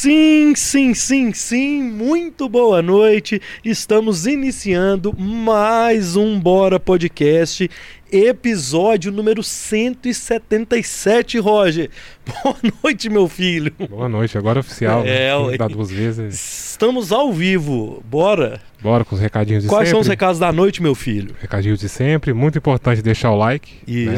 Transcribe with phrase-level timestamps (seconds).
[0.00, 3.42] Sim, sim, sim, sim, muito boa noite.
[3.64, 7.68] Estamos iniciando mais um Bora Podcast,
[8.12, 11.90] episódio número 177, Roger.
[12.44, 13.72] Boa noite, meu filho.
[13.90, 15.02] Boa noite, agora é oficial.
[15.04, 15.56] É, né?
[15.56, 16.70] Dá duas vezes.
[16.70, 18.60] Estamos ao vivo, bora.
[18.80, 19.96] Bora com os recadinhos de Quais sempre.
[19.96, 21.34] são os recados da noite, meu filho?
[21.40, 22.32] Recadinhos de sempre.
[22.32, 23.80] Muito importante deixar o like.
[24.06, 24.14] né?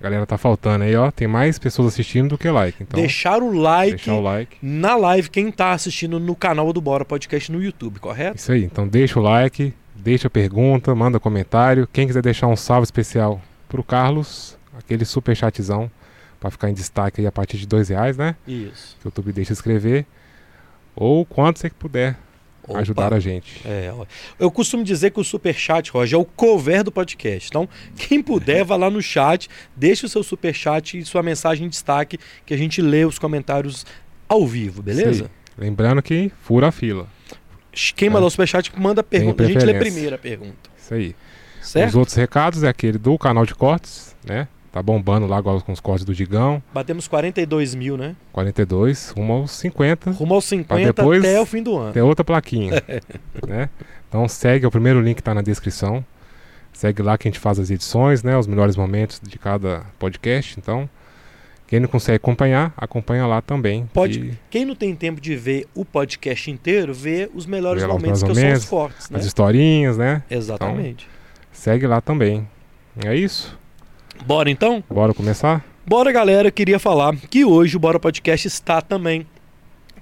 [0.00, 1.10] A galera tá faltando aí, ó.
[1.10, 2.82] Tem mais pessoas assistindo do que like.
[2.82, 4.56] Então, Deixar o like deixar o like.
[4.62, 8.38] na live, quem tá assistindo no canal do Bora Podcast no YouTube, correto?
[8.38, 8.64] Isso aí.
[8.64, 11.86] Então deixa o like, deixa a pergunta, manda comentário.
[11.92, 15.90] Quem quiser deixar um salve especial pro Carlos, aquele super chatzão
[16.40, 18.34] pra ficar em destaque aí a partir de dois reais, né?
[18.48, 18.96] Isso.
[19.00, 20.06] Que o YouTube deixa escrever.
[20.96, 22.16] Ou quanto você puder
[22.70, 22.80] Opa.
[22.80, 23.60] ajudar a gente.
[23.64, 23.92] É,
[24.38, 27.48] eu costumo dizer que o superchat, Roger, é o cover do podcast.
[27.48, 31.68] Então, quem puder, vá lá no chat, deixe o seu superchat e sua mensagem em
[31.68, 33.84] destaque, que a gente lê os comentários
[34.28, 35.24] ao vivo, beleza?
[35.24, 35.30] Aí.
[35.66, 37.06] Lembrando que fura a fila.
[37.94, 39.42] Quem mandar o superchat, manda pergunta.
[39.42, 39.76] A gente lê
[40.14, 40.70] a pergunta.
[40.78, 41.14] Isso aí.
[41.60, 41.98] Os Certo?
[41.98, 44.48] outros recados é aquele do canal de cortes, né?
[44.72, 46.62] Tá bombando lá agora com os cortes do Digão.
[46.72, 48.14] Batemos 42 mil, né?
[48.32, 50.12] 42, rumo aos 50.
[50.12, 51.92] Rumo aos 50 depois- até o fim do ano.
[51.92, 52.80] Tem outra plaquinha,
[53.48, 53.68] né?
[54.08, 56.04] Então segue, é o primeiro link que tá na descrição.
[56.72, 58.38] Segue lá que a gente faz as edições, né?
[58.38, 60.54] Os melhores momentos de cada podcast.
[60.58, 60.88] Então,
[61.66, 63.90] quem não consegue acompanhar, acompanha lá também.
[63.92, 67.88] Pode- que Quem não tem tempo de ver o podcast inteiro, vê os melhores Vê
[67.88, 69.18] lá os momentos, que melhores são os momentos, cortes, né?
[69.18, 70.22] As historinhas, né?
[70.30, 71.08] Exatamente.
[71.52, 72.48] Segue lá também.
[73.04, 73.58] É isso?
[74.24, 74.82] Bora então?
[74.88, 75.64] Bora começar?
[75.86, 79.26] Bora, galera, queria falar que hoje o Bora Podcast está também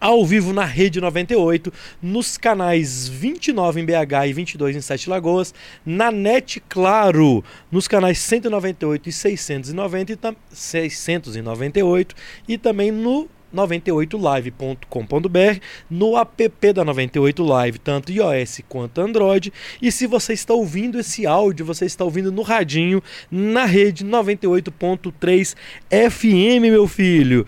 [0.00, 5.52] ao vivo na Rede 98, nos canais 29 em BH e 22 em Sete Lagoas,
[5.84, 12.14] na NET Claro, nos canais 198 e 690 e tam- 698
[12.46, 15.60] e também no 98live.com.br,
[15.90, 19.52] no app da 98 Live, tanto iOS quanto Android.
[19.80, 25.54] E se você está ouvindo esse áudio, você está ouvindo no radinho, na rede 98.3
[25.90, 27.46] FM, meu filho.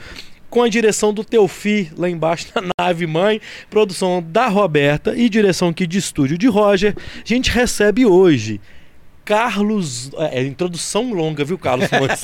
[0.49, 5.69] Com a direção do Teufi lá embaixo na nave mãe, produção da Roberta e direção
[5.69, 8.61] aqui de estúdio de Roger, a gente recebe hoje
[9.31, 10.11] Carlos.
[10.17, 12.21] É, é introdução longa, viu, Carlos Nunes?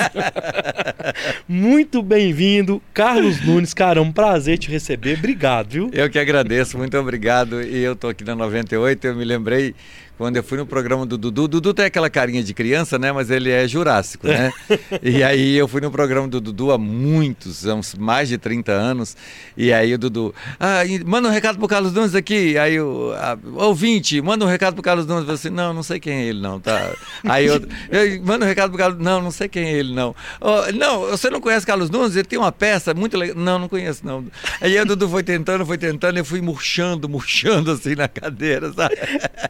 [1.46, 3.72] Muito bem-vindo, Carlos Nunes.
[3.72, 5.16] Cara, é um prazer te receber.
[5.16, 5.90] Obrigado, viu?
[5.92, 7.62] Eu que agradeço, muito obrigado.
[7.62, 9.72] E eu tô aqui na 98, eu me lembrei
[10.16, 11.46] quando eu fui no programa do Dudu.
[11.46, 13.12] Dudu tem aquela carinha de criança, né?
[13.12, 14.52] Mas ele é jurássico, né?
[15.02, 18.72] e aí eu fui no programa do Dudu há muitos, há uns mais de 30
[18.72, 19.16] anos.
[19.56, 22.56] E aí o Dudu, ah, manda um recado pro Carlos Nunes aqui.
[22.56, 25.20] Aí o a, ouvinte, manda um recado pro Carlos Nunes.
[25.20, 26.92] Eu falei assim, não, não sei quem é ele, não, tá?
[27.24, 27.56] Aí eu,
[27.90, 30.14] eu manda um recado pro Carlos Não, não sei quem é ele, não.
[30.40, 32.16] "Oh, não, você não conhece Carlos Nunes?
[32.16, 33.36] Ele tem uma peça muito legal.
[33.36, 34.24] Não, não conheço, não.
[34.60, 38.96] Aí o Dudu foi tentando, foi tentando, eu fui murchando, murchando assim na cadeira, sabe?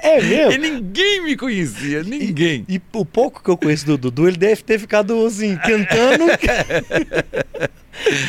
[0.00, 0.55] É mesmo?
[0.56, 2.64] E ninguém me conhecia, ninguém.
[2.66, 6.24] E o pouco que eu conheço do Dudu, ele deve ter ficado assim, tentando.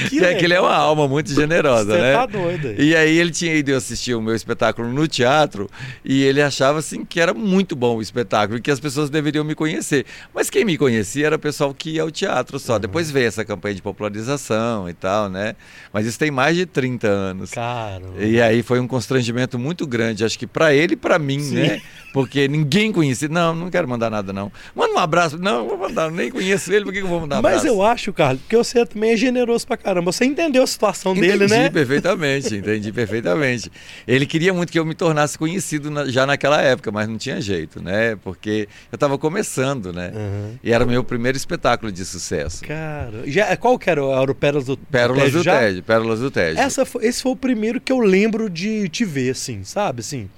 [0.09, 2.13] Que é que ele é uma alma muito generosa, Você né?
[2.13, 2.75] tá doido aí.
[2.89, 5.69] E aí ele tinha ido assistir o meu espetáculo no teatro
[6.03, 9.43] e ele achava assim que era muito bom o espetáculo e que as pessoas deveriam
[9.43, 10.05] me conhecer.
[10.33, 12.77] Mas quem me conhecia era o pessoal que ia ao teatro só.
[12.79, 15.55] Depois veio essa campanha de popularização e tal, né?
[15.91, 17.51] Mas isso tem mais de 30 anos.
[17.51, 18.03] Cara.
[18.19, 21.55] E aí foi um constrangimento muito grande, acho que para ele e para mim, Sim.
[21.55, 21.81] né?
[22.13, 23.27] Porque ninguém conhecia.
[23.27, 24.51] Não, não quero mandar nada não.
[24.75, 25.37] Manda um abraço.
[25.37, 27.67] Não, vou mandar, nem conheço ele, por que eu vou mandar um Mas abraço?
[27.67, 30.11] eu acho, Carlos, que você também é generoso pra caramba.
[30.11, 31.69] Você entendeu a situação dele, entendi né?
[31.69, 33.71] perfeitamente, entendi perfeitamente.
[34.07, 37.39] Ele queria muito que eu me tornasse conhecido na- já naquela época, mas não tinha
[37.41, 38.15] jeito, né?
[38.23, 40.11] Porque eu estava começando, né?
[40.13, 40.51] Aham.
[40.63, 42.63] E era o meu primeiro espetáculo de sucesso.
[42.63, 44.01] Cara, já, qual que era?
[44.01, 45.43] Era o Pérolas do Pérolas Tejo do?
[45.43, 46.59] Tejo, Pérolas do Tejo.
[46.59, 50.01] Essa foi- esse foi o primeiro que eu lembro de te ver, assim, sabe?
[50.01, 50.29] Assim,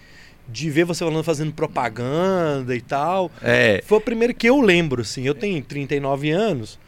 [0.48, 3.32] de ver você falando, fazendo propaganda e tal.
[3.42, 5.24] É, Foi o primeiro que eu lembro, assim.
[5.24, 6.80] Eu tenho 39 anos.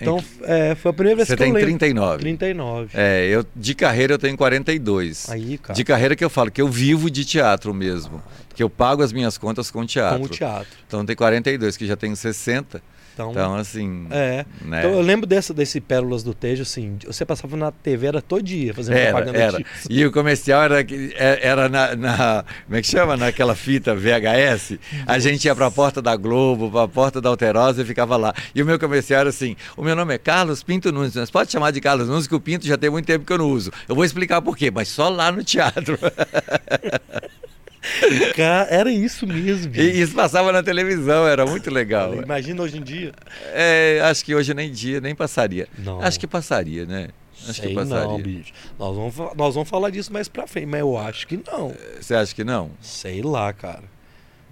[0.00, 1.68] Então, é, foi a primeira vez você que eu tem lembro.
[1.68, 2.18] 39.
[2.20, 2.88] 39.
[2.94, 5.30] É, eu de carreira eu tenho 42.
[5.30, 5.74] Aí, cara.
[5.74, 8.22] De carreira que eu falo que eu vivo de teatro mesmo,
[8.54, 10.18] que eu pago as minhas contas com teatro.
[10.20, 10.68] Com o teatro.
[10.86, 12.82] Então tem 42 que já tenho 60.
[13.16, 14.44] Então, Então assim, é.
[14.60, 14.80] né?
[14.80, 18.42] Então, eu lembro dessa, desse Pérolas do Tejo, assim, você passava na TV, era todo
[18.42, 19.56] dia fazendo Era, propaganda era.
[19.56, 19.88] disso.
[19.88, 23.16] E o comercial era, é- era na, na- Como é que chama?
[23.16, 24.78] Naquela fita VHS.
[25.06, 28.34] A gente ia pra porta da Globo, pra porta da Alterosa e ficava lá.
[28.54, 31.16] E o meu comercial era assim: o meu nome é Carlos Pinto Nunes.
[31.16, 33.38] Mas pode chamar de Carlos Nunes, que o Pinto já tem muito tempo que eu
[33.38, 33.72] não uso.
[33.88, 35.98] Eu vou explicar por quê, mas só lá no teatro.
[38.36, 39.74] Cara, era isso mesmo.
[39.74, 42.14] E isso passava na televisão, era muito legal.
[42.14, 43.12] Imagina hoje em dia.
[43.52, 45.68] É, acho que hoje nem dia, nem passaria.
[45.78, 46.00] Não.
[46.00, 47.08] Acho que passaria, né?
[47.48, 48.06] Acho Sei que passaria.
[48.06, 48.52] não, bicho.
[48.78, 51.74] Nós vamos, nós vamos falar disso mais pra frente, mas eu acho que não.
[52.00, 52.70] Você acha que não?
[52.80, 53.84] Sei lá, cara.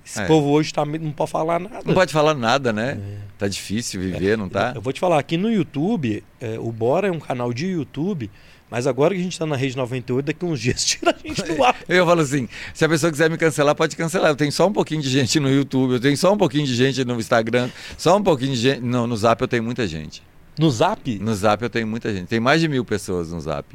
[0.07, 0.27] Esse É.
[0.27, 1.81] povo hoje tá, não pode falar nada.
[1.85, 2.99] Não pode falar nada, né?
[3.01, 3.17] É.
[3.39, 4.73] Tá difícil viver, não tá?
[4.75, 8.31] Eu vou te falar, aqui no YouTube, é, o Bora é um canal de YouTube,
[8.71, 11.43] mas agora que a gente tá na Rede 98, daqui uns dias tira a gente
[11.43, 11.77] do ar.
[11.89, 14.31] Eu falo assim, se a pessoa quiser me cancelar, pode cancelar.
[14.31, 16.75] Eu tenho só um pouquinho de gente no YouTube, eu tenho só um pouquinho de
[16.75, 18.81] gente no Instagram, só um pouquinho de gente.
[18.81, 20.23] Não, no Zap eu tenho muita gente.
[20.59, 21.19] No Zap?
[21.19, 22.29] No Zap eu tenho muita gente.
[22.29, 23.67] Tem mais de mil pessoas no Zap.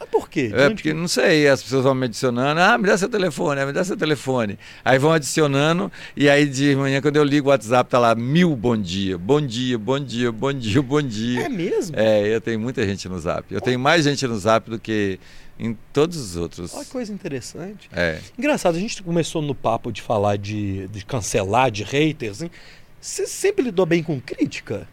[0.00, 0.50] Mas por quê?
[0.54, 3.60] É, porque que- não sei, as pessoas vão me adicionando, ah, me dá seu telefone,
[3.60, 4.58] ah, me dá seu telefone.
[4.82, 8.56] Aí vão adicionando, e aí de manhã, quando eu ligo o WhatsApp, tá lá, mil
[8.56, 11.42] bom dia, bom dia, bom dia, bom dia, bom dia.
[11.42, 11.94] É mesmo?
[11.98, 13.44] É, eu tenho muita gente no Zap.
[13.52, 15.20] Eu tenho mais gente no Zap do que
[15.58, 16.72] em todos os outros.
[16.74, 17.90] Olha que coisa interessante.
[17.92, 18.18] É.
[18.38, 22.40] Engraçado, a gente começou no papo de falar de, de cancelar, de haters.
[22.40, 22.50] Hein?
[22.98, 24.88] Você sempre lidou bem com crítica?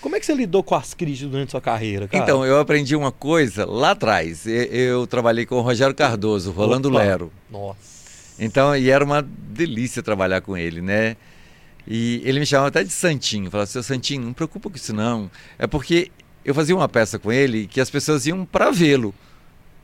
[0.00, 2.22] Como é que você lidou com as críticas durante sua carreira, cara?
[2.22, 4.46] Então, eu aprendi uma coisa lá atrás.
[4.46, 6.98] Eu, trabalhei com o Rogério Cardoso, Rolando Opa.
[6.98, 7.32] Lero.
[7.50, 7.78] Nossa.
[8.38, 11.16] Então, e era uma delícia trabalhar com ele, né?
[11.86, 13.50] E ele me chamava até de Santinho.
[13.50, 15.30] Falava, seu Santinho, não preocupa com isso não.
[15.58, 16.10] É porque
[16.44, 19.14] eu fazia uma peça com ele que as pessoas iam para vê-lo.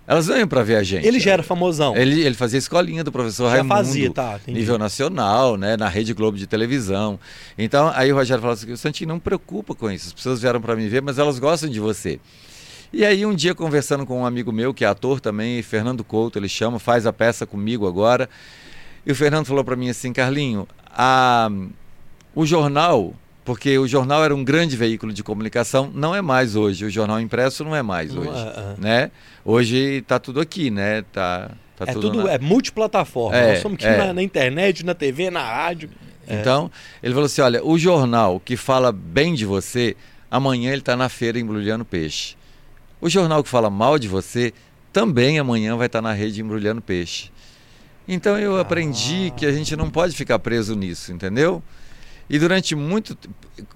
[0.07, 1.07] Elas não iam para ver a gente.
[1.07, 1.97] Ele já era famosão.
[1.97, 3.75] Ele, ele fazia escolinha do professor já Raimundo.
[3.75, 4.39] fazia, tá?
[4.43, 4.59] entendi.
[4.59, 7.19] nível nacional, né, na Rede Globo de televisão.
[7.57, 10.09] Então, aí o Rogério falou assim: Santinho, não preocupa com isso.
[10.09, 12.21] As pessoas vieram para me ver, mas elas gostam de você.
[12.93, 16.39] E aí, um dia, conversando com um amigo meu, que é ator também, Fernando Couto,
[16.39, 18.29] ele chama, faz a peça comigo agora.
[19.07, 21.51] E o Fernando falou para mim assim: Carlinho, a,
[22.35, 23.15] o jornal,
[23.45, 26.85] porque o jornal era um grande veículo de comunicação, não é mais hoje.
[26.85, 28.31] O jornal impresso não é mais hoje.
[28.31, 28.75] é, é.
[28.81, 29.11] Né?
[29.45, 31.03] Hoje está tudo aqui, né?
[31.13, 33.37] Tá, tá É tudo tudo, na- é multiplataforma.
[33.37, 33.99] É, Nós somos aqui é.
[33.99, 35.91] na, na internet, na TV, na rádio.
[36.27, 36.41] É.
[36.41, 36.71] Então,
[37.03, 39.95] ele falou assim: olha, o jornal que fala bem de você,
[40.31, 42.37] amanhã ele está na feira embrulhando peixe.
[42.99, 44.55] O jornal que fala mal de você,
[44.91, 47.31] também amanhã vai estar na rede embrulhando peixe.
[48.09, 51.63] Então eu aprendi que a gente não pode ficar preso nisso, entendeu?
[52.29, 53.17] E durante muito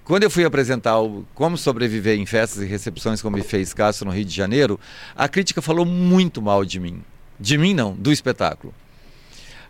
[0.03, 4.07] quando eu fui apresentar o Como Sobreviver em Festas e Recepções como me fez Castro
[4.07, 4.79] no Rio de Janeiro,
[5.15, 7.03] a crítica falou muito mal de mim.
[7.39, 8.73] De mim não, do espetáculo.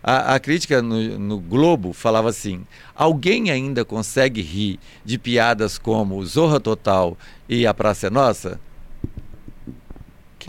[0.02, 6.24] A, a crítica no, no Globo falava assim: alguém ainda consegue rir de piadas como
[6.24, 7.16] Zorra Total
[7.48, 8.58] e A Praça é Nossa?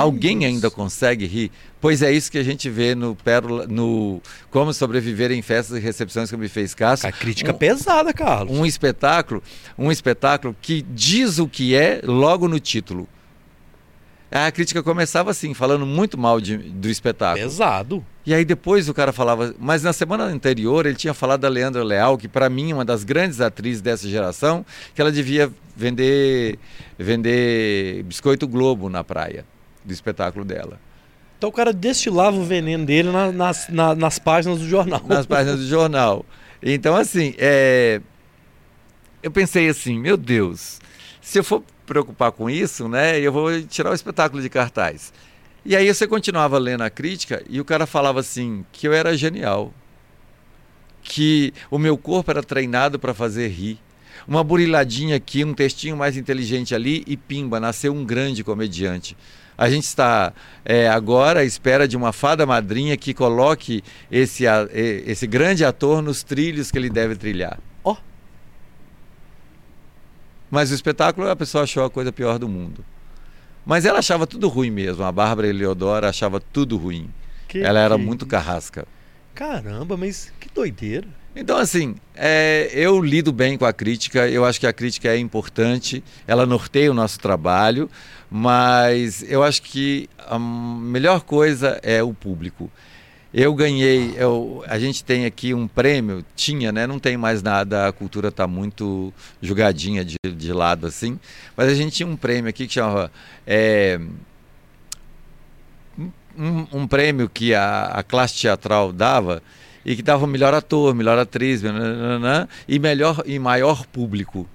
[0.02, 1.52] Alguém ainda consegue rir?
[1.80, 5.80] Pois é isso que a gente vê no Pérola, no Como Sobreviver em Festas e
[5.80, 7.10] Recepções que me fez Castro.
[7.10, 8.56] A crítica Um- pesada, Carlos.
[8.58, 9.42] Um espetáculo,
[9.78, 13.08] um espetáculo que diz o que é logo no título.
[14.34, 17.44] A crítica começava assim, falando muito mal de- do espetáculo.
[17.44, 18.06] Pesado.
[18.26, 21.84] E aí depois o cara falava, mas na semana anterior ele tinha falado da Leandra
[21.84, 24.66] Leal, que para mim é uma das grandes atrizes dessa geração,
[24.96, 26.58] que ela devia vender
[26.98, 29.44] vender biscoito Globo na praia
[29.84, 30.80] do espetáculo dela,
[31.38, 35.02] Então o cara destilava o veneno dele na- nas, na- nas páginas do jornal.
[35.08, 36.24] nas páginas do jornal.
[36.62, 38.00] Então assim, é,
[39.24, 40.80] eu pensei assim, meu Deus,
[41.20, 45.12] se eu for preocupar com isso, né, eu vou tirar o espetáculo de cartaz.
[45.66, 49.16] E aí você continuava lendo a crítica e o cara falava assim que eu era
[49.18, 49.74] genial,
[51.04, 53.80] que o meu corpo era treinado para fazer rir.
[54.28, 59.18] Uma buriladinha aqui, um textinho mais inteligente ali e pimba, nasceu um grande comediante.
[59.62, 60.34] A gente está
[60.66, 66.24] é, agora à espera de uma fada madrinha que coloque esse, esse grande ator nos
[66.24, 67.60] trilhos que ele deve trilhar.
[67.84, 67.96] Ó.
[70.50, 72.84] Mas o espetáculo a pessoa achou a coisa pior do mundo.
[73.64, 75.04] Mas ela achava tudo ruim mesmo.
[75.04, 77.08] A Bárbara Eleodora achava tudo ruim.
[77.48, 78.32] Que ela era que muito isso?
[78.32, 78.88] carrasca.
[79.36, 81.08] Caramba, mas que doideira.
[81.36, 85.18] Então, assim, é, eu lido bem com a crítica, eu acho que a crítica é
[85.18, 87.90] importante, ela norteia o nosso trabalho,
[88.30, 92.70] mas eu acho que a melhor coisa é o público.
[93.34, 96.86] Eu ganhei, eu- a gente tem aqui um prêmio, tinha, né?
[96.86, 101.18] Não tem mais nada, a cultura está muito jogadinha de, de lado assim,
[101.56, 103.10] mas a gente tinha um prêmio aqui que chamava.
[103.48, 104.00] é,
[106.38, 109.42] um, um prêmio que a, a classe teatral dava
[109.86, 114.48] e que dava melhor ator, melhor atriz, nananã, e melhor e maior público,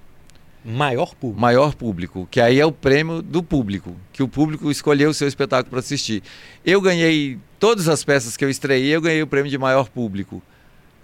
[0.63, 1.39] Maior público.
[1.39, 5.27] maior público, que aí é o prêmio do público, que o público escolheu o seu
[5.27, 6.21] espetáculo para assistir.
[6.65, 10.41] Eu ganhei todas as peças que eu estreiei, eu ganhei o prêmio de maior público.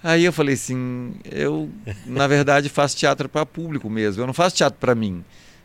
[0.03, 1.69] Aí eu falei assim, eu
[2.05, 5.23] na verdade faço teatro para público mesmo, eu não faço teatro para mim.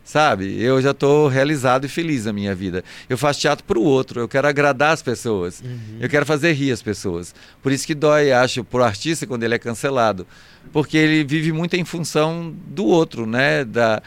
[0.08, 0.58] Sabe?
[0.58, 2.82] Eu já estou realizado e feliz na minha vida.
[3.10, 5.60] Eu faço teatro para o outro, eu quero agradar as pessoas.
[5.60, 5.98] Uhum.
[6.00, 7.34] Eu quero fazer rir as pessoas.
[7.62, 10.26] Por isso que dói, acho, pro artista quando ele é cancelado.
[10.72, 13.66] Porque ele vive muito em função do outro, né?
[13.66, 14.02] Da...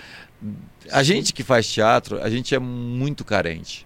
[0.92, 3.86] A gente que faz teatro, a gente é muito carente.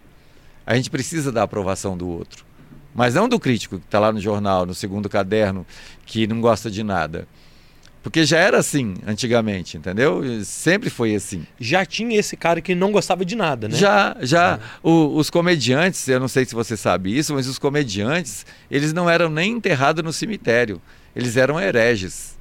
[0.66, 2.46] A gente precisa da aprovação do outro.
[2.94, 5.66] Mas não do crítico que está lá no jornal, no segundo caderno,
[6.06, 7.28] que não gosta de nada.
[8.06, 10.22] Porque já era assim antigamente, entendeu?
[10.44, 11.44] Sempre foi assim.
[11.60, 13.76] Já tinha esse cara que não gostava de nada, né?
[13.76, 14.60] Já, já.
[14.84, 19.10] O, os comediantes, eu não sei se você sabe isso, mas os comediantes, eles não
[19.10, 20.80] eram nem enterrados no cemitério.
[21.16, 22.38] Eles eram hereges.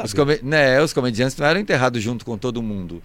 [0.00, 0.38] Os, come...
[0.44, 3.02] né, os comediantes não eram enterrados junto com todo mundo.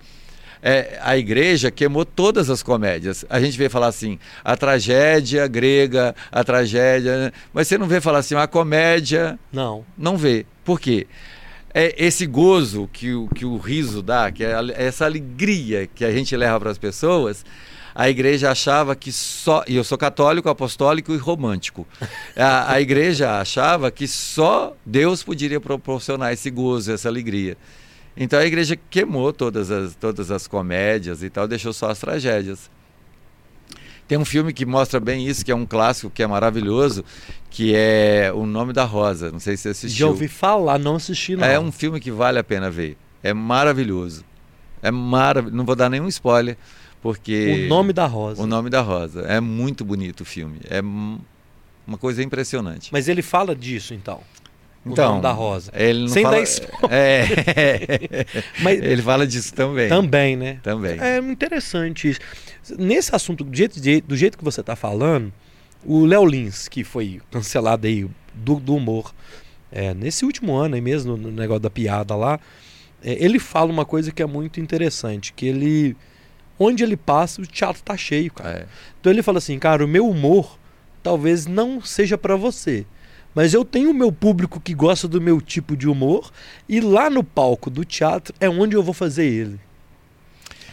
[0.62, 3.25] É, a igreja queimou todas as comédias.
[3.31, 7.17] A gente vê falar assim, a tragédia grega, a tragédia.
[7.17, 7.31] Né?
[7.51, 9.39] Mas você não vê falar assim, a comédia.
[9.51, 9.83] Não.
[9.97, 10.45] Não vê.
[10.63, 11.07] Por quê?
[11.77, 16.12] É esse gozo que o, que o riso dá, que é essa alegria que a
[16.12, 17.46] gente leva para as pessoas,
[17.94, 19.62] a igreja achava que só.
[19.67, 21.86] E eu sou católico, apostólico e romântico.
[22.38, 27.58] A, a igreja achava que só Deus poderia proporcionar esse gozo, essa alegria.
[28.15, 32.70] Então a igreja queimou todas as, todas as comédias e tal, deixou só as tragédias.
[34.07, 37.03] Tem um filme que mostra bem isso, que é um clássico, que é maravilhoso,
[37.50, 39.31] que é O Nome da Rosa.
[39.31, 40.07] Não sei se você assistiu.
[40.07, 41.45] Já ouvi falar, não assisti não.
[41.45, 42.97] É um filme que vale a pena ver.
[43.24, 44.24] É maravilhoso.
[44.83, 45.57] É maravilhoso.
[45.57, 46.55] Não vou dar nenhum spoiler,
[47.01, 47.65] porque...
[47.65, 48.43] O Nome da Rosa.
[48.43, 49.21] O Nome da Rosa.
[49.21, 50.59] É muito bonito o filme.
[50.69, 52.89] É uma coisa impressionante.
[52.91, 54.21] Mas ele fala disso, então?
[54.85, 55.71] então, nome da Rosa.
[55.74, 56.35] Ele não Sem fala...
[56.38, 56.75] dar spoiler.
[56.91, 58.25] É.
[58.62, 59.89] Mas ele fala disso também.
[59.89, 60.59] Também, né?
[60.62, 61.00] Também.
[61.00, 62.19] É interessante isso.
[62.77, 65.31] Nesse assunto, do jeito, do jeito que você está falando,
[65.86, 69.13] o Léo Lins, que foi cancelado aí do, do humor,
[69.72, 72.39] é, nesse último ano aí mesmo, no negócio da piada lá,
[73.03, 75.95] é, ele fala uma coisa que é muito interessante, que ele...
[76.57, 78.60] Onde ele passa, o teatro tá cheio, cara.
[78.60, 78.65] É.
[79.00, 80.57] Então ele fala assim, cara, o meu humor
[81.03, 82.86] talvez não seja para você,
[83.36, 86.31] mas eu tenho o meu público que gosta do meu tipo de humor
[86.67, 89.60] e lá no palco do teatro é onde eu vou fazer ele.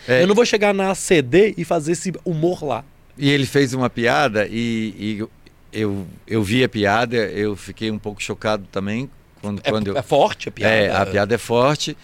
[0.06, 0.22] É.
[0.22, 2.84] Eu não vou chegar na CD e fazer esse humor lá.
[3.16, 5.28] E ele fez uma piada e, e
[5.72, 9.08] eu, eu vi a piada, eu fiquei um pouco chocado também
[9.40, 10.74] quando, É, quando eu, é forte a piada.
[10.74, 11.96] É, a piada é forte.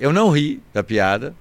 [0.00, 1.34] Eu não ri da piada,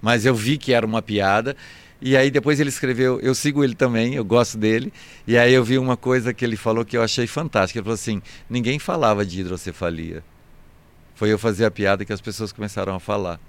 [0.00, 1.56] mas eu vi que era uma piada.
[2.00, 4.92] E aí depois ele escreveu, eu sigo ele também, eu gosto dele.
[5.26, 7.78] E aí eu vi uma coisa que ele falou que eu achei fantástica.
[7.78, 10.22] Ele falou assim: ninguém falava de hidrocefalia.
[11.14, 13.40] Foi eu fazer a piada que as pessoas começaram a falar.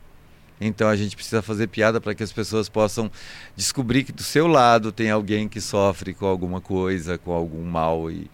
[0.62, 3.10] Então a gente precisa fazer piada para que as pessoas possam
[3.56, 8.10] descobrir que do seu lado tem alguém que sofre com alguma coisa, com algum mal
[8.12, 8.30] e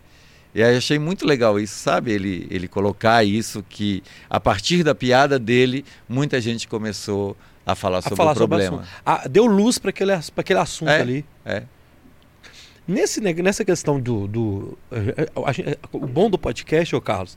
[0.54, 2.14] e aí achei muito legal isso, sabe?
[2.14, 7.98] Ele, ele colocar isso que a partir da piada dele, muita gente começou a falar
[7.98, 8.78] a sobre falar o sobre o problema.
[8.84, 9.02] assunto.
[9.06, 11.02] Ah, deu luz para aquele, pra aquele assunto É.
[11.02, 11.26] ali.
[11.44, 11.64] É.
[12.88, 14.28] Nesse, nessa questão do.
[14.28, 17.36] do eh, eh, a gente- eh, o bom do podcast, ô Carlos,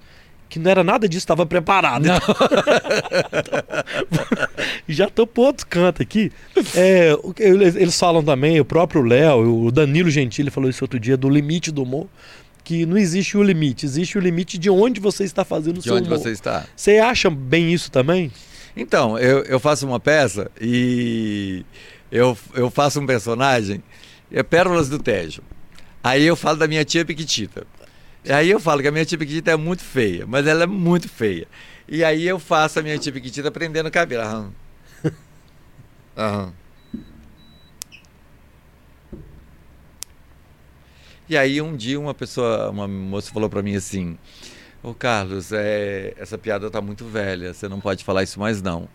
[0.48, 2.06] que não era nada disso, estava preparado.
[4.88, 6.32] Já tô pro outro canto aqui.
[6.74, 11.28] É, eles, falam também, o próprio Léo, o Danilo Gentili falou isso outro dia, do
[11.28, 12.06] limite do humor.
[12.64, 15.84] Que não existe o limite, existe o limite de onde você está fazendo o De
[15.84, 16.18] seu onde humor.
[16.18, 16.66] você está?
[16.76, 18.30] Você acha bem isso também?
[18.76, 21.64] Então, eu, eu faço uma peça e
[22.12, 23.82] eu, eu faço um personagem,
[24.30, 25.40] é Pérolas do Tejo.
[26.04, 27.66] Aí eu falo da minha tia Piquitita.
[28.24, 30.66] E aí eu falo que a minha tia Piquitita é muito feia, mas ela é
[30.66, 31.46] muito feia.
[31.88, 34.22] E aí eu faço a minha tia Piquitita prendendo o cabelo.
[34.22, 34.52] Aham.
[36.16, 36.52] Aham.
[41.28, 44.16] E aí um dia uma pessoa, uma moça falou pra mim assim,
[44.82, 48.88] Ô Carlos, é, essa piada tá muito velha, você não pode falar isso mais não.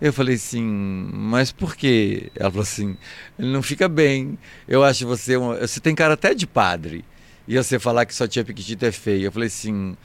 [0.00, 2.30] Eu falei assim, mas por quê?
[2.36, 2.96] Ela falou assim,
[3.38, 4.38] ele não fica bem.
[4.68, 7.04] Eu acho você, uma- você tem cara até de padre.
[7.46, 9.26] E você falar que sua tia Piquitita é feia.
[9.26, 9.96] Eu falei assim,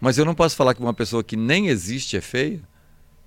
[0.00, 2.60] mas eu não posso falar que uma pessoa que nem existe é feia?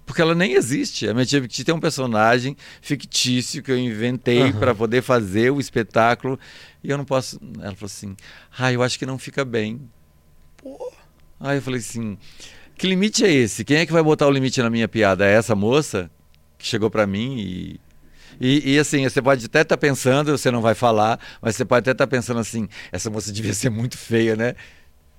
[0.06, 1.08] Porque ela nem existe.
[1.08, 4.60] A minha tia Piquitita é um personagem fictício que eu inventei Aham.
[4.60, 6.40] para poder fazer o espetáculo.
[6.84, 7.40] E eu não posso.
[7.60, 8.16] Ela falou assim,
[8.58, 9.82] ah, eu acho que não fica bem.
[11.40, 12.18] Aí eu falei assim:
[12.78, 13.64] que limite é esse?
[13.64, 15.26] Quem é que vai botar o limite na minha piada?
[15.26, 16.10] É essa moça
[16.58, 17.80] que chegou pra mim e.
[18.40, 21.82] E, e, assim, você pode até estar pensando, você não vai falar, mas você pode
[21.84, 24.56] até estar pensando assim: essa moça devia ser muito feia, né?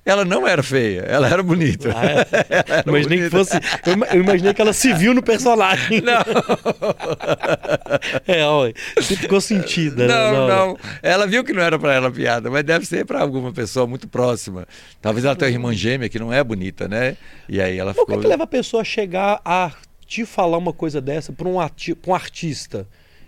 [0.04, 1.92] Ela não era feia, ela era bonita.
[1.92, 2.12] Ah, é?
[2.62, 3.30] Ela era Imaginei que bonita.
[3.30, 3.56] fosse.
[3.84, 6.00] Eu ima- eu imaginei que ela se viu no personagem.
[6.06, 6.22] Não,
[8.26, 10.06] É, ó, você ficou sentida.
[10.06, 10.14] né?
[10.14, 10.78] não, não.
[11.02, 13.86] Ela viu que não era pra ela a piada, mas deve ser pra alguma pessoa
[13.86, 14.66] muito próxima.
[15.00, 17.16] Talvez ela tenha uma irmã gêmea que não é bonita, né?
[17.48, 18.20] E aí ela Mas o que, ficou.
[18.20, 19.72] é que leva a pessoa a chegar a
[20.06, 22.86] te falar uma coisa dessa pra um, pra um artista?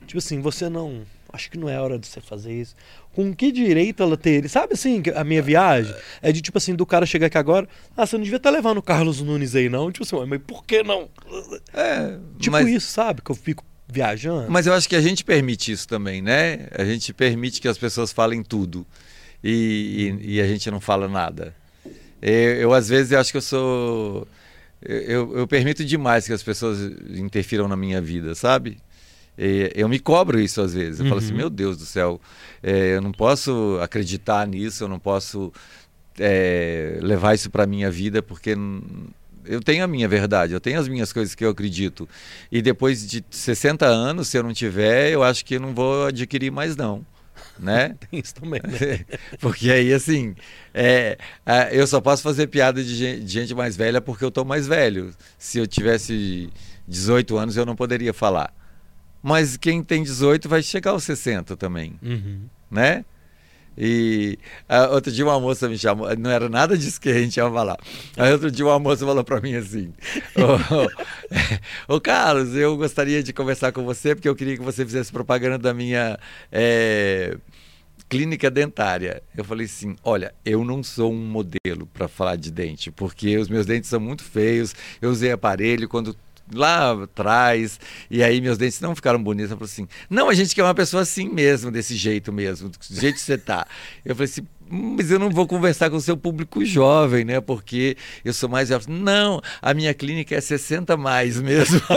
[0.08, 1.02] Tipo assim, você não.
[1.30, 2.74] Acho que não é hora de você fazer isso.
[3.12, 4.48] Com que direito ela teria?
[4.48, 7.68] Sabe assim, que a minha viagem é de tipo assim, do cara chegar aqui agora.
[7.96, 9.92] Ah, você não devia estar levando o Carlos Nunes aí, não.
[9.92, 11.08] Tipo assim, "Ué, mas por que não?
[11.74, 13.20] É, Tipo mas- isso, sabe?
[13.20, 14.50] Que eu fico viajando.
[14.50, 16.68] Mas eu acho que a gente permite isso também, né?
[16.72, 18.86] A gente permite que as pessoas falem tudo
[19.44, 21.54] e, e, e a gente não fala nada.
[22.22, 24.26] Eu, eu, às vezes, eu acho que eu sou.
[24.80, 26.78] Eu, eu, permito demais que as pessoas
[27.10, 28.78] interfiram na minha vida, sabe?
[29.74, 30.98] Eu me cobro isso às vezes.
[30.98, 31.10] Eu uhum.
[31.10, 31.38] falo assim: uhum.
[31.38, 32.20] meu Deus do céu,
[32.62, 35.52] é, eu não posso acreditar nisso, eu não posso
[36.18, 38.56] é, levar isso para minha vida porque
[39.44, 42.08] eu tenho a minha verdade, eu tenho as minhas coisas que eu acredito.
[42.50, 46.50] E depois de 60 anos, se eu não tiver, eu acho que não vou adquirir
[46.50, 47.04] mais não.
[47.58, 47.96] Né?
[48.08, 48.60] Tem isso também.
[48.64, 49.04] Né?
[49.40, 50.34] porque aí, assim,
[50.72, 51.18] é,
[51.72, 54.66] eu só posso fazer piada de gente, de gente mais velha porque eu tô mais
[54.66, 55.12] velho.
[55.36, 56.50] Se eu tivesse
[56.86, 58.52] 18 anos, eu não poderia falar.
[59.22, 61.98] Mas quem tem 18 vai chegar aos 60 também.
[62.02, 62.42] Uhum.
[62.70, 63.04] Né?
[63.80, 64.36] E
[64.68, 67.48] uh, outro dia uma moça me chamou, não era nada disso que a gente ia
[67.48, 67.78] falar.
[68.16, 69.92] Aí outro dia uma moça falou para mim assim:
[71.86, 75.12] Ô oh, Carlos, eu gostaria de conversar com você porque eu queria que você fizesse
[75.12, 76.18] propaganda da minha.
[76.50, 77.36] É,
[78.08, 79.22] clínica dentária.
[79.36, 83.48] Eu falei assim: olha, eu não sou um modelo para falar de dente, porque os
[83.48, 84.74] meus dentes são muito feios.
[85.00, 86.16] Eu usei aparelho quando
[86.52, 87.78] lá atrás,
[88.10, 89.50] e aí meus dentes não ficaram bonitos.
[89.50, 92.76] Eu falei assim: não, a gente quer uma pessoa assim mesmo, desse jeito mesmo, do
[93.00, 93.66] jeito que você tá.
[94.04, 97.40] Eu falei assim: mas eu não vou conversar com o seu público jovem, né?
[97.40, 98.96] Porque eu sou mais jovem.
[98.96, 101.80] Não, a minha clínica é 60 mais mesmo.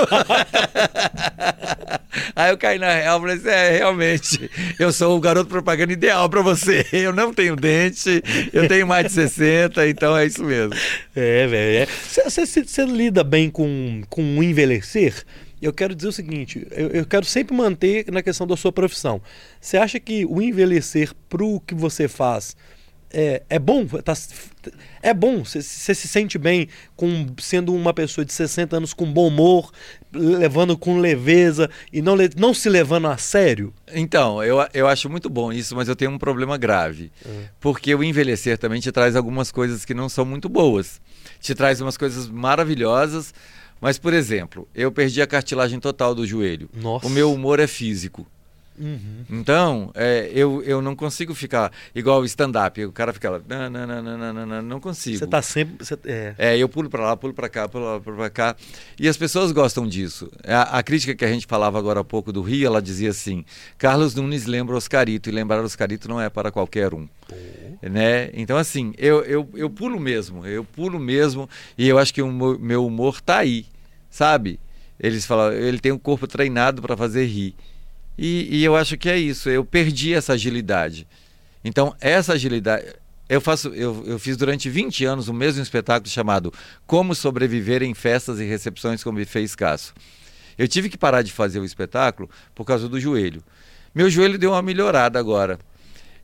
[2.35, 6.29] Aí eu caí na real falei assim, é, realmente, eu sou o garoto propaganda ideal
[6.29, 6.85] para você.
[6.91, 10.73] Eu não tenho dente, eu tenho mais de 60, então é isso mesmo.
[11.15, 11.87] É, velho.
[12.07, 12.85] Você é.
[12.85, 15.25] lida bem com, com o envelhecer?
[15.61, 19.21] Eu quero dizer o seguinte, eu, eu, quero sempre manter na questão da sua profissão.
[19.59, 22.55] Você acha que o envelhecer pro que você faz
[23.13, 23.85] é, é bom?
[23.85, 24.13] Tá,
[25.01, 25.43] é bom?
[25.43, 29.71] Você se sente bem com sendo uma pessoa de 60 anos com bom humor,
[30.13, 33.73] levando com leveza e não, não se levando a sério?
[33.93, 37.11] Então, eu, eu acho muito bom isso, mas eu tenho um problema grave.
[37.25, 37.43] Uhum.
[37.59, 41.01] Porque o envelhecer também te traz algumas coisas que não são muito boas.
[41.39, 43.33] Te traz umas coisas maravilhosas,
[43.81, 46.69] mas, por exemplo, eu perdi a cartilagem total do joelho.
[46.73, 47.07] Nossa.
[47.07, 48.27] O meu humor é físico.
[48.79, 49.25] Uhum.
[49.29, 52.83] Então, é, eu, eu não consigo ficar igual o stand-up.
[52.85, 55.17] O cara fica lá, não, não, não, não, não, não, não consigo.
[55.17, 55.85] Você tá sempre.
[55.85, 56.35] Cê, é.
[56.37, 58.55] é, eu pulo para lá, pulo para cá, pulo para cá.
[58.99, 60.31] E as pessoas gostam disso.
[60.45, 63.45] A, a, crítica que a gente falava agora há pouco do Rio, ela dizia assim:
[63.77, 67.07] Carlos Nunes lembra Oscarito, e lembrar Oscarito não é para qualquer um.
[67.81, 68.29] Né?
[68.33, 72.31] Então, assim, eu, eu, eu pulo mesmo, eu pulo mesmo, e eu acho que o
[72.31, 73.65] meu humor tá aí,
[74.11, 74.59] sabe?
[74.99, 77.55] Eles falam, ele tem um corpo treinado para fazer rir.
[78.15, 79.49] E, e eu acho que é isso.
[79.49, 81.07] Eu perdi essa agilidade.
[81.63, 82.85] Então, essa agilidade.
[83.27, 86.53] Eu, faço, eu, eu fiz durante 20 anos o mesmo espetáculo chamado
[86.85, 89.93] Como Sobreviver em Festas e Recepções com Buffet Escasso.
[90.57, 93.41] Eu tive que parar de fazer o espetáculo por causa do joelho.
[93.95, 95.57] Meu joelho deu uma melhorada agora.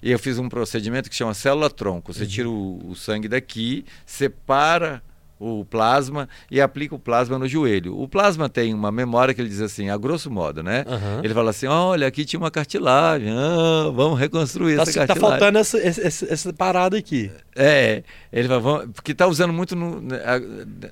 [0.03, 2.13] E eu fiz um procedimento que chama célula-tronco.
[2.13, 2.29] Você uhum.
[2.29, 5.01] tira o, o sangue daqui, separa
[5.39, 7.99] o plasma e aplica o plasma no joelho.
[7.99, 10.83] O plasma tem uma memória que ele diz assim, a grosso modo, né?
[10.87, 11.23] Uhum.
[11.23, 15.23] Ele fala assim: olha, aqui tinha uma cartilagem, ah, vamos reconstruir tá, essa cartilagem.
[15.23, 17.31] Tá faltando essa, essa, essa, parada aqui.
[17.55, 20.17] É, ele fala, vamos, porque está usando muito no, na,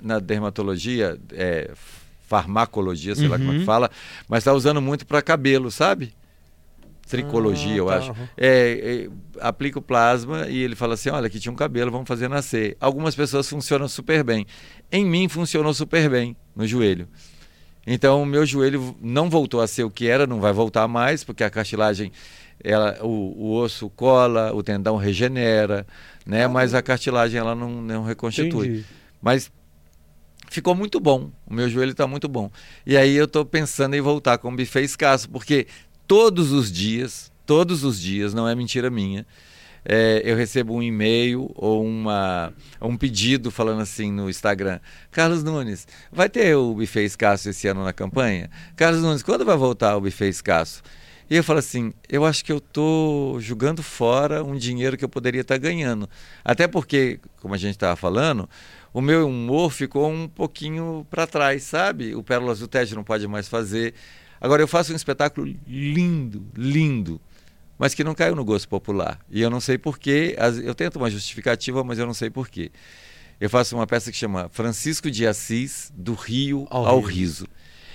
[0.02, 1.70] na, dermatologia, é,
[2.26, 3.30] farmacologia, sei uhum.
[3.30, 3.66] lá como é que uhum.
[3.66, 3.90] fala,
[4.28, 6.12] mas está usando muito para cabelo, sabe?
[7.06, 7.96] Tricologia, ah, eu tá.
[7.96, 8.12] acho.
[8.36, 12.08] É, é, aplica o plasma e ele fala assim: olha, aqui tinha um cabelo, vamos
[12.08, 12.76] fazer nascer.
[12.80, 14.46] Algumas pessoas funcionam super bem.
[14.90, 17.08] Em mim funcionou super bem no joelho.
[17.86, 21.22] Então o meu joelho não voltou a ser o que era, não vai voltar mais,
[21.22, 22.10] porque a cartilagem,
[22.62, 25.86] ela, o, o osso cola, o tendão regenera,
[26.26, 26.44] né?
[26.44, 28.66] Ah, mas a cartilagem ela não, não reconstitui.
[28.66, 28.86] Entendi.
[29.22, 29.52] Mas
[30.48, 31.30] ficou muito bom.
[31.46, 32.50] O meu joelho está muito bom.
[32.84, 35.66] E aí eu estou pensando em voltar com o buffet escasso, porque
[36.06, 39.26] todos os dias, todos os dias, não é mentira minha,
[39.88, 44.80] é, eu recebo um e-mail ou uma, um pedido falando assim no Instagram:
[45.12, 48.50] Carlos Nunes, vai ter o buffet escasso esse ano na campanha?
[48.74, 50.82] Carlos Nunes, quando vai voltar o buffet escasso?
[51.30, 55.08] E eu falo assim: eu acho que eu estou jogando fora um dinheiro que eu
[55.08, 56.08] poderia estar tá ganhando.
[56.44, 58.48] Até porque, como a gente estava falando,
[58.92, 62.14] o meu humor ficou um pouquinho para trás, sabe?
[62.14, 63.94] O Pérolas do Teste não pode mais fazer.
[64.46, 67.20] Agora, eu faço um espetáculo lindo, lindo,
[67.76, 69.18] mas que não caiu no gosto popular.
[69.28, 70.36] E eu não sei porquê.
[70.62, 72.70] Eu tento uma justificativa, mas eu não sei porquê.
[73.40, 77.48] Eu faço uma peça que chama Francisco de Assis, do Rio ao, ao Riso.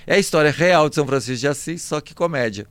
[0.05, 2.67] É a história real de São Francisco de Assis, só que comédia.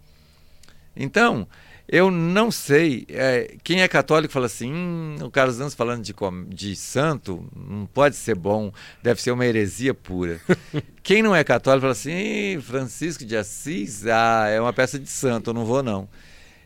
[0.94, 1.48] Então,
[1.92, 3.04] Eu não sei.
[3.08, 6.14] É, quem é católico fala assim: hum, o Carlos Dantas falando de,
[6.48, 8.72] de santo não pode ser bom,
[9.02, 10.40] deve ser uma heresia pura.
[11.02, 15.50] quem não é católico fala assim: Francisco de Assis, ah, é uma peça de santo,
[15.50, 16.08] eu não vou não.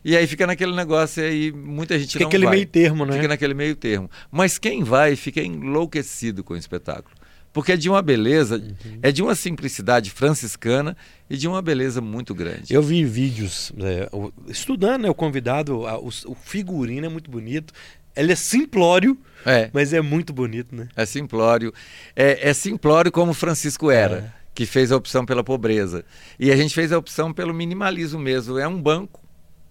[0.03, 2.57] E aí fica naquele negócio aí, muita gente fica não aquele vai.
[2.57, 3.13] meio termo, né?
[3.13, 4.07] Fica naquele meio termo.
[4.29, 7.14] Mas quem vai fica enlouquecido com o espetáculo.
[7.55, 8.99] Porque é de uma beleza, uhum.
[9.01, 10.97] é de uma simplicidade franciscana
[11.29, 12.73] e de uma beleza muito grande.
[12.73, 14.09] Eu vi vídeos é,
[14.49, 17.73] estudando, né, o convidado, a, o, o, figurino é muito bonito.
[18.13, 19.69] Ele é simplório, é.
[19.71, 20.89] mas é muito bonito, né?
[20.97, 21.73] É simplório.
[22.13, 24.31] É, é simplório como Francisco era, é.
[24.53, 26.03] que fez a opção pela pobreza.
[26.37, 28.59] E a gente fez a opção pelo minimalismo mesmo.
[28.59, 29.23] É um banco,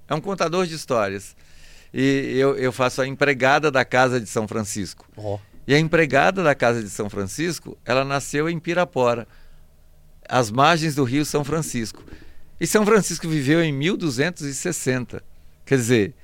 [0.08, 1.36] é um contador de histórias.
[1.92, 5.06] E eu, eu faço a empregada da casa de São Francisco.
[5.18, 5.38] Oh.
[5.66, 9.26] E a empregada da Casa de São Francisco, ela nasceu em Pirapora,
[10.28, 12.02] às margens do Rio São Francisco.
[12.60, 15.22] E São Francisco viveu em 1260.
[15.64, 16.14] Quer dizer,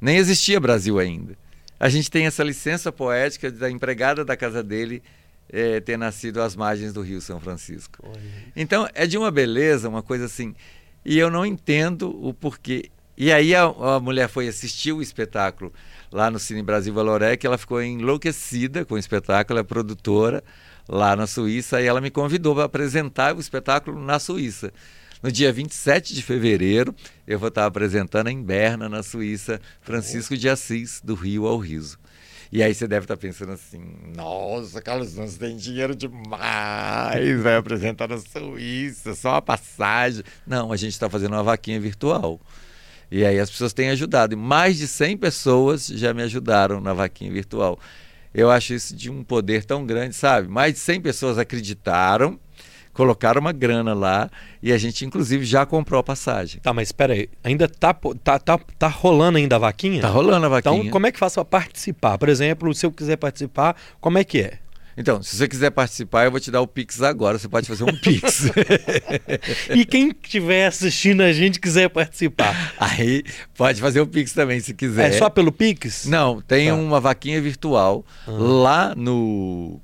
[0.00, 1.36] nem existia Brasil ainda.
[1.78, 5.02] A gente tem essa licença poética da empregada da casa dele
[5.48, 7.98] é, ter nascido às margens do Rio São Francisco.
[8.54, 10.54] Então, é de uma beleza, uma coisa assim.
[11.04, 12.90] E eu não entendo o porquê.
[13.16, 15.72] E aí a, a mulher foi assistir o espetáculo
[16.12, 20.42] lá no Cine Brasil Valorec, ela ficou enlouquecida com o espetáculo, é produtora
[20.88, 24.72] lá na Suíça, e ela me convidou para apresentar o espetáculo na Suíça.
[25.22, 26.94] No dia 27 de fevereiro,
[27.26, 31.98] eu vou estar apresentando em Berna, na Suíça, Francisco de Assis, do Rio ao Riso.
[32.52, 33.80] E aí você deve estar pensando assim:
[34.14, 40.22] nossa, Carlos Nunes tem dinheiro demais, vai apresentar na Suíça, só uma passagem.
[40.46, 42.40] Não, a gente está fazendo uma vaquinha virtual.
[43.10, 44.36] E aí as pessoas têm ajudado.
[44.36, 47.78] Mais de 100 pessoas já me ajudaram na vaquinha virtual.
[48.34, 50.48] Eu acho isso de um poder tão grande, sabe?
[50.48, 52.38] Mais de 100 pessoas acreditaram,
[52.92, 54.30] colocaram uma grana lá
[54.62, 56.60] e a gente inclusive já comprou a passagem.
[56.60, 60.02] Tá, mas espera aí, ainda tá, tá, tá, tá rolando ainda a vaquinha?
[60.02, 60.80] Tá rolando a vaquinha.
[60.80, 62.18] Então, como é que faço para participar?
[62.18, 64.58] Por exemplo, se eu quiser participar, como é que é?
[64.96, 67.38] Então, se você quiser participar, eu vou te dar o Pix agora.
[67.38, 68.50] Você pode fazer um Pix.
[69.74, 72.74] e quem estiver assistindo a gente quiser participar?
[72.78, 73.22] Aí
[73.54, 75.10] pode fazer o Pix também, se quiser.
[75.10, 76.06] É só pelo Pix?
[76.06, 76.74] Não, tem tá.
[76.74, 78.62] uma vaquinha virtual uhum.
[78.62, 79.80] lá no,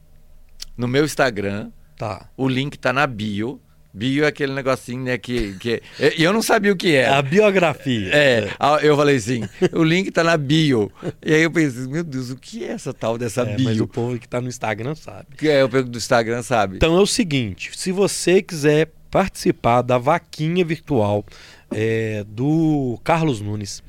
[0.76, 1.70] no meu Instagram.
[1.98, 2.28] Tá.
[2.36, 3.60] O link tá na bio.
[3.94, 5.82] Bio é aquele negocinho, né, que, que...
[6.18, 7.18] Eu não sabia o que era.
[7.18, 8.10] A biografia.
[8.12, 8.48] É,
[8.82, 10.90] eu falei assim, o link tá na bio.
[11.22, 13.66] E aí eu pensei, meu Deus, o que é essa tal dessa é, bio?
[13.66, 15.26] Mas o povo que tá no Instagram sabe.
[15.42, 16.76] É, o povo do Instagram sabe.
[16.76, 21.22] Então é o seguinte, se você quiser participar da vaquinha virtual
[21.70, 23.82] é, do Carlos Nunes,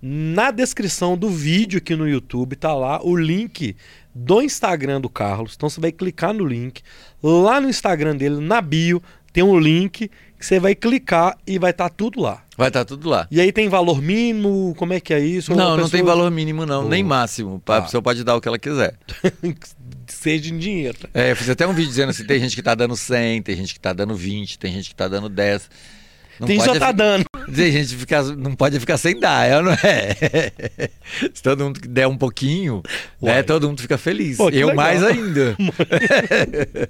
[0.00, 3.74] na descrição do vídeo aqui no YouTube tá lá o link
[4.14, 5.54] do Instagram do Carlos.
[5.56, 6.82] Então você vai clicar no link
[7.22, 11.72] lá no Instagram dele, na bio, tem um link que você vai clicar e vai
[11.72, 12.42] estar tá tudo lá.
[12.56, 13.26] Vai estar tá tudo lá.
[13.30, 14.74] E aí tem valor mínimo?
[14.76, 15.54] Como é que é isso?
[15.54, 16.88] Não, não tem valor mínimo, não, oh.
[16.88, 17.60] nem máximo.
[17.66, 17.82] A ah.
[17.82, 18.94] pessoa pode dar o que ela quiser.
[20.06, 20.96] Seja em dinheiro.
[21.12, 23.56] É, eu fiz até um vídeo dizendo assim: tem gente que está dando 100, tem
[23.56, 25.70] gente que está dando 20, tem gente que está dando 10.
[26.40, 27.24] Não tem só tá dando.
[27.54, 30.50] Tem gente ficar, não pode ficar sem dar, é, não é?
[31.32, 32.82] Se todo mundo der um pouquinho,
[33.20, 34.36] né, todo mundo fica feliz.
[34.36, 34.76] Pô, Eu legal.
[34.76, 35.56] mais ainda.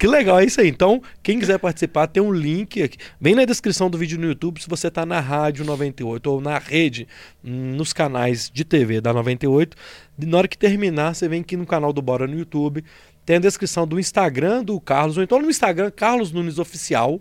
[0.00, 0.68] que legal, é isso aí.
[0.68, 4.60] Então, quem quiser participar, tem um link aqui, bem na descrição do vídeo no YouTube,
[4.60, 7.06] se você está na Rádio 98 ou na rede,
[7.42, 9.76] nos canais de TV da 98.
[10.18, 12.84] Na hora que terminar, você vem aqui no canal do Bora no YouTube.
[13.24, 17.20] Tem a descrição do Instagram do Carlos, ou então no Instagram, Carlos Nunes Oficial.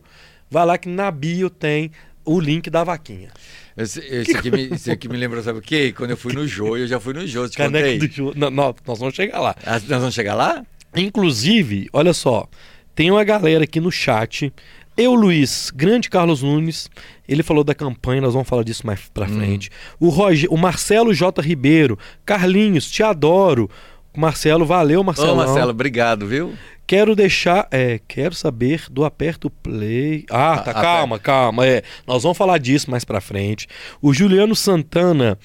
[0.49, 1.91] Vai lá que na bio tem
[2.25, 3.29] o link da vaquinha.
[3.77, 5.93] Esse, esse, aqui, me, esse aqui me lembra, sabe o quê?
[5.95, 7.99] Quando eu fui no Jô, eu já fui no Jô, te Caneco contei.
[7.99, 8.33] Do Jô.
[8.35, 9.55] Não, não, nós vamos chegar lá.
[9.65, 10.63] Ah, nós vamos chegar lá?
[10.95, 12.47] Inclusive, olha só,
[12.93, 14.51] tem uma galera aqui no chat.
[14.97, 16.89] Eu, Luiz, grande Carlos Nunes,
[17.25, 19.37] ele falou da campanha, nós vamos falar disso mais pra hum.
[19.37, 19.69] frente.
[19.97, 21.41] O, Roger, o Marcelo J.
[21.41, 23.69] Ribeiro, Carlinhos, te adoro.
[24.17, 25.31] Marcelo, valeu, Marcelo.
[25.31, 26.53] Ô, Marcelo, obrigado, viu?
[26.89, 30.25] Quero deixar, é, quero saber do aperto play.
[30.27, 31.19] Ah, tá, a, calma, a...
[31.19, 31.83] calma, é.
[32.07, 33.67] Nós vamos falar disso mais pra frente.
[34.01, 35.37] O Juliano Santana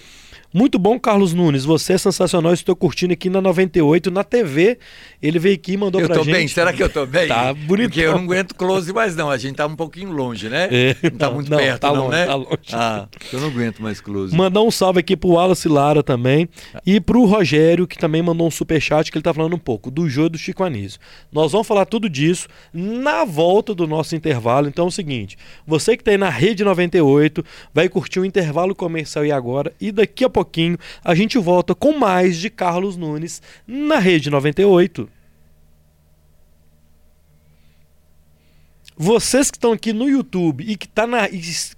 [0.55, 1.65] muito bom, Carlos Nunes.
[1.65, 2.55] Você é sensacional.
[2.55, 4.79] Estou curtindo aqui na 98, na TV.
[5.25, 6.29] Ele veio aqui e mandou eu pra gente.
[6.29, 6.49] Eu tô bem.
[6.49, 7.27] Será que eu tô bem?
[7.29, 7.89] Tá bonito.
[7.89, 9.31] Porque eu não aguento close mais não.
[9.31, 10.69] A gente tá um pouquinho longe, né?
[10.71, 12.27] É, não tá muito não, perto tá não, longe, né?
[12.27, 12.59] Tá longe.
[12.75, 14.37] Ah, eu não aguento mais close.
[14.37, 16.47] Mandar um salve aqui pro Wallace Lara também.
[16.85, 20.07] E pro Rogério, que também mandou um superchat, que ele tá falando um pouco do
[20.11, 21.01] jogo do Chico Anísio.
[21.33, 24.69] Nós vamos falar tudo disso na volta do nosso intervalo.
[24.69, 28.75] Então é o seguinte, você que tá aí na Rede 98, vai curtir o intervalo
[28.75, 29.73] comercial e agora.
[29.81, 35.14] E daqui a pouquinho a gente volta com mais de Carlos Nunes na Rede 98.
[38.97, 41.29] Vocês que estão aqui no YouTube e que tá na.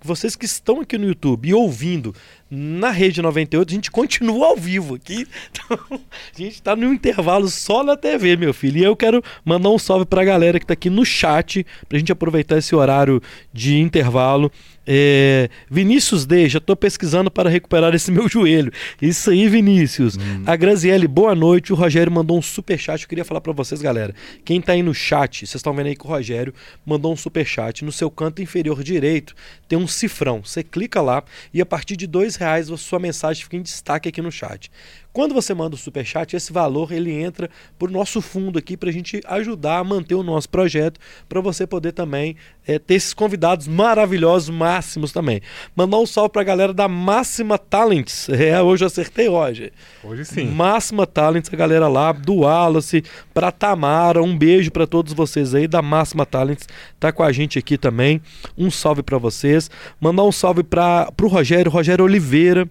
[0.02, 2.14] vocês que estão aqui no YouTube e ouvindo
[2.50, 5.26] na Rede 98, a gente continua ao vivo aqui.
[5.50, 8.78] Então, a gente tá no intervalo só na TV, meu filho.
[8.78, 12.12] E eu quero mandar um salve pra galera que tá aqui no chat, pra gente
[12.12, 14.52] aproveitar esse horário de intervalo.
[14.86, 18.72] É, Vinícius D, já estou pesquisando para recuperar esse meu joelho.
[19.02, 20.16] Isso aí, Vinícius.
[20.16, 20.44] Hum.
[20.46, 21.72] A Graziele, boa noite.
[21.72, 23.02] O Rogério mandou um super chat.
[23.02, 24.14] Eu queria falar para vocês, galera.
[24.44, 27.44] Quem está aí no chat, vocês estão vendo aí que o Rogério mandou um super
[27.44, 27.84] chat.
[27.84, 29.34] No seu canto inferior direito
[29.68, 30.42] tem um cifrão.
[30.44, 34.08] Você clica lá e a partir de dois reais a sua mensagem fica em destaque
[34.08, 34.70] aqui no chat.
[35.16, 37.48] Quando você manda o super chat, esse valor ele entra
[37.78, 41.40] para o nosso fundo aqui para a gente ajudar a manter o nosso projeto, para
[41.40, 45.40] você poder também é, ter esses convidados maravilhosos, máximos também.
[45.74, 48.28] Mandar um salve para a galera da Máxima Talents.
[48.28, 49.72] É, hoje eu acertei, Roger.
[50.04, 50.44] Hoje sim.
[50.44, 53.02] Máxima Talents, a galera lá, do Wallace,
[53.32, 56.68] para Tamara, um beijo para todos vocês aí da Máxima Talents,
[57.00, 58.20] tá com a gente aqui também.
[58.58, 59.70] Um salve para vocês.
[59.98, 62.68] Mandar um salve para o Rogério, Rogério Oliveira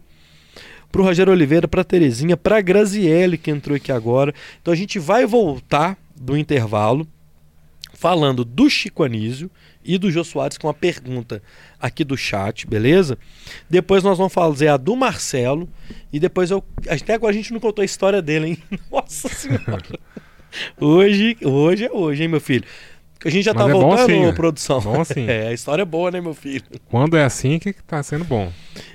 [0.95, 4.34] para o Rogério Oliveira, para Terezinha, para Graziele que entrou aqui agora.
[4.62, 7.05] Então a gente vai voltar do intervalo
[7.93, 9.51] falando do Chico Anísio
[9.84, 11.43] e do Jô Soares com uma pergunta
[11.81, 13.17] aqui do chat, beleza?
[13.69, 15.67] Depois nós vamos fazer a do Marcelo
[16.13, 18.58] e depois eu até agora a gente não contou a história dele, hein?
[18.89, 19.84] Nossa senhora.
[20.79, 22.63] hoje, hoje é hoje, hein, meu filho?
[23.23, 24.82] A gente já Mas tá é voltando, assim, produção.
[24.82, 25.25] Bom assim.
[25.30, 26.63] É, a história é boa, né, meu filho?
[26.89, 28.51] Quando é assim que tá sendo bom.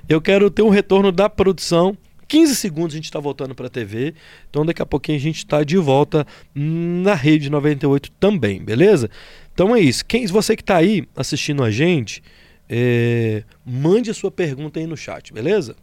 [0.09, 1.97] Eu quero ter um retorno da produção.
[2.29, 4.15] 15 segundos a gente está voltando para a TV.
[4.49, 9.11] Então daqui a pouquinho a gente está de volta na Rede 98 também, beleza?
[9.53, 10.05] Então é isso.
[10.07, 12.23] Quem, você que está aí assistindo a gente,
[12.69, 15.75] é, mande a sua pergunta aí no chat, beleza?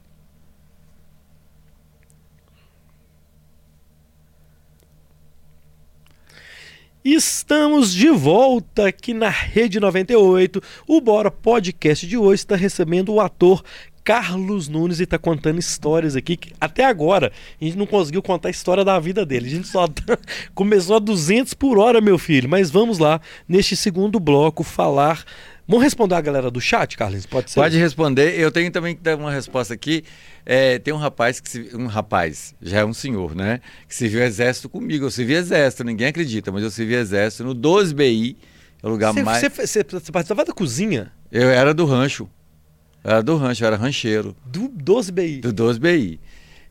[7.05, 10.61] Estamos de volta aqui na Rede 98.
[10.87, 13.63] O Bora Podcast de hoje está recebendo o ator
[14.03, 17.31] Carlos Nunes e está contando histórias aqui que até agora
[17.61, 19.47] a gente não conseguiu contar a história da vida dele.
[19.47, 19.87] A gente só
[20.53, 22.49] começou a 200 por hora, meu filho.
[22.49, 25.23] Mas vamos lá, neste segundo bloco, falar.
[25.67, 27.25] Vamos responder a galera do chat, Carlos?
[27.25, 27.59] Pode ser?
[27.59, 28.39] Pode responder.
[28.39, 30.03] Eu tenho também que dar uma resposta aqui.
[30.45, 33.59] É, tem um rapaz que se, um rapaz, já é um senhor, né?
[33.85, 35.05] Que serviu exército comigo.
[35.05, 38.37] Eu servi exército, ninguém acredita, mas eu servi exército no 12BI,
[38.81, 39.41] é o lugar cê, mais.
[39.41, 41.11] Você participava da cozinha?
[41.29, 42.29] Eu era do rancho.
[43.03, 44.35] Era do rancho, eu era rancheiro.
[44.45, 45.41] Do 12BI?
[45.41, 46.19] Do 12BI.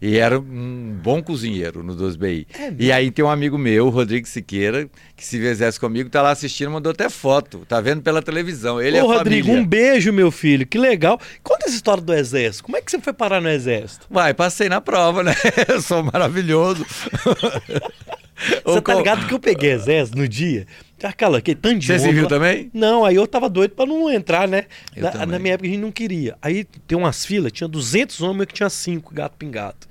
[0.00, 2.46] E era um bom cozinheiro no 2BI.
[2.58, 6.30] É e aí tem um amigo meu, Rodrigo Siqueira, que se exército comigo, tá lá
[6.30, 7.64] assistindo, mandou até foto.
[7.66, 8.80] Tá vendo pela televisão.
[8.80, 9.62] Ele Ô, é Rodrigo, família.
[9.62, 10.66] um beijo, meu filho.
[10.66, 11.18] Que legal.
[11.42, 12.64] Conta essa história do exército.
[12.64, 14.06] Como é que você foi parar no exército?
[14.10, 15.34] Vai, passei na prova, né?
[15.68, 16.84] Eu sou maravilhoso.
[18.64, 20.66] Você tá ligado que eu peguei exército no dia?
[21.02, 22.70] Aquela, aquele tanto de Você se viu também?
[22.72, 24.66] Não, aí eu tava doido pra não entrar, né?
[24.96, 26.36] Na, na, minha época a gente não queria.
[26.40, 29.86] Aí tem umas filas, tinha 200 homens que tinha 5 gato pingado.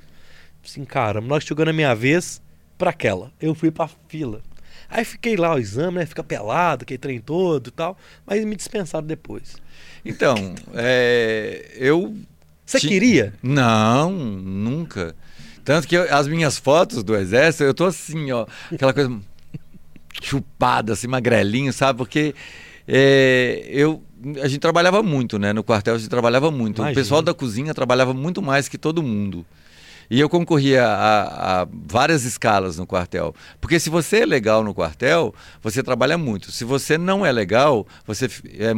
[0.64, 2.42] Assim, cara, nós chegando a minha vez
[2.78, 3.32] pra aquela.
[3.40, 4.42] Eu fui pra fila.
[4.90, 6.06] Aí fiquei lá o exame, né?
[6.06, 7.98] Fica pelado, aquele trem todo e tal.
[8.26, 9.56] Mas me dispensaram depois.
[10.04, 12.16] Então, é, eu.
[12.66, 13.34] Você queria?
[13.44, 15.16] Não, nunca.
[15.66, 19.12] Tanto que eu, as minhas fotos do exército, eu tô assim, ó, aquela coisa
[20.22, 21.98] chupada, assim, magrelinho, sabe?
[21.98, 22.36] Porque
[22.88, 24.02] é, eu,
[24.42, 25.52] a gente trabalhava muito, né?
[25.52, 26.78] No quartel a gente trabalhava muito.
[26.78, 26.92] Imagina.
[26.92, 29.44] O pessoal da cozinha trabalhava muito mais que todo mundo.
[30.10, 33.34] E eu concorria a, a, várias escalas no quartel.
[33.60, 36.52] Porque se você é legal no quartel, você trabalha muito.
[36.52, 38.74] Se você não é legal, você é,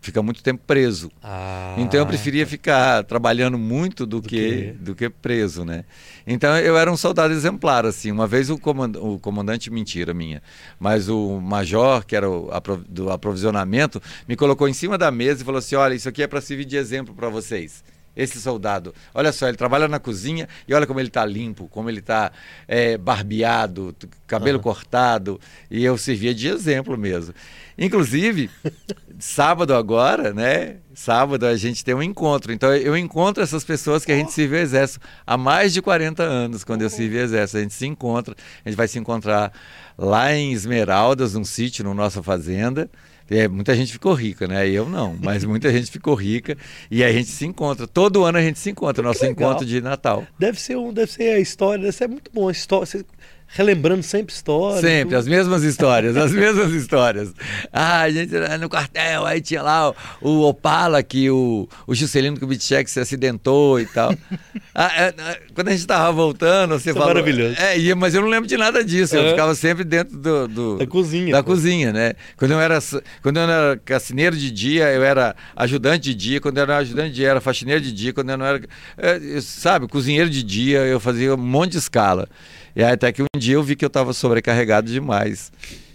[0.00, 1.10] fica muito tempo preso.
[1.22, 5.84] Ah, então eu preferia ficar trabalhando muito do, do que, que, do que preso, né?
[6.26, 8.10] Então eu era um soldado exemplar, assim.
[8.10, 10.42] Uma vez o, comand o comandante, mentira minha,
[10.78, 12.50] mas o major, que era o
[12.88, 16.26] do aprovisionamento, me colocou em cima da mesa e falou assim: olha, isso aqui é
[16.26, 17.82] para servir de exemplo para vocês
[18.16, 18.94] esse soldado.
[19.14, 22.32] Olha só, ele trabalha na cozinha e olha como ele está limpo, como ele está
[22.66, 23.94] é, barbeado,
[24.26, 24.62] cabelo uhum.
[24.62, 25.40] cortado.
[25.70, 27.34] E eu servia de exemplo mesmo.
[27.78, 28.50] Inclusive,
[29.18, 30.76] sábado agora, né?
[30.94, 32.52] Sábado a gente tem um encontro.
[32.52, 36.64] Então eu encontro essas pessoas que a gente serviu exército há mais de 40 anos,
[36.64, 37.58] quando eu servi exército.
[37.58, 39.52] A gente se encontra, a gente vai se encontrar
[39.96, 42.90] lá em Esmeraldas, num sítio, na nossa fazenda.
[43.30, 44.68] É, muita gente ficou rica, né?
[44.68, 46.58] Eu não, mas muita gente ficou rica
[46.90, 47.86] e a gente se encontra.
[47.86, 50.26] Todo ano a gente se encontra, nosso encontro de Natal.
[50.36, 53.04] Deve ser um, deve ser a história, deve ser muito bom a história.
[53.52, 54.80] Relembrando sempre histórias.
[54.80, 57.32] Sempre, as mesmas histórias, as mesmas histórias.
[57.72, 62.38] Ah, a gente no quartel, aí tinha lá o, o Opala, que o, o Juscelino
[62.38, 64.14] Kubitschek se acidentou e tal.
[64.72, 67.08] ah, é, é, quando a gente tava voltando, você Isso é falou...
[67.08, 67.56] maravilhoso.
[67.58, 69.30] É, mas eu não lembro de nada disso, eu É.
[69.30, 70.46] ficava sempre dentro do...
[70.46, 71.32] do- Da cozinha.
[71.32, 71.50] Da pô.
[71.50, 72.12] cozinha, né?
[72.36, 72.78] Quando eu, era,
[73.20, 76.40] quando eu era cassineiro de dia, eu era ajudante de dia.
[76.40, 78.12] Quando eu era ajudante de dia, eu era faxineiro de dia.
[78.12, 78.60] Quando eu não era...
[78.96, 82.28] é, eu- sabe, cozinheiro de dia, eu fazia um monte de escala.
[82.74, 85.52] E aí até que um dia eu vi que eu estava sobrecarregado demais.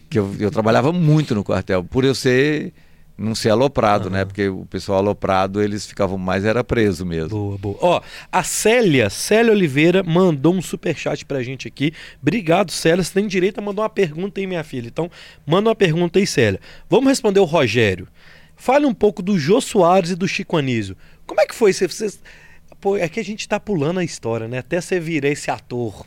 [0.09, 2.73] Que eu, eu trabalhava muito no quartel, por eu ser
[3.17, 4.25] não ser aloprado, né?
[4.25, 7.29] Porque o pessoal aloprado, eles ficavam mais era preso mesmo.
[7.29, 7.77] Boa, boa.
[7.79, 11.93] Ó, a Célia, Célia Oliveira, mandou um superchat pra gente aqui.
[12.21, 13.01] Obrigado, Célia.
[13.01, 14.87] Você tem direito a mandar uma pergunta aí, minha filha.
[14.87, 15.09] Então,
[15.45, 16.59] manda uma pergunta aí, Célia.
[16.89, 18.05] Vamos responder o Rogério.
[18.57, 20.97] Fale um pouco do Jô Soares e do Chico Anísio.
[21.25, 21.71] Como é que foi?
[21.71, 22.19] Você, vocês-
[22.81, 24.57] Pô, é que a gente tá pulando a história, né?
[24.57, 26.05] Até você virar esse ator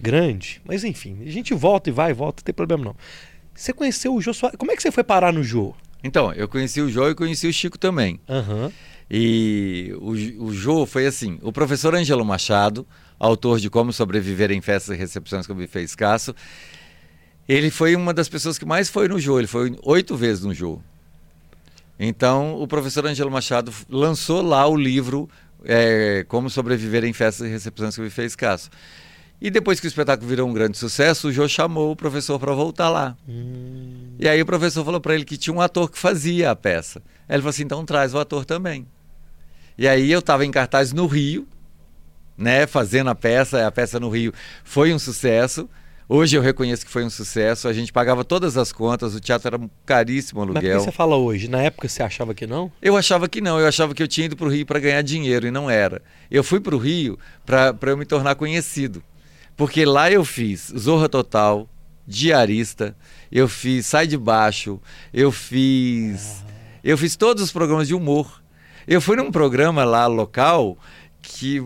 [0.00, 0.60] grande.
[0.64, 2.96] Mas enfim, a gente volta e vai volta, não tem problema não.
[3.54, 4.58] Você conheceu o Jô Soares.
[4.58, 5.74] Como é que você foi parar no Jô?
[6.04, 8.20] Então, eu conheci o Jô e conheci o Chico também.
[8.28, 8.70] Aham.
[9.10, 12.86] E o, o Jô foi assim: o professor Ângelo Machado,
[13.18, 16.34] autor de Como Sobreviver em Festas e Recepções com Buffet Escasso,
[17.48, 19.38] ele foi uma das pessoas que mais foi no Jô.
[19.38, 20.80] Ele foi oito vezes no Jô.
[21.98, 25.30] Então, o professor Ângelo Machado lançou lá o livro
[25.64, 28.68] é, Como Sobreviver em Festas e Recepções com Buffet Escasso.
[29.40, 32.52] E depois que o espetáculo virou um grande sucesso, o Jô chamou o professor para
[32.54, 33.16] voltar lá.
[33.28, 36.56] Hum, E aí o professor falou para ele que tinha um ator que fazia a
[36.56, 37.02] peça.
[37.28, 38.86] Aí ele falou assim, então traz o ator também.
[39.76, 41.46] E aí eu estava em cartaz no Rio,
[42.36, 44.32] né, fazendo a peça, a peça no Rio
[44.64, 45.68] foi um sucesso.
[46.08, 49.48] Hoje eu reconheço que foi um sucesso, a gente pagava todas as contas, o teatro
[49.48, 50.80] era caríssimo o Mas por que aluguel.
[50.84, 51.48] você fala hoje?
[51.48, 52.70] Na época você achava que não?
[52.80, 55.02] Eu achava que não, eu achava que eu tinha ido para o Rio para ganhar
[55.02, 56.00] dinheiro e não era.
[56.30, 59.02] Eu fui para o Rio para eu me tornar conhecido.
[59.56, 61.68] Porque lá eu fiz Zorra Total,
[62.06, 62.94] Diarista,
[63.32, 64.80] eu fiz Sai de Baixo,
[65.12, 66.44] eu fiz.
[66.84, 68.42] Eu fiz todos os programas de humor.
[68.86, 70.78] Eu fui num programa lá local
[71.20, 71.64] que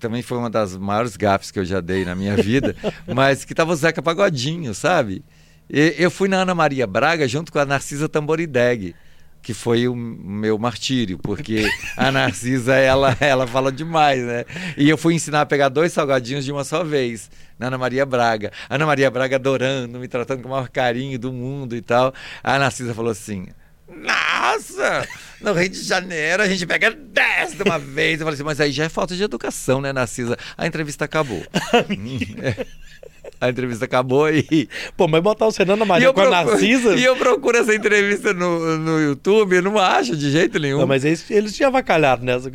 [0.00, 2.74] também foi uma das maiores gafes que eu já dei na minha vida,
[3.06, 5.24] mas que tava o Zeca Pagodinho, sabe?
[5.70, 8.94] E eu fui na Ana Maria Braga junto com a Narcisa Tamborideg,
[9.42, 14.44] que foi o meu martírio, porque a Narcisa, ela, ela fala demais, né?
[14.76, 18.04] E eu fui ensinar a pegar dois salgadinhos de uma só vez, na Ana Maria
[18.04, 18.52] Braga.
[18.68, 22.12] Ana Maria Braga adorando, me tratando com o maior carinho do mundo e tal.
[22.42, 23.48] A Narcisa falou assim,
[23.88, 25.08] nossa,
[25.40, 28.20] no Rio de Janeiro a gente pega 10 de uma vez.
[28.20, 30.36] Eu falei assim, mas aí já é falta de educação, né, Narcisa?
[30.56, 31.42] A entrevista acabou.
[33.40, 36.94] A entrevista acabou e, Pô, mas botar o Fernando Maria com a procuro- Narcisa.
[36.96, 40.78] e eu procuro essa entrevista no, no YouTube, eu não acho de jeito nenhum.
[40.78, 42.50] Não, mas eles, eles tinham avacalhado nessa.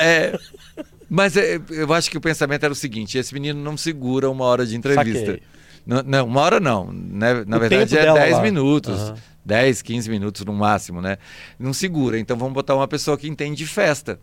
[0.00, 0.38] É,
[1.08, 4.44] mas é, eu acho que o pensamento era o seguinte: esse menino não segura uma
[4.44, 5.38] hora de entrevista.
[5.86, 6.90] Não, não, uma hora não.
[6.92, 7.44] Né?
[7.46, 8.42] Na O verdade é dela 10 lá.
[8.42, 9.00] minutos.
[9.00, 9.14] Aham.
[9.44, 11.18] 10, 15 minutos no máximo, né?
[11.56, 12.18] Não segura.
[12.18, 14.18] Então vamos botar uma pessoa que entende de festa.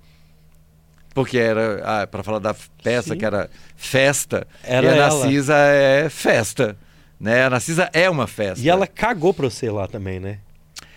[1.14, 3.20] Porque era, ah, para falar da peça Sim.
[3.20, 5.20] que era festa, Era e a ela.
[5.20, 6.76] Narcisa é festa.
[7.20, 7.46] Né?
[7.46, 8.64] A Narcisa é uma festa.
[8.66, 10.40] E ela cagou pra você lá também, né?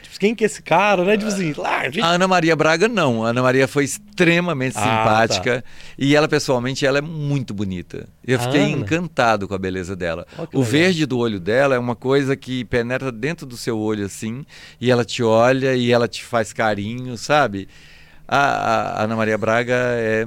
[0.03, 1.17] Tipo, quem que é esse cara, né?
[1.17, 2.01] Tipo assim, lá, a gente...
[2.01, 3.25] A Ana Maria Braga não.
[3.25, 5.63] A Ana Maria foi extremamente Ah, simpática
[5.99, 8.09] e ela pessoalmente ela é muito bonita.
[8.27, 8.71] Eu A fiquei Ana?
[8.73, 10.27] encantado com a beleza dela.
[10.35, 10.63] Que o legal.
[10.63, 14.45] verde do olho dela é uma coisa que penetra dentro do seu olho assim
[14.81, 17.69] e ela te olha e ela te faz carinho, sabe?
[18.29, 20.27] A, a- Ana Maria Braga é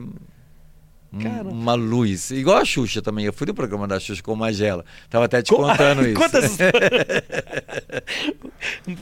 [1.24, 1.48] Cara.
[1.50, 2.30] uma luz.
[2.32, 3.26] Igual a Xuxa também.
[3.26, 4.86] Eu fui no programa da Xuxa com o Magela.
[5.10, 6.22] Tava até te Co- contando isso.
[6.38, 7.24] História.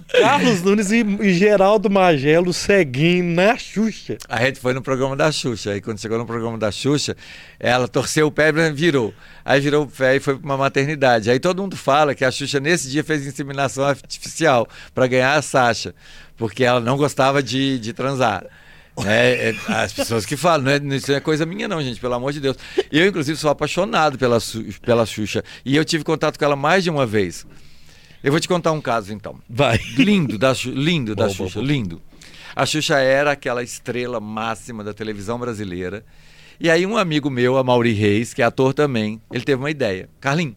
[0.22, 4.18] Carlos Nunes e, e Geraldo Magelo seguindo na Xuxa.
[4.30, 5.72] A gente foi no programa da Xuxa.
[5.72, 7.16] Aí quando chegou no programa da Xuxa,
[7.60, 9.14] ela torceu o pé e virou.
[9.44, 11.30] Aí virou o pé e foi para uma maternidade.
[11.30, 15.42] Aí todo mundo fala que a Xuxa nesse dia fez inseminação artificial para ganhar a
[15.42, 15.94] Sasha,
[16.38, 18.46] porque ela não gostava de, de transar.
[19.04, 19.50] Né?
[19.50, 22.14] É, As pessoas que falam, não é, isso não é coisa minha, não, gente, pelo
[22.14, 22.58] amor de Deus.
[22.92, 24.38] Eu, inclusive, sou apaixonado pela,
[24.84, 25.44] pela Xuxa.
[25.64, 27.46] E eu tive contato com ela mais de uma vez.
[28.24, 29.78] Eu vou te contar um caso, então Vai.
[29.98, 31.66] lindo da, lindo da Bom, bom, Xuxa, bom.
[31.66, 32.02] lindo.
[32.56, 36.04] A Xuxa era aquela estrela máxima da televisão brasileira.
[36.60, 39.70] E aí um amigo meu, a Mauri Reis, que é ator também, ele teve uma
[39.70, 40.10] ideia.
[40.20, 40.56] Carlinhos,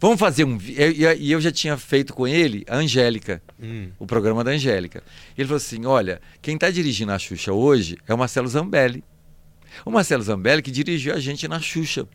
[0.00, 0.56] vamos fazer um...
[0.58, 0.74] vi-"
[1.18, 3.90] E eu, já tinha feito com ele a Angélica, Hum.
[3.98, 5.02] o programa da Angélica.
[5.38, 9.04] Ele falou assim, olha, quem está dirigindo a Xuxa hoje é o Marcelo Zambelli.
[9.84, 12.08] O Marcelo Zambelli que dirigiu a gente na Xuxa.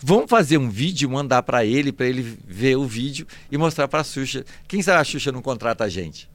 [0.00, 4.00] Vamos fazer um vídeo, mandar para ele, para ele ver o vídeo e mostrar para
[4.00, 4.44] a Xuxa.
[4.66, 6.28] Quem sabe a Xuxa não contrata a gente?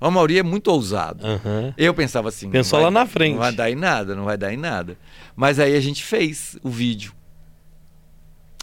[0.00, 1.26] O Mauri é muito ousado.
[1.26, 1.72] Aham.
[1.78, 2.50] Eu pensava assim.
[2.50, 3.32] Pensou vai- lá na frente.
[3.32, 4.98] Não vai dar em nada, não vai dar em nada.
[5.34, 7.12] Mas aí a gente fez o vídeo.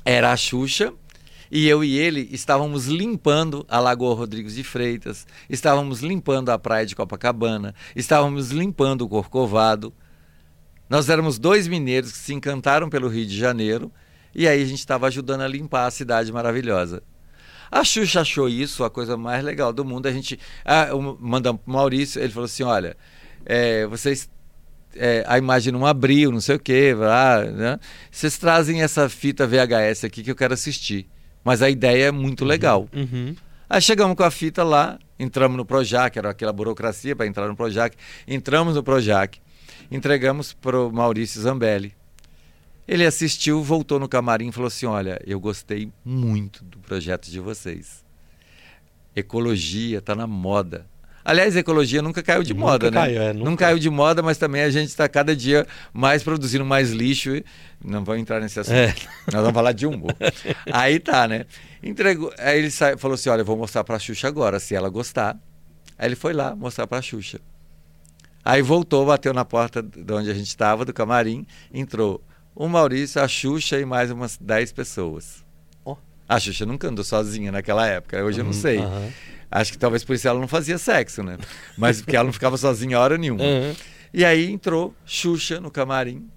[0.05, 0.93] era a Xuxa,
[1.51, 6.85] e eu e ele estávamos limpando a Lagoa Rodrigues de Freitas, estávamos limpando a praia
[6.85, 9.93] de Copacabana, estávamos limpando o Corcovado.
[10.89, 13.91] Nós éramos dois mineiros que se encantaram pelo Rio de Janeiro
[14.33, 17.03] e aí a gente estava ajudando a limpar a cidade maravilhosa.
[17.69, 20.05] A Xuxa achou isso a coisa mais legal do mundo.
[20.05, 20.87] A gente ah,
[21.19, 22.97] mandamos para Maurício, ele falou assim: olha,
[23.45, 24.29] é, vocês
[24.95, 27.79] é, a imagem não abriu, não sei o quê, lá, né?
[28.11, 31.07] vocês trazem essa fita VHS aqui que eu quero assistir.
[31.43, 32.87] Mas a ideia é muito legal.
[32.93, 33.35] Uhum.
[33.69, 37.55] Aí chegamos com a fita lá, entramos no Projac, era aquela burocracia para entrar no
[37.55, 37.95] Projac.
[38.27, 39.39] Entramos no Projac,
[39.89, 41.93] entregamos para o Maurício Zambelli.
[42.87, 47.39] Ele assistiu, voltou no camarim e falou assim: Olha, eu gostei muito do projeto de
[47.39, 48.03] vocês.
[49.15, 50.85] Ecologia está na moda.
[51.23, 53.25] Aliás, ecologia nunca caiu de Nunca moda, caiu, né?
[53.29, 53.49] é, nunca.
[53.49, 57.31] Não caiu de moda, mas também a gente está cada dia mais produzindo mais lixo.
[57.83, 58.75] Não vamos entrar nesse assunto.
[58.75, 58.87] É.
[59.31, 60.15] Nós vamos falar de humor.
[60.71, 61.45] aí tá, né?
[61.83, 62.33] Entregou.
[62.39, 62.97] Aí ele sa...
[62.97, 65.37] falou assim: olha, eu vou mostrar pra Xuxa agora, se ela gostar.
[65.97, 67.39] Aí ele foi lá mostrar pra Xuxa.
[68.43, 72.23] Aí voltou, bateu na porta de onde a gente estava, do camarim, entrou
[72.55, 75.45] o Maurício, a Xuxa e mais umas 10 pessoas.
[75.85, 75.95] Ó.
[76.27, 78.79] A Xuxa nunca andou sozinha naquela época, hoje eu não Uhum, sei.
[78.79, 79.09] aham.
[79.51, 81.37] Acho que talvez por isso ela não fazia sexo, né?
[81.77, 83.43] Mas porque ela não ficava sozinha hora nenhuma.
[83.43, 83.75] Uhum.
[84.13, 86.29] E aí entrou Xuxa no camarim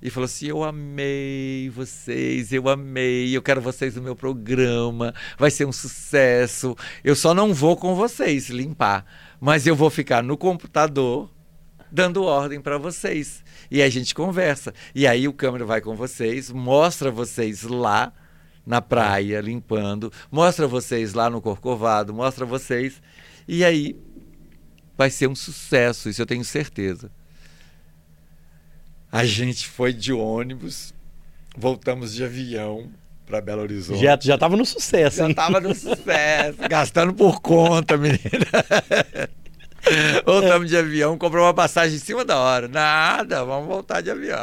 [0.00, 5.50] e falou assim: Eu amei vocês, eu amei, eu quero vocês no meu programa, vai
[5.50, 6.76] ser um sucesso.
[7.02, 9.04] Eu só não vou com vocês limpar,
[9.40, 11.28] mas eu vou ficar no computador
[11.90, 13.44] dando ordem para vocês.
[13.70, 14.72] E a gente conversa.
[14.94, 18.12] E aí o câmera vai com vocês, mostra vocês lá
[18.66, 23.02] na praia limpando, mostra vocês lá no Corcovado, mostra vocês.
[23.46, 23.96] E aí
[24.96, 27.10] vai ser um sucesso, isso eu tenho certeza.
[29.10, 30.94] A gente foi de ônibus,
[31.56, 32.90] voltamos de avião
[33.26, 34.00] para Belo Horizonte.
[34.00, 35.34] Já, já tava no sucesso, Já hein?
[35.34, 38.18] tava no sucesso, gastando por conta, menina.
[40.24, 42.68] Voltamos de avião, comprou uma passagem em cima da hora.
[42.68, 44.38] Nada, vamos voltar de avião.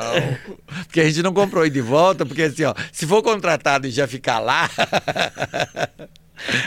[0.85, 3.91] Porque a gente não comprou ir de volta, porque assim, ó, se for contratado e
[3.91, 4.69] já ficar lá.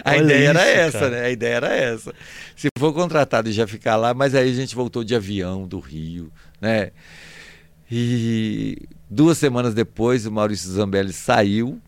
[0.04, 1.10] A Olha ideia era isso, essa, cara.
[1.10, 1.20] né?
[1.24, 2.14] A ideia era essa.
[2.54, 5.80] Se for contratado e já ficar lá, mas aí a gente voltou de avião do
[5.80, 6.90] Rio, né?
[7.90, 8.76] E
[9.08, 11.80] duas semanas depois, o Maurício Zambelli saiu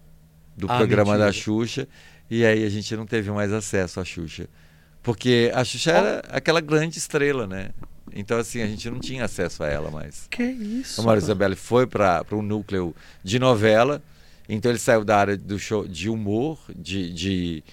[0.56, 1.26] do Ah, programa mentira.
[1.26, 1.86] da Xuxa
[2.30, 4.48] e aí a gente não teve mais acesso à Xuxa.
[5.04, 7.68] Porque a Xuxa era aquela grande estrela, né?
[8.12, 10.26] Então, assim, a gente não tinha acesso a ela mais.
[10.30, 11.00] Que isso?
[11.00, 14.02] O Maurício Zambelli foi para o núcleo de novela,
[14.48, 17.64] então ele saiu da área do show de humor, de, de,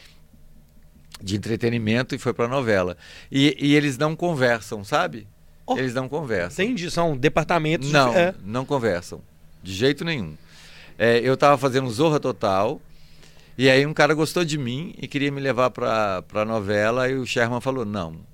[1.21, 2.97] de entretenimento e foi para novela.
[3.31, 5.25] E, e eles não conversam, sabe?
[5.65, 5.77] Oh.
[5.77, 6.65] Eles não conversam.
[6.65, 7.91] Entendi, são departamentos...
[7.91, 8.35] Não, é.
[8.43, 9.21] não conversam.
[9.63, 10.35] De jeito nenhum.
[10.97, 12.81] É, eu estava fazendo Zorra Total.
[13.61, 17.07] E aí um cara gostou de mim e queria me levar para a novela.
[17.07, 18.25] E o Sherman falou: não.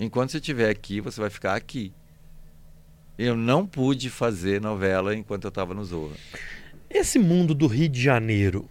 [0.00, 1.92] Enquanto você estiver aqui, você vai ficar aqui.
[3.18, 6.16] Eu não pude fazer novela enquanto eu estava no Zorra.
[6.88, 8.66] Esse mundo do Rio de Janeiro,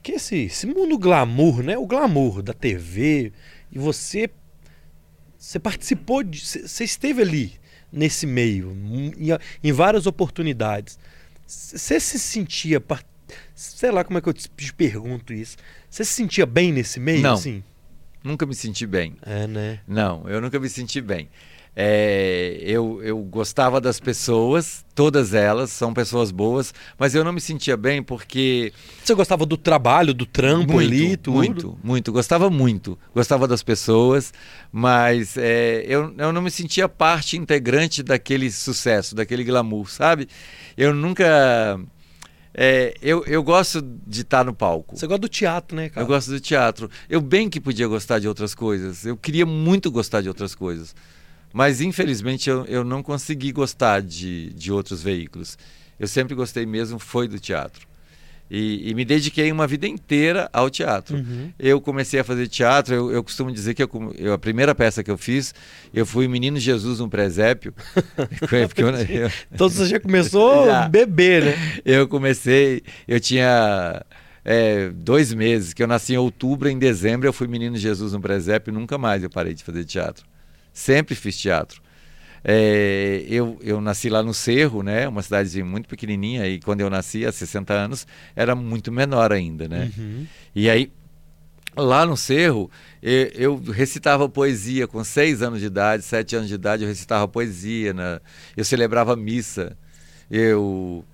[0.00, 1.76] que esse, esse mundo glamour, né?
[1.76, 3.32] O glamour da TV,
[3.72, 4.30] e você
[5.36, 7.58] você participou de, você esteve ali
[7.92, 9.12] nesse meio em,
[9.64, 11.00] em várias oportunidades.
[11.48, 13.04] Você se sentia, par-
[13.54, 15.56] sei lá como é que eu te pergunto isso.
[15.88, 17.34] Você se sentia bem nesse meio, Não.
[17.34, 17.62] assim?
[18.22, 19.16] Nunca me senti bem.
[19.22, 19.80] É, né?
[19.88, 21.28] Não, eu nunca me senti bem.
[21.74, 27.40] É, eu, eu gostava das pessoas, todas elas são pessoas boas, mas eu não me
[27.40, 28.72] sentia bem porque
[29.02, 31.36] Você gostava do trabalho, do trampo ali, tudo?
[31.36, 32.12] Muito, muito.
[32.12, 32.98] Gostava muito.
[33.14, 34.34] Gostava das pessoas,
[34.72, 40.28] mas é, eu, eu não me sentia parte integrante daquele sucesso, daquele glamour, sabe?
[40.76, 41.80] Eu nunca.
[42.52, 44.96] É, eu, eu gosto de estar no palco.
[44.96, 46.02] Você gosta do teatro, né, cara?
[46.02, 46.90] Eu gosto do teatro.
[47.08, 49.06] Eu bem que podia gostar de outras coisas.
[49.06, 50.94] Eu queria muito gostar de outras coisas.
[51.52, 55.58] Mas, infelizmente, eu, eu não consegui gostar de, de outros veículos.
[55.98, 57.89] Eu sempre gostei mesmo, foi do teatro.
[58.50, 61.16] E, e me dediquei uma vida inteira ao teatro.
[61.16, 61.52] Uhum.
[61.56, 63.88] Eu comecei a fazer teatro, eu, eu costumo dizer que eu,
[64.18, 65.54] eu- a primeira peça que eu fiz,
[65.94, 67.72] eu fui Menino Jesus, um presépio.
[68.40, 70.88] Porque eu, eu- Então você já começou Já.
[70.88, 71.54] bebê, né?
[71.84, 74.04] eu comecei, eu tinha
[74.44, 78.20] é, dois meses, que eu nasci em outubro, em dezembro eu fui Menino Jesus no
[78.20, 80.26] presépio nunca mais eu parei de fazer teatro.
[80.72, 81.80] Sempre fiz teatro.
[82.42, 86.88] É, eu, eu nasci lá no Cerro, né, uma cidadezinha muito pequenininha, e quando eu
[86.88, 89.90] nasci, há 60 anos, era muito menor ainda, né?
[89.96, 90.26] Uhum.
[90.54, 90.90] E aí,
[91.76, 92.70] lá no Cerro,
[93.02, 97.28] e- eu, recitava poesia com seis anos de idade, sete anos de idade, eu recitava
[97.28, 98.20] poesia, né?
[98.56, 99.76] eu celebrava missa,
[100.30, 101.04] eu,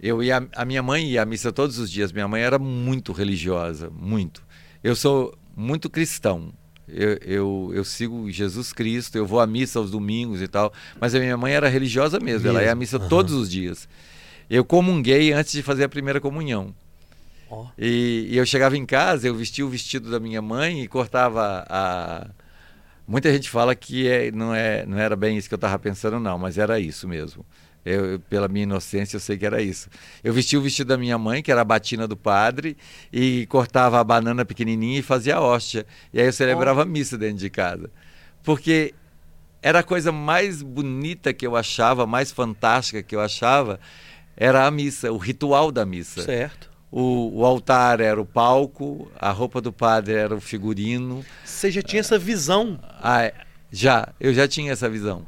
[0.00, 2.12] eu ia, a minha mãe ia à missa todos os dias.
[2.12, 4.42] Minha mãe era muito religiosa, muito.
[4.82, 6.52] Eu sou muito cristão.
[6.88, 10.72] Eu, eu, eu, sigo Jesus Cristo, eu vou à missa aos domingos e tal.
[11.00, 12.48] Mas a minha mãe era religiosa mesmo, mesmo.
[12.48, 13.08] ela ia à missa uhum.
[13.08, 13.88] todos os dias.
[14.48, 16.74] Eu comunguei antes de fazer a primeira comunhão.
[17.50, 17.66] Oh.
[17.78, 21.64] E, e, eu chegava em casa, eu vestia o vestido da minha mãe e cortava
[21.68, 22.26] a.
[23.06, 26.18] Muita gente fala que é, não, é, não era bem isso que eu estava pensando,
[26.18, 27.44] não, mas era isso mesmo.
[27.84, 29.90] Eu, pela minha inocência, eu sei que era isso.
[30.22, 32.76] Eu vestia o vestido da minha mãe, que era a batina do padre,
[33.12, 35.86] e cortava a banana pequenininha e fazia a hóstia.
[36.12, 36.86] E aí eu celebrava oh.
[36.86, 37.90] missa dentro de casa.
[38.42, 38.94] Porque
[39.62, 43.80] era a coisa mais bonita que eu achava, mais fantástica que eu achava,
[44.36, 46.22] era a missa, o ritual da missa.
[46.22, 46.70] Certo.
[46.90, 51.24] O, o, altar era o palco, a roupa do padre era o figurino.
[51.44, 52.78] Você já tinha essa visão?
[53.02, 53.32] Ah,
[53.72, 55.26] já, eu já tinha essa visão.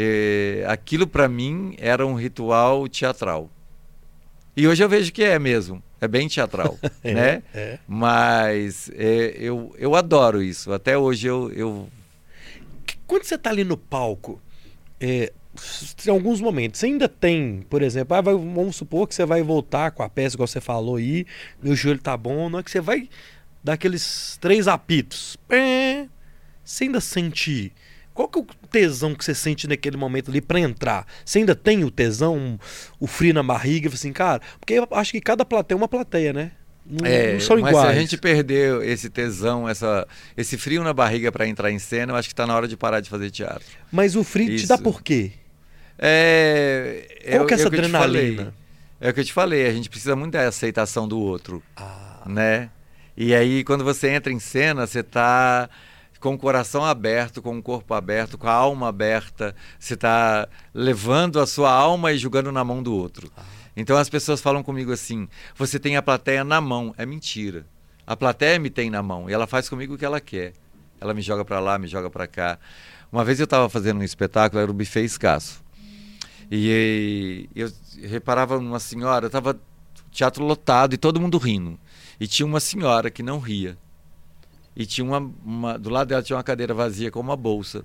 [0.00, 3.50] E, aquilo para mim era um ritual teatral.
[4.56, 7.42] E hoje eu vejo que é mesmo, é bem teatral, é, né?
[7.52, 7.78] É.
[7.88, 10.72] Mas é, eu, eu adoro isso.
[10.72, 11.88] Até hoje eu, eu...
[13.08, 14.40] Quando você está ali no palco,
[15.00, 15.32] é,
[16.06, 16.78] em alguns momentos.
[16.78, 20.08] Você ainda tem, por exemplo, ah, vai, vamos supor que você vai voltar com a
[20.08, 21.26] peça, igual você falou aí,
[21.60, 23.08] meu joelho tá bom, não é que você vai
[23.64, 25.36] dar aqueles três apitos.
[26.64, 27.72] Você ainda sente.
[28.18, 31.06] Qual que é o tesão que você sente naquele momento ali para entrar?
[31.24, 32.58] Você ainda tem o tesão,
[32.98, 34.42] o frio na barriga, assim, cara?
[34.58, 36.50] Porque eu acho que cada plateia é uma plateia, né?
[36.84, 37.76] Não, é, não são iguais.
[37.76, 40.04] Mas se a gente perdeu esse tesão, essa,
[40.36, 42.76] esse frio na barriga para entrar em cena, eu acho que está na hora de
[42.76, 43.64] parar de fazer teatro.
[43.92, 44.64] Mas o frio Isso.
[44.64, 45.30] te dá por quê?
[45.96, 48.52] É, Qual que é essa é adrenalina?
[49.00, 52.24] É o que eu te falei, a gente precisa muito da aceitação do outro, ah.
[52.26, 52.68] né?
[53.16, 55.70] E aí, quando você entra em cena, você está
[56.20, 61.40] com o coração aberto, com o corpo aberto, com a alma aberta, você está levando
[61.40, 63.30] a sua alma e jogando na mão do outro.
[63.36, 63.42] Ah.
[63.76, 66.92] Então as pessoas falam comigo assim: você tem a plateia na mão.
[66.98, 67.64] É mentira.
[68.04, 70.52] A plateia me tem na mão e ela faz comigo o que ela quer.
[71.00, 72.58] Ela me joga para lá, me joga para cá.
[73.12, 75.62] Uma vez eu estava fazendo um espetáculo, era o buffet escasso.
[76.50, 77.70] E eu
[78.02, 79.58] reparava numa senhora, estava
[80.10, 81.78] teatro lotado e todo mundo rindo.
[82.18, 83.78] E tinha uma senhora que não ria.
[84.76, 87.84] E tinha uma, uma, do lado dela tinha uma cadeira vazia com uma bolsa.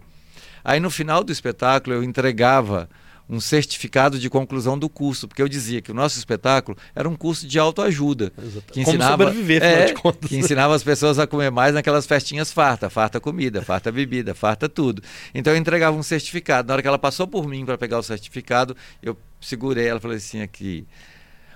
[0.64, 2.90] Aí no final do espetáculo eu entregava
[3.30, 7.16] um certificado de conclusão do curso, porque eu dizia que o nosso espetáculo era um
[7.16, 8.32] curso de autoajuda.
[8.72, 10.30] Que ensinava, Como sobreviver, é, de contas.
[10.30, 14.68] Que ensinava as pessoas a comer mais naquelas festinhas farta, farta comida, farta bebida, farta
[14.68, 15.02] tudo.
[15.34, 16.68] Então eu entregava um certificado.
[16.68, 20.02] Na hora que ela passou por mim para pegar o certificado, eu segurei ela e
[20.02, 20.86] falei assim aqui.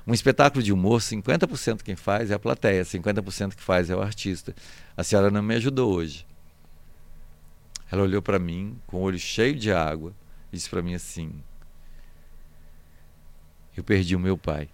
[0.07, 4.01] Um espetáculo de humor, 50% quem faz é a plateia, 50% que faz é o
[4.01, 4.55] artista.
[4.95, 6.25] A senhora não me ajudou hoje.
[7.91, 10.13] Ela olhou para mim com o olho cheio de água
[10.51, 11.43] e disse para mim assim:
[13.77, 14.67] eu perdi o meu pai.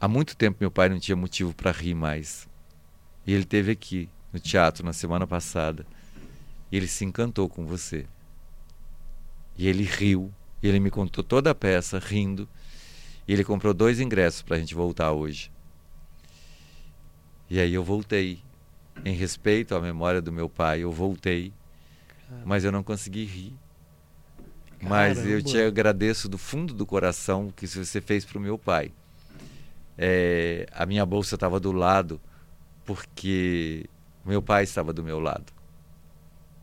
[0.00, 2.48] Há muito tempo meu pai não tinha motivo para rir mais.
[3.24, 5.86] E ele teve aqui no teatro na semana passada.
[6.72, 8.04] E ele se encantou com você.
[9.56, 10.34] E ele riu.
[10.60, 12.48] E ele me contou toda a peça rindo.
[13.26, 15.50] E ele comprou dois ingressos para a gente voltar hoje.
[17.48, 18.40] E aí eu voltei.
[19.04, 21.52] Em respeito à memória do meu pai, eu voltei.
[22.44, 23.52] Mas eu não consegui rir.
[24.80, 25.34] Mas Caramba.
[25.34, 28.90] eu te agradeço do fundo do coração o que você fez para o meu pai.
[29.96, 32.20] É, a minha bolsa estava do lado
[32.84, 33.86] porque
[34.24, 35.52] meu pai estava do meu lado.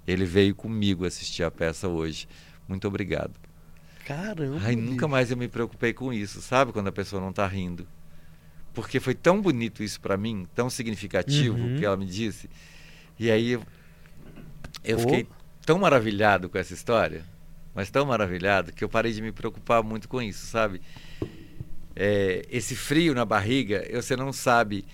[0.05, 2.27] Ele veio comigo assistir a peça hoje.
[2.67, 3.48] Muito obrigado.
[4.09, 4.59] Caramba.
[4.63, 6.73] Ai, nunca mais eu me preocupei com isso, sabe?
[6.73, 7.87] Quando a pessoa não está rindo.
[8.73, 11.77] Porque foi tão bonito isso para mim, tão significativo uhum.
[11.77, 12.49] que ela me disse.
[13.19, 13.63] E aí eu,
[14.83, 15.27] eu fiquei
[15.65, 17.23] tão maravilhado com essa história
[17.79, 20.81] mas tão maravilhado que eu parei de me preocupar muito com isso, sabe?
[21.95, 24.85] É, esse frio na barriga, você não sabe.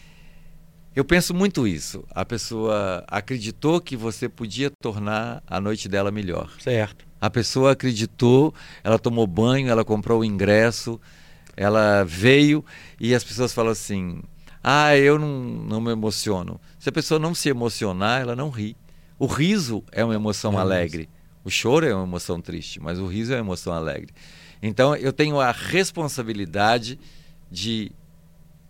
[0.95, 2.05] Eu penso muito isso.
[2.11, 6.51] A pessoa acreditou que você podia tornar a noite dela melhor.
[6.59, 7.07] Certo.
[7.19, 8.53] A pessoa acreditou,
[8.83, 10.99] ela tomou banho, ela comprou o ingresso,
[11.55, 12.63] ela veio
[12.99, 14.21] e as pessoas falam assim:
[14.63, 16.59] ah, eu não, não me emociono.
[16.79, 18.75] Se a pessoa não se emocionar, ela não ri.
[19.17, 21.09] O riso é uma emoção é alegre.
[21.43, 24.13] O choro é uma emoção triste, mas o riso é uma emoção alegre.
[24.61, 26.99] Então eu tenho a responsabilidade
[27.51, 27.91] de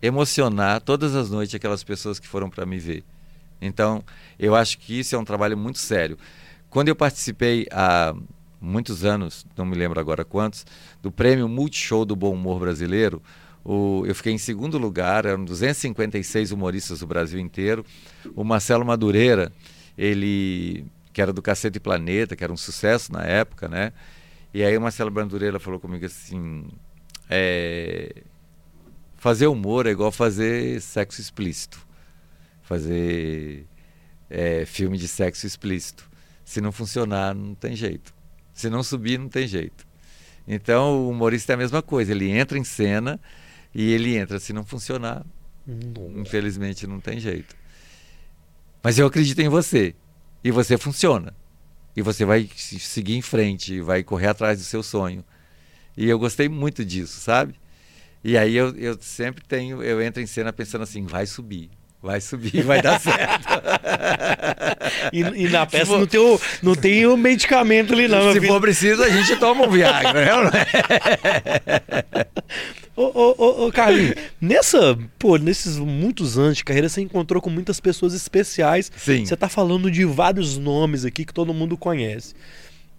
[0.02, 3.02] emocionar todas as noites aquelas pessoas que foram para me ver.
[3.60, 4.04] Então
[4.38, 6.18] eu acho que isso é um trabalho muito sério.
[6.68, 8.14] Quando eu participei há
[8.66, 10.66] muitos anos, não me lembro agora quantos,
[11.00, 13.22] do prêmio Multishow do Bom Humor Brasileiro,
[13.64, 17.84] o, eu fiquei em segundo lugar, eram 256 humoristas do Brasil inteiro.
[18.36, 19.52] O Marcelo Madureira,
[19.98, 23.92] ele que era do Cacete Planeta, que era um sucesso na época, né?
[24.54, 26.68] E aí o Marcelo Brandureira falou comigo assim:
[27.28, 28.22] é,
[29.16, 31.84] fazer humor é igual fazer sexo explícito.
[32.62, 33.66] Fazer
[34.30, 36.08] é, filme de sexo explícito.
[36.44, 38.14] Se não funcionar, não tem jeito.
[38.56, 39.86] Se não subir, não tem jeito.
[40.48, 42.12] Então, o humorista é a mesma coisa.
[42.12, 43.20] Ele entra em cena
[43.74, 44.40] e ele entra.
[44.40, 45.26] Se não funcionar,
[46.16, 47.54] infelizmente não tem jeito.
[48.82, 49.94] Mas eu acredito em você.
[50.42, 51.34] E você funciona.
[51.94, 55.22] E você vai seguir em frente, vai correr atrás do seu sonho.
[55.94, 57.56] E eu gostei muito disso, sabe?
[58.24, 61.70] E aí eu, eu sempre tenho, eu entro em cena pensando assim, vai subir,
[62.06, 63.46] vai subir, vai dar certo.
[65.12, 65.98] e, e, na peça for...
[65.98, 68.32] não, tem o, não tem o medicamento ali, não.
[68.32, 70.50] Se for preciso, a gente toma um Viagra, né?
[72.96, 77.50] ô, ô, ô, ô, Carlinhos, nessa, pô, nesses muitos anos de carreira, você encontrou com
[77.50, 78.90] muitas pessoas especiais.
[78.96, 79.26] Sim.
[79.26, 82.34] Você tá falando de vários nomes aqui que todo mundo conhece.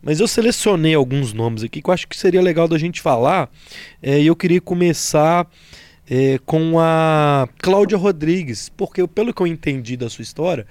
[0.02, 3.50] Mas eu selecionei alguns nomes aqui que eu acho que seria legal da gente falar.
[4.02, 5.48] É, e eu queria começar
[6.10, 10.66] é, com a Cláudia Rodrigues, porque pelo que eu entendi da sua história,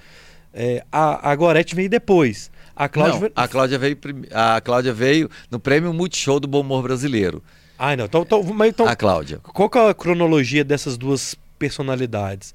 [0.52, 2.50] é, a, a Gorete veio depois.
[2.74, 3.98] A Cláudia, não, a Cláudia veio
[4.32, 7.42] a Cláudia veio no Prêmio Multishow do Bom Humor Brasileiro.
[7.78, 8.06] Ah, não.
[8.06, 9.38] Então, então, mas então, a Cláudia.
[9.38, 12.54] Qual é a cronologia dessas duas personalidades?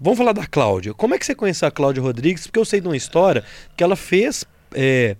[0.00, 0.94] Vamos falar da Cláudia.
[0.94, 2.46] Como é que você conheceu a Cláudia Rodrigues?
[2.46, 3.44] Porque eu sei de uma história
[3.76, 4.44] que ela fez
[4.74, 5.16] é,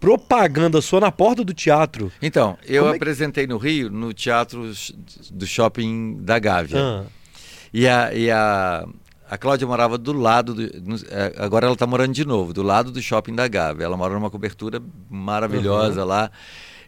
[0.00, 2.10] propaganda sua na porta do teatro.
[2.22, 4.72] Então, eu é apresentei no Rio, no teatro
[5.30, 6.78] do shopping da Gávea.
[6.80, 7.04] Ah.
[7.72, 8.86] E a, e a,
[9.30, 10.66] a Cláudia morava do lado, do,
[11.10, 13.84] é, agora ela está morando de novo, do lado do shopping da Gávea.
[13.84, 16.08] Ela mora numa cobertura maravilhosa uhum.
[16.08, 16.30] lá.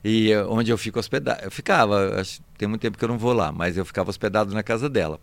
[0.04, 1.44] E onde eu fico hospedado.
[1.44, 2.20] Eu ficava,
[2.58, 5.20] tem muito tempo que eu não vou lá, mas eu ficava hospedado na casa dela.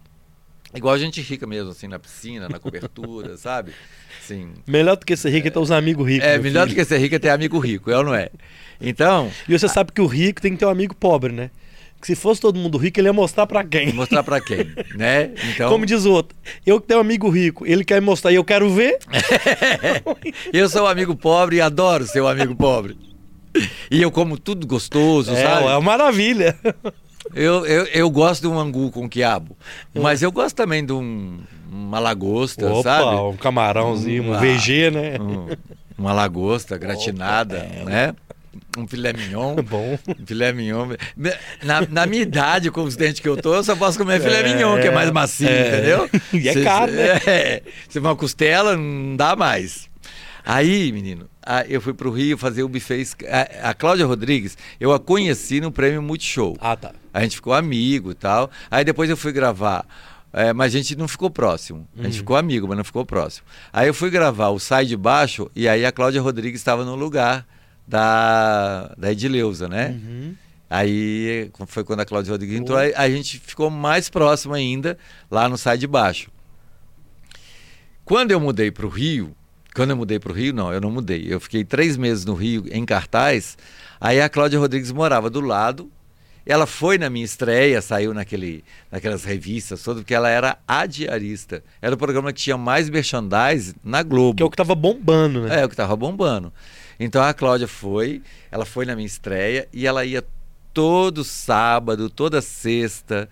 [0.74, 3.72] Igual a gente rica mesmo, assim, na piscina, na cobertura, sabe?
[4.22, 4.54] Sim.
[4.68, 6.28] Melhor do que ser rico é ter os amigos ricos.
[6.28, 6.76] É, melhor filho.
[6.76, 8.30] do que ser rico é ter amigo rico, é ou não é?
[8.80, 9.32] Então.
[9.48, 9.70] E você a...
[9.70, 11.50] sabe que o rico tem que ter um amigo pobre, né?
[12.00, 13.92] Que se fosse todo mundo rico, ele ia mostrar para quem?
[13.92, 15.32] Mostrar para quem, né?
[15.54, 15.70] Então...
[15.70, 18.44] Como diz o outro, eu que tenho um amigo rico, ele quer mostrar e eu
[18.44, 19.00] quero ver.
[20.54, 22.98] eu sou um amigo pobre e adoro ser um amigo pobre.
[23.90, 25.66] E eu como tudo gostoso, é, sabe?
[25.66, 26.56] É uma maravilha.
[27.34, 29.56] Eu, eu, eu gosto de um angu com quiabo,
[29.94, 31.40] mas eu gosto também de um,
[31.72, 33.16] uma lagosta, Opa, sabe?
[33.16, 35.20] um camarãozinho, um, um VG, né?
[35.20, 35.48] Um,
[35.98, 37.86] uma lagosta gratinada, Opa, é.
[37.86, 38.16] né?
[38.78, 39.56] Um filé mignon.
[39.64, 39.98] Bom.
[40.08, 40.90] Um filé mignon.
[41.64, 44.40] Na, na, minha idade, com os dentes que eu tô, eu só posso comer filé
[44.42, 45.68] é, mignon, que é mais macio, é.
[45.68, 46.10] entendeu?
[46.34, 47.20] E é caro, né?
[47.28, 49.90] É, se uma costela, não dá mais.
[50.46, 51.30] Aí, menino,
[51.68, 53.08] eu fui pro Rio fazer o buffet.
[53.28, 56.56] A, a Cláudia Rodrigues, eu a conheci no prêmio Multishow.
[56.60, 56.94] Ah, tá.
[57.14, 58.52] A gente ficou amigo e tal.
[58.70, 59.86] Aí depois eu fui gravar.
[60.32, 61.88] É, mas a gente não ficou próximo.
[61.98, 62.20] A gente uhum.
[62.20, 63.48] ficou amigo, mas não ficou próximo.
[63.74, 66.96] Aí eu fui gravar o Sai de Baixo e aí a Cláudia Rodrigues estava no
[66.96, 67.48] lugar
[67.88, 69.90] da, da Edileuza, né?
[69.90, 70.36] Uhum.
[70.70, 75.00] Aí foi quando a Cláudia Rodrigues entrou, aí a gente ficou mais próximo ainda
[75.32, 76.30] lá no Sai de Baixo.
[78.06, 79.36] Quando eu mudei para o Rio,
[79.74, 81.26] quando eu mudei para o Rio, não, eu não mudei.
[81.28, 83.58] Eu fiquei três meses no Rio em cartaz.
[84.00, 85.92] Aí a Cláudia Rodrigues morava do lado.
[86.46, 91.64] Ela foi na minha estreia, saiu naquele, naquelas revistas todas, porque ela era a diarista.
[91.80, 94.38] Era o programa que tinha mais merchandise na Globo.
[94.38, 95.62] Que é o que estava bombando, né?
[95.62, 96.52] É, o que estava bombando.
[97.00, 100.24] Então a Cláudia foi, ela foi na minha estreia e ela ia
[100.74, 103.30] todo sábado, toda sexta.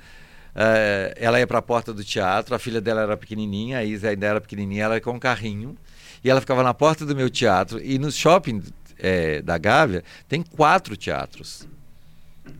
[0.56, 4.10] Uh, ela ia para a porta do teatro, a filha dela era pequenininha, a Isa
[4.10, 5.78] ainda era pequenininha, ela ia com um carrinho.
[6.24, 7.80] E ela ficava na porta do meu teatro.
[7.84, 8.62] E no shopping
[9.00, 11.68] é, da Gávea tem quatro teatros.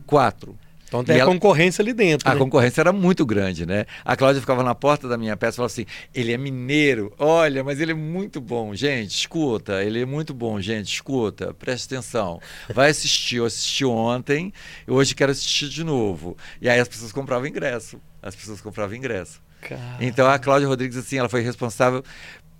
[0.06, 0.56] Quatro.
[0.88, 1.32] Então tem e a ela...
[1.32, 2.28] concorrência ali dentro.
[2.28, 2.38] A né?
[2.38, 3.84] concorrência era muito grande, né?
[4.04, 7.62] A Cláudia ficava na porta da minha peça e falava assim: ele é mineiro, olha,
[7.62, 12.40] mas ele é muito bom, gente, escuta, ele é muito bom, gente, escuta, preste atenção.
[12.72, 14.52] Vai assistir, eu assisti ontem,
[14.86, 16.36] eu hoje quero assistir de novo.
[16.60, 18.00] E aí as pessoas compravam ingresso.
[18.22, 19.40] As pessoas compravam ingresso.
[19.60, 19.96] Caramba.
[20.00, 22.02] Então a Cláudia Rodrigues, assim, ela foi responsável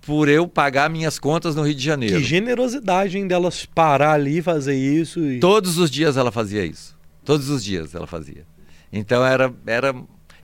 [0.01, 2.17] por eu pagar minhas contas no Rio de Janeiro.
[2.17, 5.19] Que generosidade delas parar ali e fazer isso.
[5.19, 5.39] E...
[5.39, 6.97] Todos os dias ela fazia isso.
[7.23, 8.45] Todos os dias ela fazia.
[8.91, 9.53] Então era.
[9.65, 9.93] era...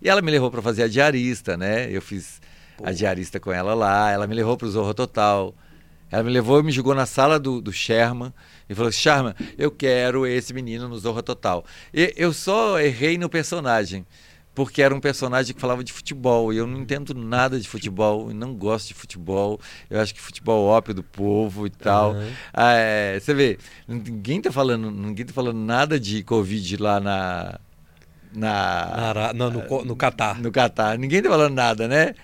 [0.01, 1.89] E ela me levou para fazer a diarista, né?
[1.89, 2.39] Eu fiz
[2.77, 2.85] Pô.
[2.85, 4.11] a diarista com ela lá.
[4.11, 5.55] Ela me levou para o Zorro Total.
[6.11, 8.31] Ela me levou e me jogou na sala do, do Sherman
[8.69, 11.65] e falou: Sherman, eu quero esse menino no Zorro Total.
[11.93, 14.05] E eu só errei no personagem
[14.55, 18.33] porque era um personagem que falava de futebol e eu não entendo nada de futebol,
[18.33, 19.59] não gosto de futebol.
[19.89, 22.13] Eu acho que futebol é ópio do povo e tal.
[22.13, 22.31] Uhum.
[22.53, 27.59] Ah, é, você vê, ninguém tá falando, ninguém tá falando nada de Covid lá na
[28.33, 30.41] na, na no, no, no Catar.
[30.41, 30.97] No Catar.
[30.97, 32.15] Ninguém tá falando nada, né?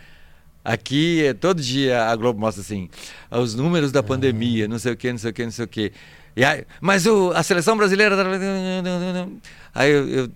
[0.64, 2.88] Aqui, é, todo dia a Globo mostra assim,
[3.30, 5.68] os números da pandemia, não sei o que, não sei o que, não sei o
[5.68, 5.92] que.
[6.36, 8.16] E aí, mas o, a seleção brasileira.
[8.16, 8.24] Tá
[9.76, 10.32] aí eu, eu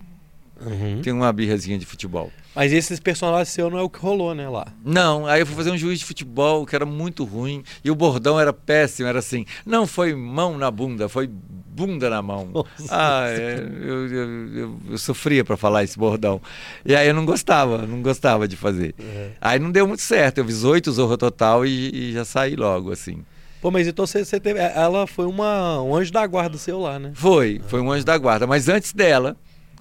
[0.60, 1.02] Uhum.
[1.02, 2.32] Tem uma birrazinha de futebol.
[2.54, 4.66] Mas esses personagens seus não é o que rolou, né, lá.
[4.82, 7.94] Não, aí eu fui fazer um juiz de futebol que era muito ruim e o
[7.94, 12.48] bordão era péssimo, era assim, não foi mão na bunda, foi bunda na mão.
[12.54, 16.40] Nossa ah, é, eu, eu, eu, eu sofria para falar esse bordão.
[16.84, 18.94] E aí eu não gostava, não gostava de fazer.
[18.98, 19.32] É.
[19.38, 22.90] Aí não deu muito certo, eu fiz oito Zorro Total e, e já saí logo,
[22.90, 23.22] assim.
[23.60, 24.60] Pô, mas então você, você teve.
[24.60, 27.10] Ela foi uma, um anjo da guarda seu lá, né?
[27.14, 28.46] Foi, foi um anjo da guarda.
[28.46, 29.36] Mas antes dela,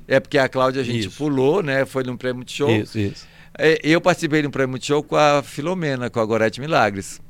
[0.07, 1.17] é porque a Cláudia a gente Isso.
[1.17, 1.85] pulou, né?
[1.85, 2.69] Foi num prêmio de show.
[2.69, 3.27] Isso, isso.
[3.57, 7.21] É, Eu participei de um prêmio de show com a Filomena, com a Gorete Milagres.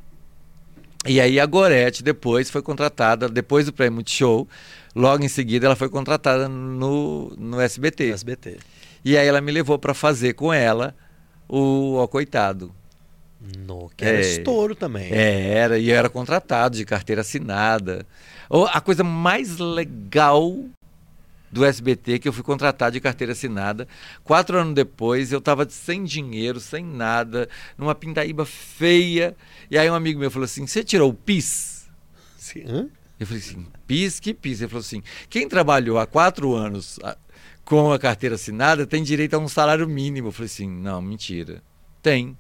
[1.08, 4.48] E aí a Gorete depois foi contratada, depois do prêmio de show,
[4.96, 8.12] logo em seguida ela foi contratada no, no SBT.
[8.12, 8.58] SBT.
[9.04, 10.96] E aí ela me levou para fazer com ela
[11.48, 12.74] o Ó Coitado.
[13.68, 14.22] No, que era É.
[14.22, 15.12] estouro também.
[15.12, 18.04] É, era, e eu era contratado de carteira assinada.
[18.50, 20.56] O- A coisa mais legal
[21.52, 23.88] do SBT que eu fui contratado de carteira assinada.
[24.24, 29.36] Quatro anos depois, eu estava sem dinheiro, sem nada, numa pindaíba feia.
[29.70, 31.88] E aí um amigo meu falou assim: Você tirou o PIS?
[32.38, 32.88] Se- hã?
[33.20, 34.20] Eu falei assim: PIS?
[34.20, 34.62] Que PIS?
[34.62, 37.18] Ele falou assim: Quem trabalhou há quatro anos ah,
[37.64, 40.28] com a carteira assinada tem direito a um salário mínimo.
[40.28, 41.64] Eu falei assim: Não, mentira.
[42.02, 42.38] Tem.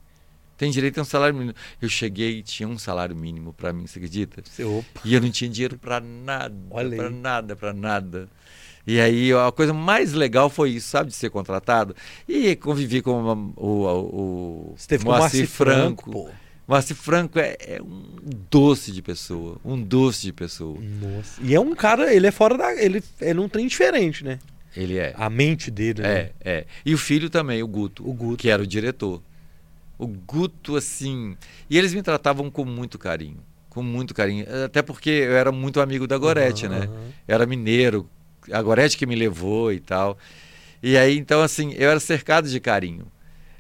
[0.57, 1.53] Tem direito a um salário mínimo.
[1.81, 4.41] Eu cheguei e tinha um salário mínimo para mim, você acredita?
[4.63, 5.01] Opa.
[5.03, 6.55] E eu não tinha dinheiro para nada,
[6.97, 8.29] para nada, para nada.
[8.87, 11.95] E aí a coisa mais legal foi isso, sabe, de ser contratado.
[12.27, 16.29] E convivi com uma- o, o, o Moacir Franco, pô.
[16.67, 18.03] Moacir Franco é, é um
[18.49, 20.77] doce de pessoa, um doce de pessoa.
[20.79, 21.39] Nossa.
[21.43, 22.73] E é um cara, ele é fora da.
[22.75, 24.39] Ele é num trem diferente, né?
[24.75, 25.13] Ele é.
[25.17, 26.09] A mente dele, né?
[26.09, 26.65] É, é.
[26.85, 28.37] E o filho também, o Guto, O Guto.
[28.37, 29.21] que era o diretor.
[29.97, 31.37] O Guto, assim.
[31.69, 33.37] E eles me tratavam com muito carinho.
[33.69, 34.45] Com muito carinho.
[34.65, 36.89] Até porque eu era muito amigo da Gorete, Aham, né?
[37.27, 38.09] Eu era mineiro.
[38.51, 40.17] A Gorete que me levou e tal.
[40.81, 43.07] E aí, então, assim, eu era cercado de carinho.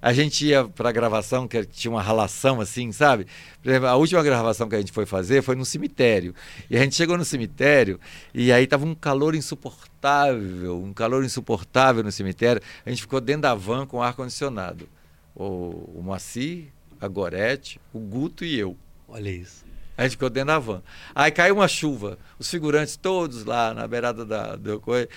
[0.05, 3.25] A gente ia pra gravação, que tinha uma relação assim, sabe?
[3.65, 6.35] Exemplo, a última gravação que a gente foi fazer foi no cemitério.
[6.69, 7.99] E a gente chegou no cemitério
[8.31, 12.61] e aí tava um calor insuportável, um calor insuportável no cemitério.
[12.85, 14.87] A gente ficou dentro da van com ar-condicionado.
[15.33, 16.67] O, o Moacir,
[17.01, 18.77] a Gorete, o Guto e eu.
[19.07, 19.64] Olha isso.
[19.97, 20.81] A gente ficou dentro da van.
[21.13, 25.07] Aí caiu uma chuva, os figurantes todos lá na beirada da, do coisa.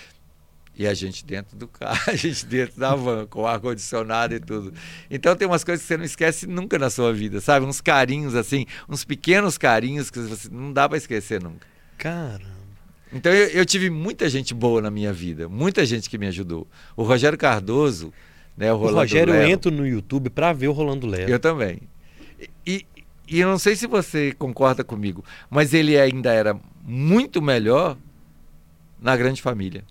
[0.76, 4.72] E a gente dentro do carro, a gente dentro da van, com ar-condicionado e tudo.
[5.10, 7.66] Então tem umas coisas que você não esquece nunca na sua vida, sabe?
[7.66, 11.66] Uns carinhos assim, uns pequenos carinhos que você não dá para esquecer nunca.
[11.96, 12.58] Caramba.
[13.12, 16.68] Então eu, eu tive muita gente boa na minha vida, muita gente que me ajudou.
[16.96, 18.12] O Rogério Cardoso,
[18.56, 18.72] né?
[18.72, 21.28] O, O Rogério Lero, entra no YouTube pra ver o Rolando Lero.
[21.28, 21.80] eu também.
[22.64, 22.86] E,
[23.28, 27.96] e eu não sei se você concorda comigo, mas ele ainda era muito melhor
[29.00, 29.84] na grande família.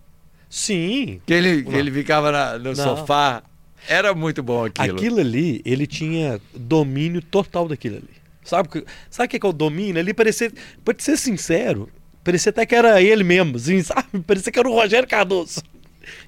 [0.49, 1.21] Sim.
[1.25, 2.75] Que ele, que ele ficava na- no Não.
[2.75, 3.43] sofá.
[3.87, 4.95] Era muito bom aquilo.
[4.97, 8.09] Aquilo ali, ele tinha domínio total daquilo ali.
[8.43, 9.99] Sabe o que, sabe que que é o domínio?
[9.99, 10.51] Ali parecia,
[10.83, 11.89] pra te ser sincero,
[12.23, 14.19] parecia até que era ele mesmo, assim, sabe?
[14.25, 15.61] Parecia que era o Rogério Cardoso.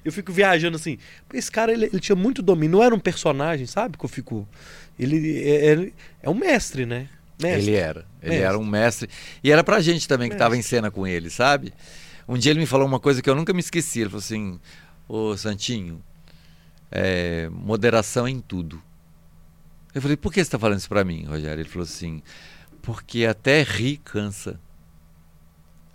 [0.04, 2.98] Eu fico viajando assim, "Pô, esse cara ele, ele tinha muito domínio, não era um
[3.00, 3.96] personagem, sabe?
[3.96, 4.46] Que eu fico.
[5.00, 5.92] Ele é, é,
[6.22, 7.08] é um mestre, né?
[7.40, 7.70] Mestre.
[7.70, 8.06] Ele era.
[8.20, 8.46] Ele Mestre.
[8.46, 9.10] era um mestre.
[9.42, 11.72] E era pra gente também que estava em cena com ele, sabe?
[12.28, 14.00] Um dia ele me falou uma coisa que eu nunca me esqueci.
[14.00, 14.60] Ele falou assim:
[15.08, 16.02] Ô Santinho,
[16.90, 18.82] é, moderação em tudo.
[19.94, 21.62] Eu falei: por que você está falando isso pra mim, Rogério?
[21.62, 22.22] Ele falou assim:
[22.82, 24.60] porque até rir cansa.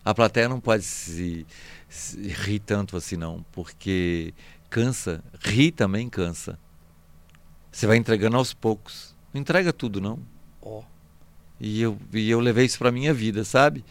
[0.04, 1.48] A plateia não pode se,
[1.90, 4.34] se rir tanto assim, não, porque
[4.70, 5.24] cansa.
[5.40, 6.60] Rir também cansa.
[7.76, 9.14] Você vai entregando aos poucos.
[9.34, 10.18] Não entrega tudo, não.
[10.62, 10.82] Ó.
[11.60, 13.84] E eu, e eu levei isso pra minha vida, sabe?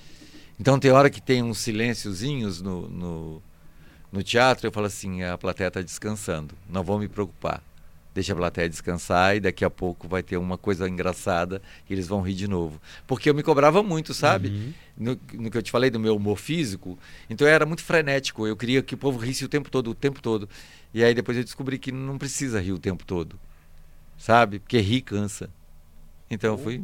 [0.58, 3.42] Então tem hora que tem uns silênciozinhos no, no,
[4.10, 7.62] no teatro, eu falo assim, a plateia está descansando, não vou me preocupar.
[8.14, 12.08] Deixa a plateia descansar e daqui a pouco vai ter uma coisa engraçada e eles
[12.08, 12.80] vão rir de novo.
[13.06, 14.48] Porque eu me cobrava muito, sabe?
[14.48, 14.72] Uhum.
[14.96, 18.46] No, no que eu te falei do meu humor físico, então eu era muito frenético,
[18.46, 20.48] eu queria que o povo risse o tempo todo, o tempo todo.
[20.94, 23.38] E aí depois eu descobri que não precisa rir o tempo todo,
[24.24, 24.58] sabe?
[24.58, 25.50] Porque rir cansa.
[26.30, 26.82] Então eu fui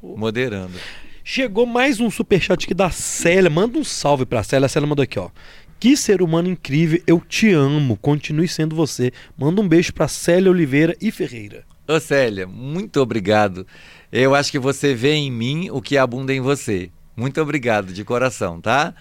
[0.00, 0.16] Pô.
[0.16, 0.74] moderando.
[1.22, 3.48] Chegou mais um superchat aqui da Célia.
[3.48, 4.66] Manda um salve pra Célia.
[4.66, 5.30] A Célia mandou aqui, ó.
[5.78, 7.96] Que ser humano incrível, eu te amo.
[7.96, 9.12] Continue sendo você.
[9.38, 11.64] Manda um beijo pra Célia Oliveira e Ferreira.
[11.86, 13.64] Ô Célia, muito obrigado.
[14.10, 16.90] Eu acho que você vê em mim o que abunda em você.
[17.16, 18.92] Muito obrigado, de coração, tá?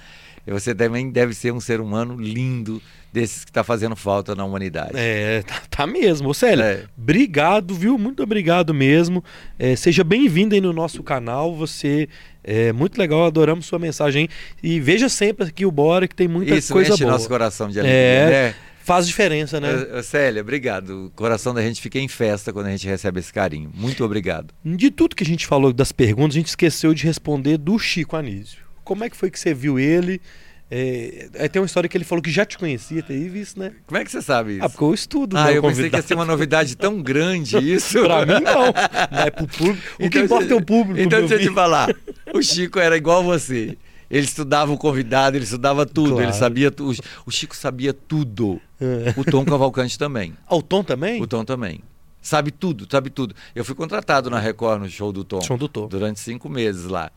[0.46, 2.80] Você também deve ser um ser humano lindo,
[3.16, 4.92] desses que está fazendo falta na humanidade.
[4.96, 6.30] É, tá, tá mesmo.
[6.30, 6.84] Ô, Célia, É.
[6.98, 7.98] obrigado, viu?
[7.98, 9.24] Muito obrigado mesmo.
[9.58, 11.56] É, seja bem-vindo aí no nosso canal.
[11.56, 12.10] Você
[12.44, 14.28] é muito legal, adoramos sua mensagem.
[14.62, 17.14] E veja sempre aqui o Bora, que tem muita Isso coisa enche boa.
[17.14, 18.30] nosso coração de alegria, É.
[18.50, 18.56] né?
[18.84, 19.70] Faz diferença, né?
[20.04, 21.06] Célia, obrigado.
[21.08, 23.72] O coração da gente fica em festa quando a gente recebe esse carinho.
[23.74, 24.54] Muito obrigado.
[24.64, 28.16] De tudo que a gente falou das perguntas, a gente esqueceu de responder do Chico
[28.16, 28.60] Anísio.
[28.84, 30.22] Como é que foi que você viu ele?
[30.70, 33.72] É, aí tem uma história que ele falou que já te conhecia, teve isso, né?
[33.86, 34.66] Como é que você sabe isso?
[34.66, 35.38] Ah, porque eu estudo.
[35.38, 36.08] Ah, né, eu pensei que ia convidado.
[36.08, 38.02] ser uma novidade tão grande isso.
[38.02, 38.74] pra mim, não.
[39.12, 39.88] Mas pro público.
[39.96, 41.00] O que Então, importa é o público.
[41.00, 41.90] Então deixa eu te falar.
[42.34, 43.78] O Chico era igual você.
[44.10, 46.26] Ele estudava o convidado, ele estudava tudo, Claro.
[46.26, 47.00] ele sabia tudo.
[47.26, 48.60] O Chico sabia tudo.
[48.82, 49.14] É.
[49.18, 50.34] O Tom Cavalcante também.
[50.48, 51.22] Ah, o Tom também?
[51.22, 51.82] O Tom também.
[52.22, 53.36] Sabe tudo, sabe tudo.
[53.56, 55.42] Eu fui contratado na Record no show do Tom.
[55.42, 55.88] Show do Tom.
[55.88, 57.12] Durante cinco meses lá.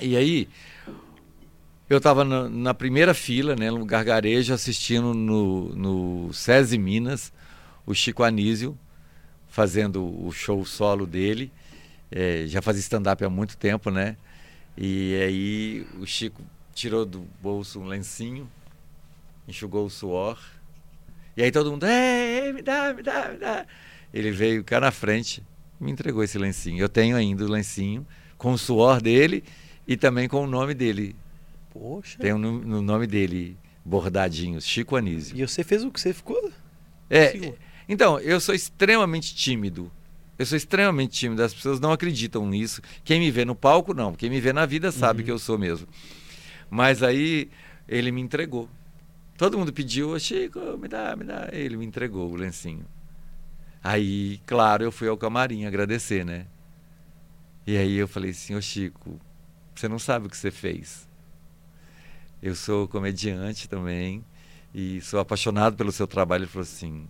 [0.00, 0.48] E aí,
[1.94, 7.32] eu estava na, primeira fila, né, no gargarejo, assistindo no, no SESI Minas,
[7.86, 8.76] o Chico Anísio,
[9.48, 11.52] fazendo o show solo dele.
[12.10, 14.16] É, já fazia stand-up há muito tempo, né?
[14.76, 16.42] E aí o Chico
[16.74, 18.50] tirou do bolso um lencinho,
[19.46, 20.38] enxugou o suor.
[21.36, 23.66] E aí todo mundo, "Ei, me dá, me dá, me dá.
[24.12, 25.42] Ele veio cá na frente,
[25.80, 26.80] me entregou esse lencinho.
[26.80, 29.44] Eu tenho ainda o lencinho com o suor dele
[29.86, 31.14] e também com o nome dele.
[31.74, 32.18] Poxa.
[32.18, 35.36] Tem o no, no nome dele bordadinho, Chico Anísio.
[35.36, 36.00] E você fez o que?
[36.00, 36.50] Você ficou.
[37.10, 37.54] É, Senhor.
[37.86, 39.92] então, eu sou extremamente tímido.
[40.38, 42.80] Eu sou extremamente tímido, as pessoas não acreditam nisso.
[43.04, 44.14] Quem me vê no palco, não.
[44.14, 45.24] Quem me vê na vida sabe Uhum.
[45.26, 45.86] que eu sou mesmo.
[46.70, 47.50] Mas aí
[47.86, 48.68] ele me entregou.
[49.36, 51.48] Todo mundo pediu, "Ô, Chico, me dá, me dá.
[51.52, 52.84] Ele me entregou o lencinho.
[53.82, 56.46] Aí, claro, eu fui ao camarim agradecer, né?
[57.66, 59.20] E aí eu falei assim, ô Chico,
[59.74, 61.06] você não sabe o que você fez.
[62.44, 64.22] Eu sou comediante também
[64.74, 66.42] e sou apaixonado pelo seu trabalho.
[66.42, 67.08] Ele falou assim,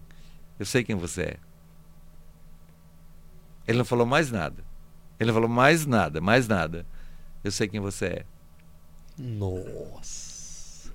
[0.61, 1.37] eu sei quem você é.
[3.67, 4.65] Ele não falou mais nada.
[5.19, 6.87] Ele não falou mais nada, mais nada.
[7.43, 8.27] Eu sei quem você é.
[9.19, 10.93] Nossa.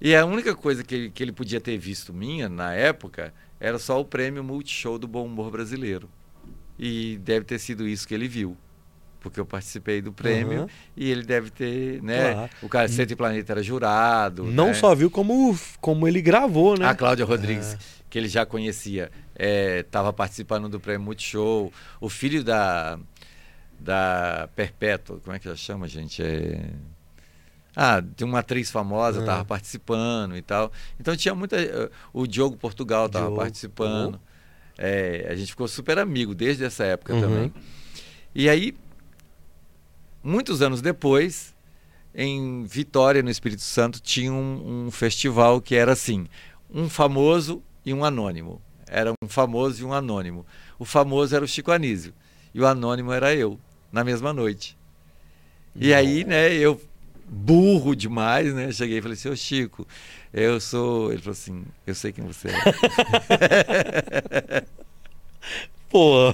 [0.00, 3.78] E a única coisa que ele, que ele podia ter visto minha, na época, era
[3.78, 6.08] só o prêmio Multishow do Bom Humor Brasileiro.
[6.78, 8.56] E deve ter sido isso que ele viu.
[9.20, 10.68] Porque eu participei do prêmio Aham.
[10.96, 12.32] e ele deve ter, né?
[12.32, 12.50] Claro.
[12.62, 12.68] O
[13.12, 14.44] e Planeta era jurado.
[14.44, 14.74] Não né?
[14.74, 16.86] só viu como, como ele gravou, né?
[16.86, 17.78] A Cláudia Rodrigues, É.
[18.08, 21.70] que ele já conhecia, estava participando do prêmio Multishow.
[22.00, 22.98] O filho da,
[23.78, 26.22] da Perpétua, como é que ela chama, gente?
[26.22, 26.60] É...
[27.76, 29.22] Ah, de uma atriz famosa Ah.
[29.22, 30.72] estava participando e tal.
[30.98, 31.60] Então tinha muita.
[31.60, 34.20] eh, O Diogo Portugal estava participando.
[34.76, 37.20] É, a gente ficou super amigo desde essa época Uhum.
[37.20, 37.52] também.
[38.34, 38.74] E aí,
[40.22, 41.54] muitos anos depois,
[42.14, 46.26] em Vitória, no Espírito Santo, tinha um, um festival que era assim:
[46.72, 48.60] um famoso e um anônimo.
[48.88, 50.44] Era um famoso e um anônimo.
[50.78, 52.12] O famoso era o Chico Anísio
[52.52, 53.58] e o anônimo era eu,
[53.92, 54.76] na mesma noite.
[55.74, 56.80] E aí, né, eu,
[57.28, 59.86] burro demais, né, cheguei e falei assim: Ô Chico,
[60.32, 61.12] eu sou.
[61.12, 62.52] Ele falou assim: Eu sei quem você é.
[65.90, 66.32] Pô,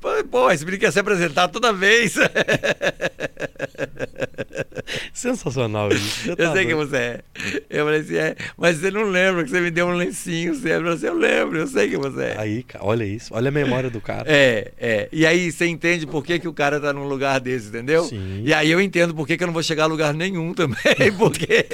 [0.30, 2.14] Pô, esse menino quer se apresentar toda vez.
[5.12, 6.30] sensacional isso.
[6.30, 6.76] Eu tá sei doido.
[6.88, 7.20] você é.
[7.68, 10.54] Eu falei assim, é, mas você não lembra que você me deu um lencinho.
[10.54, 12.36] Você assim, eu lembro, eu sei quem você é.
[12.38, 13.34] Aí, olha isso.
[13.34, 14.24] Olha a memória do cara.
[14.26, 15.08] É, é.
[15.12, 18.04] E aí você entende por que, que o cara tá num lugar desse, entendeu?
[18.04, 18.42] Sim.
[18.44, 20.76] E aí eu entendo por que, que eu não vou chegar a lugar nenhum também,
[21.18, 21.66] porque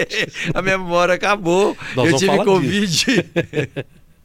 [0.52, 1.76] a minha memória acabou.
[1.94, 3.06] Nós eu tive Covid.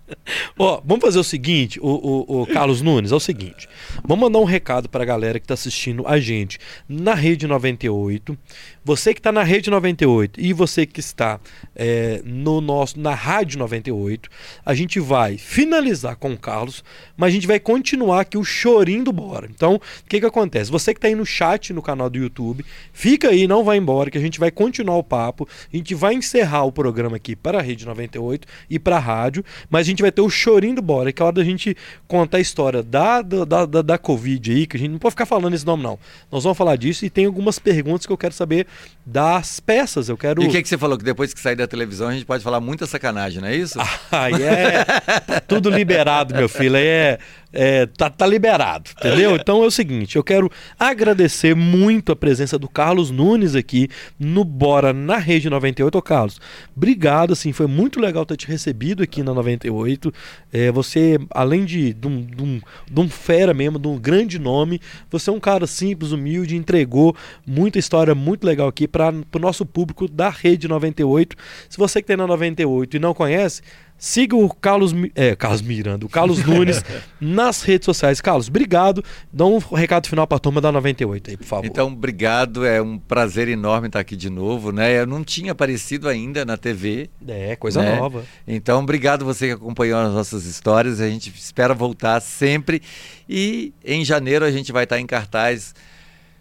[0.58, 3.68] Ó, vamos fazer o seguinte, o, o- o Carlos Nunes, é o seguinte.
[4.04, 8.38] Vamos mandar um recado pra galera que tá assistindo a gente na Rede 98.
[8.84, 11.40] Você que tá na Rede 98 e você que está
[11.76, 14.30] é, no nosso na Rádio 98,
[14.64, 16.84] a gente vai finalizar com o Carlos,
[17.18, 19.48] mas a gente vai continuar aqui o chorinho do Bora.
[19.50, 20.70] Então, o que que acontece?
[20.72, 24.12] Você que tá aí no chat no canal do YouTube, fica aí, não vai embora,
[24.12, 25.48] que a gente vai continuar o papo.
[25.74, 29.44] A gente vai encerrar o programa aqui para a Rede 98 e para a rádio,
[29.70, 31.76] mas a gente vai ter o chorinho do Bora, que é a hora da gente
[32.08, 35.26] contar a história da, da, da, da Covid aí, que a gente não pode ficar
[35.26, 36.00] falando esse nome, não.
[36.32, 38.68] Nós vamos falar disso e tem algumas perguntas que eu quero saber
[39.06, 40.10] das peças.
[40.10, 40.42] Eu quero.
[40.42, 40.98] E o que, que você falou?
[40.98, 43.78] Que depois que sair da televisão a gente pode falar muita sacanagem, não é isso?
[44.12, 44.84] Aí é.
[45.20, 46.76] Tá tudo liberado, meu filho.
[46.76, 47.20] É.
[47.54, 49.36] é, tá, tá liberado, entendeu?
[49.36, 53.88] Então é o seguinte: eu quero agradecer muito a presença do Carlos Nunes aqui
[54.20, 55.96] no Bora na Rede 98.
[55.96, 56.42] Ô, Carlos,
[56.76, 60.12] obrigado, assim, foi muito legal ter te recebido aqui na 98.
[60.52, 64.40] É, você, além de, de, um, de, um, de um fera mesmo, de um grande
[64.40, 64.82] nome,
[65.12, 69.66] você é um cara simples, humilde, entregou muita história muito legal aqui para o nosso
[69.66, 71.36] público da Rede 98.
[71.70, 73.62] Se você que tem na 98 e não conhece,
[73.98, 76.84] Siga o Carlos, é, Carlos Miranda, o Carlos Nunes
[77.20, 78.20] nas redes sociais.
[78.20, 79.02] Carlos, obrigado.
[79.32, 81.66] Dá um recado final para a turma da 98 aí, por favor.
[81.66, 82.66] Então, obrigado.
[82.66, 85.00] É um prazer enorme estar aqui de novo, né?
[85.00, 87.10] Eu não tinha aparecido ainda na TV.
[87.26, 87.96] É, coisa né?
[87.96, 88.26] nova.
[88.46, 91.00] Então, obrigado você que acompanhou as nossas histórias.
[91.00, 92.82] A gente espera voltar sempre.
[93.30, 95.74] E em janeiro a gente vai estar em cartaz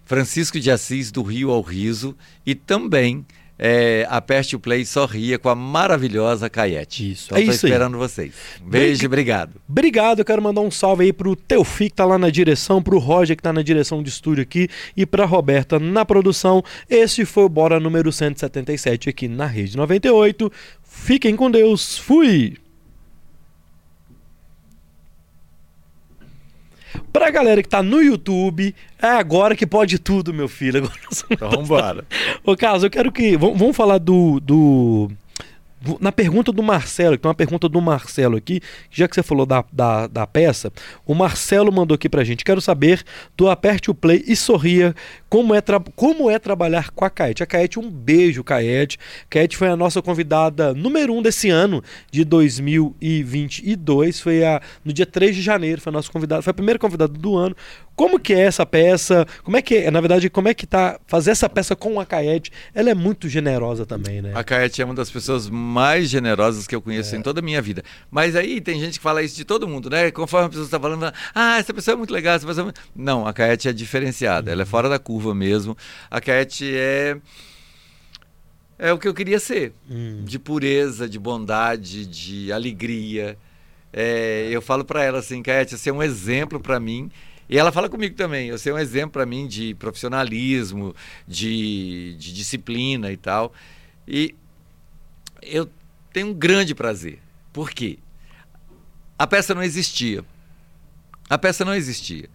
[0.05, 2.17] Francisco de Assis, do Rio ao Riso.
[2.45, 3.25] E também
[3.59, 7.13] é, aperte o play sorria com a maravilhosa Caiete.
[7.13, 8.01] Isso, é isso esperando aí.
[8.01, 8.35] vocês.
[8.63, 9.61] beijo, obrigado.
[9.69, 12.99] Obrigado, eu quero mandar um salve aí pro Teufi que tá lá na direção, pro
[12.99, 16.63] Roger que tá na direção de estúdio aqui e pra Roberta na produção.
[16.91, 20.51] Esse foi o Bora número 177 aqui na Rede 98.
[20.83, 21.97] Fiquem com Deus.
[21.99, 22.64] Fui!
[27.15, 30.79] Pra galera que tá no YouTube, é agora que pode tudo, meu filho.
[30.83, 30.99] Agora
[31.31, 32.05] então vambora.
[32.45, 33.37] Ô, Carlos, eu quero que.
[33.37, 35.09] Vamos falar do, do
[36.01, 38.61] na pergunta do Marcelo, que tem uma pergunta do Marcelo aqui,
[38.91, 40.73] já que você falou da, da, da, peça,
[41.07, 42.45] o Marcelo mandou aqui pra gente.
[42.45, 43.05] Quero saber
[43.37, 44.95] do Aperte o Play e Sorria
[45.35, 45.61] como é,
[45.97, 47.43] como é trabalhar com a Caete.
[47.43, 48.97] A Caete, um beijo, Caete.
[49.29, 54.21] Caete foi a nossa convidada número um desse ano, de 2022.
[54.21, 57.13] Foi a, no dia 3 de janeiro, foi a nossa convidada, foi a primeira convidada
[57.13, 57.57] do ano.
[57.97, 59.27] Como que é essa peça?
[59.43, 62.07] Como é que é, na verdade, como é que tá fazer essa peça com a
[62.07, 62.53] Caete?
[62.75, 64.33] Ela é muito generosa também, né?
[64.35, 67.19] A Caete é uma das pessoas mais generosas que eu conheço é.
[67.19, 67.83] em toda a minha vida.
[68.11, 70.11] Mas aí tem gente que fala isso de todo mundo, né?
[70.13, 72.81] Conforme a pessoa está falando, ah, essa pessoa é muito legal, essa pessoa é muito...
[72.97, 74.53] Não, a Caete é diferenciada, uhum.
[74.53, 75.77] ela é fora da curva mesmo.
[76.11, 77.17] A Caete é
[78.77, 80.25] é o que eu queria ser, hum.
[80.25, 83.39] de pureza, de bondade, de alegria.
[83.93, 87.09] É, eu falo para ela assim, Caete, você é um exemplo para mim
[87.49, 88.51] e ela fala comigo também.
[88.51, 90.95] Você é um exemplo para mim de profissionalismo,
[91.27, 93.53] de, de disciplina e tal.
[94.09, 94.35] E
[95.43, 95.69] eu
[96.13, 97.21] tenho um grande prazer.
[97.53, 97.99] Por quê?
[99.19, 100.25] A peça não existia.
[101.29, 102.29] A peça não existia.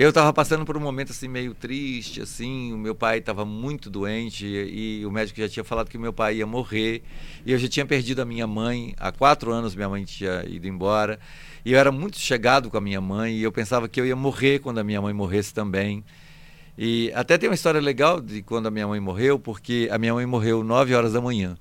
[0.00, 3.90] Eu estava passando por um momento assim meio triste, assim, o meu pai estava muito
[3.90, 7.02] doente e, e, o médico já tinha falado que o meu pai ia morrer
[7.44, 10.68] e eu já tinha perdido a minha mãe há quatro anos, minha mãe tinha ido
[10.68, 11.18] embora
[11.64, 14.14] e eu era muito chegado com a minha mãe e eu pensava que eu ia
[14.14, 16.04] morrer quando a minha mãe morresse também.
[16.78, 20.14] E até tem uma história legal de quando a minha mãe morreu, porque a minha
[20.14, 21.58] mãe morreu nove horas da manhã.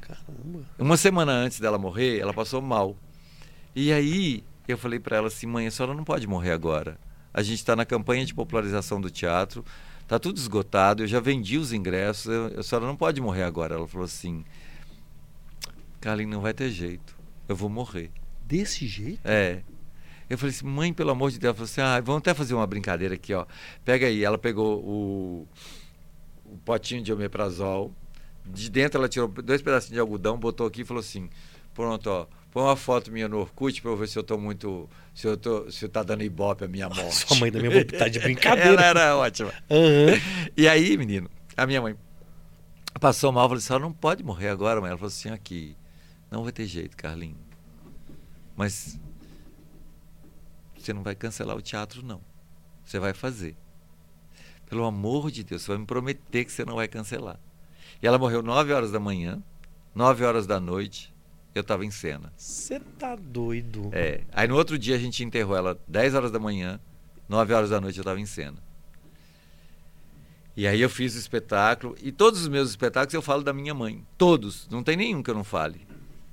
[0.00, 0.66] Caramba.
[0.76, 2.96] Uma semana antes dela morrer, ela passou mal.
[3.72, 6.98] E aí eu falei para ela assim, mãe, a senhora não pode morrer agora
[7.32, 9.64] a gente está na campanha de popularização do teatro,
[10.02, 13.74] está tudo esgotado, eu já vendi os ingressos, eu, a senhora não pode morrer agora.
[13.74, 14.44] Ela falou assim,
[16.00, 17.16] Carlinhos, não vai ter jeito,
[17.48, 18.10] eu vou morrer.
[18.44, 19.20] Desse jeito?
[19.24, 19.62] É.
[20.28, 22.54] Eu falei assim, mãe, pelo amor de Deus, ela falou assim, ah, vamos até fazer
[22.54, 23.46] uma brincadeira aqui, ó.
[23.84, 25.48] Pega aí, ela pegou o,
[26.44, 27.94] o potinho de omeprazol,
[28.44, 31.28] de dentro ela tirou dois pedacinhos de algodão, botou aqui e falou assim,
[31.74, 34.88] pronto, ó, põe uma foto minha no Orkut para eu ver se eu tô muito
[35.14, 37.26] se eu tô, se tá dando ibope a minha morte.
[37.26, 38.70] Sua mãe também vai tá de brincadeira.
[38.70, 39.52] Ela era ótima.
[39.70, 40.50] Uhum.
[40.56, 41.96] E aí, menino, a minha mãe
[43.00, 44.90] passou mal, falou assim, ela não pode morrer agora, mãe.
[44.90, 45.76] Ela falou assim, aqui,
[46.30, 47.38] não vai ter jeito, Carlinhos.
[48.56, 48.98] Mas
[50.76, 52.20] você não vai cancelar o teatro, não.
[52.84, 53.56] Você vai fazer.
[54.66, 57.38] Pelo amor de Deus, você vai me prometer que você não vai cancelar.
[58.02, 59.42] E ela morreu 9 horas da manhã,
[59.94, 61.11] 9 horas da noite,
[61.54, 62.32] eu estava em cena.
[62.36, 63.90] Você tá doido.
[63.92, 64.22] É.
[64.32, 66.80] Aí no outro dia a gente enterrou ela 10 horas da manhã,
[67.28, 68.58] 9 horas da noite eu estava em cena.
[70.56, 73.74] E aí eu fiz o espetáculo, e todos os meus espetáculos eu falo da minha
[73.74, 74.04] mãe.
[74.18, 74.68] Todos.
[74.70, 75.86] Não tem nenhum que eu não fale.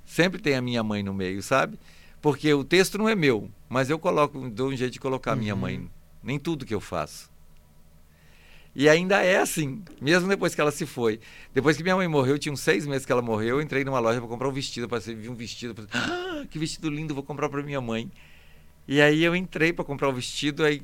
[0.05, 1.79] Sempre tem a minha mãe no meio, sabe?
[2.21, 5.35] Porque o texto não é meu, mas eu coloco, dou um jeito de colocar a
[5.35, 5.61] minha uhum.
[5.61, 5.89] mãe.
[6.21, 7.29] Nem tudo que eu faço.
[8.75, 11.19] E ainda é assim, mesmo depois que ela se foi.
[11.53, 13.99] Depois que minha mãe morreu, tinha uns seis meses que ela morreu, eu entrei numa
[13.99, 17.23] loja para comprar um vestido, para vi um vestido, falei, ah, que vestido lindo, vou
[17.23, 18.11] comprar para minha mãe.
[18.87, 20.81] E aí eu entrei para comprar o vestido, aí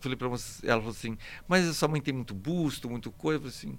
[0.00, 1.18] falei para ela falou assim,
[1.48, 3.78] mas a sua mãe tem muito busto, muito coisa, eu falei assim,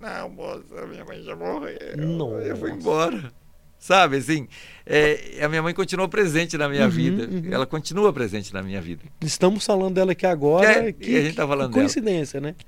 [0.00, 2.46] não, moça, minha mãe já morreu, Nossa.
[2.46, 3.32] eu fui embora.
[3.80, 4.46] Sabe, assim,
[4.84, 7.22] é, a minha mãe continuou presente na minha uhum, vida.
[7.24, 7.50] Uhum.
[7.50, 9.02] Ela continua presente na minha vida.
[9.22, 10.88] Estamos falando dela aqui agora.
[10.88, 12.54] É, que, a gente tá falando coincidência, dela.
[12.58, 12.64] né?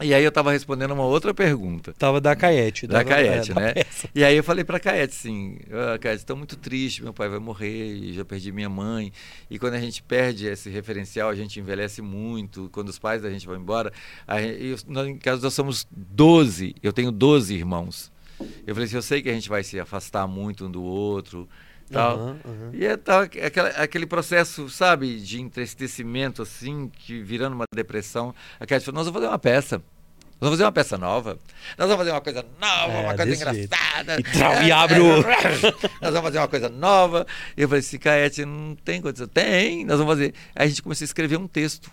[0.00, 1.92] E aí eu estava respondendo uma outra pergunta.
[1.96, 2.86] Tava da Caete.
[2.86, 3.74] Da, da Caete, é, né?
[3.82, 3.82] Da
[4.14, 7.40] e aí eu falei para Caete assim, ah, Caete, estou muito triste, meu pai vai
[7.40, 9.12] morrer, e já perdi minha mãe.
[9.50, 12.68] E quando a gente perde esse referencial, a gente envelhece muito.
[12.72, 13.92] Quando os pais da gente vão embora,
[14.26, 18.13] a gente, nós, em casa nós somos 12, eu tenho 12 irmãos.
[18.66, 21.48] Eu falei assim, eu sei que a gente vai se afastar muito um do outro,
[21.90, 22.18] tal.
[22.18, 22.70] Uhum, uhum.
[22.72, 28.34] E é tal, aquela, aquele processo, sabe, de entristecimento, assim, que virando uma depressão.
[28.58, 29.82] A Cat falou, nós vamos fazer uma peça.
[30.40, 31.38] Nós vamos fazer uma peça nova.
[31.78, 33.74] Nós vamos fazer uma coisa nova, É, uma coisa desse jeito.
[33.74, 34.20] engraçada.
[34.20, 35.22] E trau, e abre o-
[36.02, 37.26] Nós vamos fazer uma coisa nova.
[37.56, 39.28] E eu falei assim, Caete, não tem condição.
[39.28, 40.34] Tem, nós vamos fazer.
[40.54, 41.90] Aí a gente começou a escrever um texto.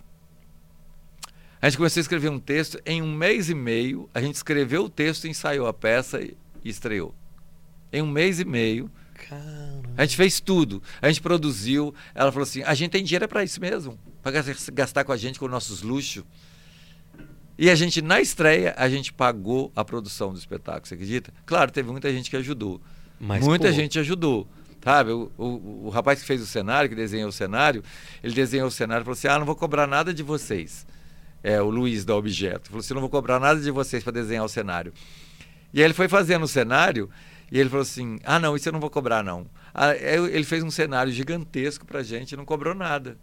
[1.61, 2.79] A gente começou a escrever um texto.
[2.85, 6.69] Em um mês e meio, a gente escreveu o texto, ensaiou a peça e e
[6.69, 7.13] estreou.
[7.91, 9.89] Em um mês e meio, Caramba.
[9.97, 10.81] a gente fez tudo.
[11.01, 11.93] A gente produziu.
[12.15, 13.99] Ela falou assim: a gente tem dinheiro para isso mesmo.
[14.21, 14.31] Para
[14.73, 16.23] gastar com a gente, com nossos luxos.
[17.57, 21.31] E a gente, na estreia, a gente pagou a produção do espetáculo, você acredita?
[21.45, 22.81] Claro, teve muita gente que ajudou.
[23.19, 24.47] Mas, muita pô, gente ajudou.
[24.83, 27.83] Sabe, o, o, o rapaz que fez o cenário, que desenhou o cenário,
[28.23, 30.87] ele desenhou o cenário e falou assim: Ah, não vou cobrar nada de vocês.
[31.43, 32.69] É, o Luiz da Objeto.
[32.69, 34.93] Falou assim: não vou cobrar nada de vocês para desenhar o cenário.
[35.73, 37.09] E aí ele foi fazendo o cenário
[37.51, 39.45] e ele falou assim: Ah, não, isso eu não vou cobrar, não.
[39.73, 43.17] Ah, aí ele fez um cenário gigantesco pra gente e não cobrou nada.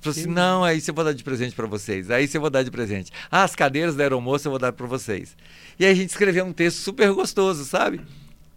[0.00, 2.10] Falou assim: Não, aí você vou dar de presente para vocês.
[2.10, 3.10] Aí você vou dar de presente.
[3.30, 5.36] Ah, as cadeiras da aeromoça eu vou dar para vocês.
[5.78, 8.00] E aí a gente escreveu um texto super gostoso, sabe?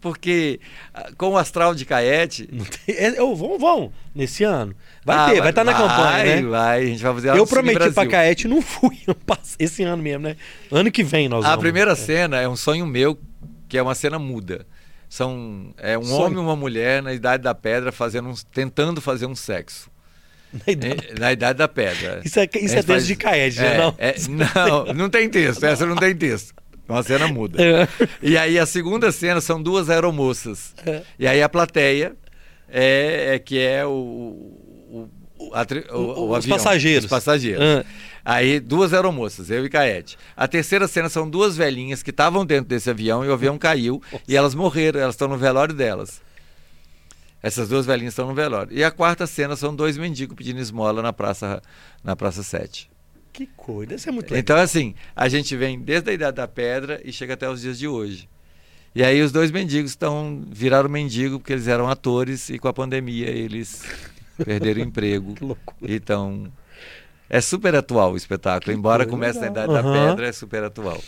[0.00, 0.60] Porque
[0.94, 2.48] ah, com o astral de Caete.
[2.86, 4.74] é, vão, vão, nesse ano.
[5.04, 6.42] Vai Ah, ter, vai estar na campanha, Vai, né?
[6.42, 8.06] vai, a gente vai fazer ela Eu prometi pra.
[8.06, 8.96] Caete, não fui.
[9.58, 10.36] Esse ano mesmo, né?
[10.70, 11.62] Ano que vem nós A vamos.
[11.62, 11.96] primeira É.
[11.96, 13.18] cena é um sonho meu,
[13.68, 14.64] que é uma cena muda.
[15.08, 16.20] São é um Sonho.
[16.22, 19.90] homem e uma mulher na idade da pedra fazendo um, tentando fazer um sexo.
[20.66, 22.20] Na idade- É, na idade da pedra.
[22.24, 23.78] Isso é, isso A é gente texto faz- de Caete, é, né?
[23.78, 23.94] Não.
[23.98, 25.64] é, não, não tem texto.
[25.64, 26.54] Essa não tem texto.
[26.88, 27.58] Uma cena muda.
[27.62, 27.86] É.
[28.22, 30.72] E aí a segunda cena são duas aeromoças.
[30.86, 31.02] É.
[31.18, 32.16] E aí a plateia
[32.68, 35.08] é, é que é o, o,
[35.52, 37.04] a o- O- os avião, passageiros.
[37.04, 37.62] Os passageiros.
[37.62, 37.84] Ah.
[38.24, 40.18] Aí duas aeromoças, eu e Caete.
[40.36, 44.02] A terceira cena são duas velhinhas que estavam dentro desse avião e o avião caiu
[44.26, 46.20] e elas morreram, elas estão no velório delas.
[47.42, 48.76] Essas duas velhinhas estão no velório.
[48.76, 51.62] E a quarta cena são dois mendigos pedindo esmola na praça
[52.02, 52.90] na praça 7.
[53.38, 54.40] Que coisa, isso é muito legal.
[54.40, 57.78] Então, assim, a gente vem desde a Idade da Pedra e chega até os dias
[57.78, 58.28] de hoje.
[58.94, 62.72] E aí os dois mendigos estão viraram mendigo porque eles eram atores e com a
[62.72, 63.84] pandemia eles
[64.44, 65.34] perderam o emprego.
[65.34, 65.92] Que loucura.
[65.94, 66.50] Então,
[67.30, 68.72] é super atual o espetáculo.
[68.72, 69.64] Que Embora comece na legal.
[69.66, 70.08] Idade da Aham.
[70.10, 71.00] Pedra, é super atual.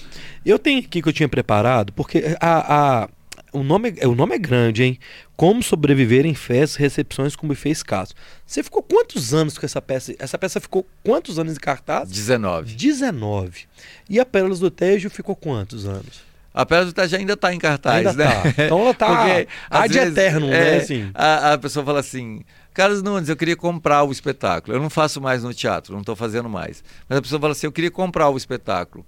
[0.46, 3.08] Eu tenho aqui que eu tinha preparado, porque a, a-
[3.52, 4.98] o, nome, é- o nome é grande, hein?
[5.36, 8.14] Como sobreviver em festas e recepções com buffet escasso.
[8.46, 10.14] Você ficou quantos anos com essa peça?
[10.18, 12.10] Essa peça ficou quantos anos em cartaz?
[12.10, 12.74] 19.
[12.74, 13.66] 19.
[14.08, 16.28] E a Pérolas do Tejo ficou quantos anos?
[16.52, 18.52] A Pedra do Itaja ainda está em cartaz, Ainda né?
[18.52, 18.64] tá.
[18.64, 19.06] Então ela tá
[19.70, 20.74] às ad vezes, eterno, né?
[20.74, 21.08] é, Assim.
[21.14, 22.42] a, a pessoa fala assim,
[22.74, 24.76] Carlos Nunes, eu queria comprar o espetáculo.
[24.76, 26.82] Eu não faço mais no teatro, não estou fazendo mais.
[27.08, 29.06] Mas a pessoa fala assim, eu queria comprar o espetáculo.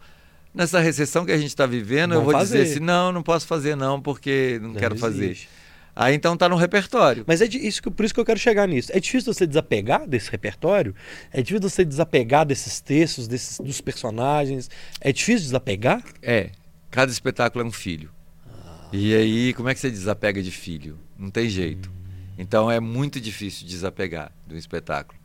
[0.54, 2.70] Nessa recessão que a gente está vivendo, eu vou dizer fazer.
[2.72, 5.24] assim, não, não posso fazer não, porque não, Não quero fazer.
[5.26, 5.48] existe.
[5.94, 7.22] Aí então tá no repertório.
[7.26, 8.90] Mas é de- isso que, por isso que eu quero chegar nisso.
[8.94, 10.94] É difícil você desapegar desse repertório?
[11.30, 14.70] É difícil você desapegar desses textos, desses, dos personagens?
[15.00, 16.02] É difícil desapegar?
[16.22, 16.50] É,
[16.90, 18.10] cada espetáculo é um filho.
[18.90, 20.98] E aí, como é que você desapega de filho?
[21.18, 21.90] Não tem jeito.
[22.38, 25.18] Então é muito difícil desapegar do espetáculo.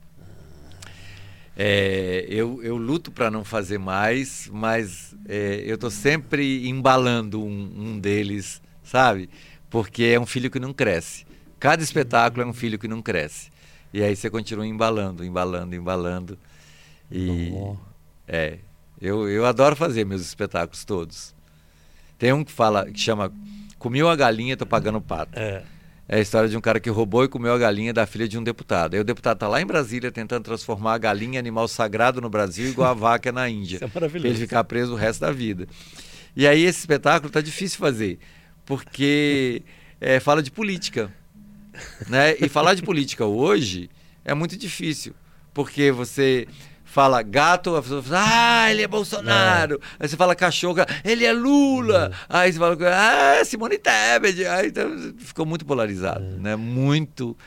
[1.59, 7.73] É, eu, eu luto para não fazer mais, mas é, eu estou sempre embalando um,
[7.75, 9.27] um deles, sabe?
[9.67, 11.25] Porque é um filho que não cresce.
[11.59, 13.49] Cada espetáculo é um filho que não cresce.
[13.91, 16.37] E aí você continua embalando, embalando, embalando.
[17.11, 17.75] E Nó.
[18.27, 18.59] é,
[19.01, 21.33] eu, eu adoro fazer meus espetáculos todos.
[22.19, 23.33] Tem um que fala, que chama
[23.79, 25.37] Comi a galinha, tô pagando o pato.
[25.37, 25.63] É.
[26.09, 28.37] É a história de um cara que roubou e comeu a galinha da filha de
[28.37, 28.93] um deputado.
[28.93, 32.29] Aí o deputado tá lá em Brasília tentando transformar a galinha em animal sagrado no
[32.29, 33.75] Brasil, igual a vaca na Índia.
[33.75, 34.27] Isso é maravilhoso.
[34.27, 35.67] ele ficar preso o resto da vida.
[36.35, 38.19] E aí esse espetáculo tá difícil fazer,
[38.65, 39.63] porque
[39.99, 41.11] é, fala de política.
[42.07, 42.35] Né?
[42.39, 43.89] E falar de política hoje
[44.23, 45.13] é muito difícil,
[45.53, 46.47] porque você
[46.97, 49.79] fala gato, a pessoa fala, ah, ele é Bolsonaro.
[49.99, 52.11] Aí você fala cachorro, ele é Lula.
[52.27, 54.43] Aí você fala, ah, Simone Tebet.
[54.47, 56.55] Aí então, ficou muito polarizado, né?
[56.55, 57.37] Muito.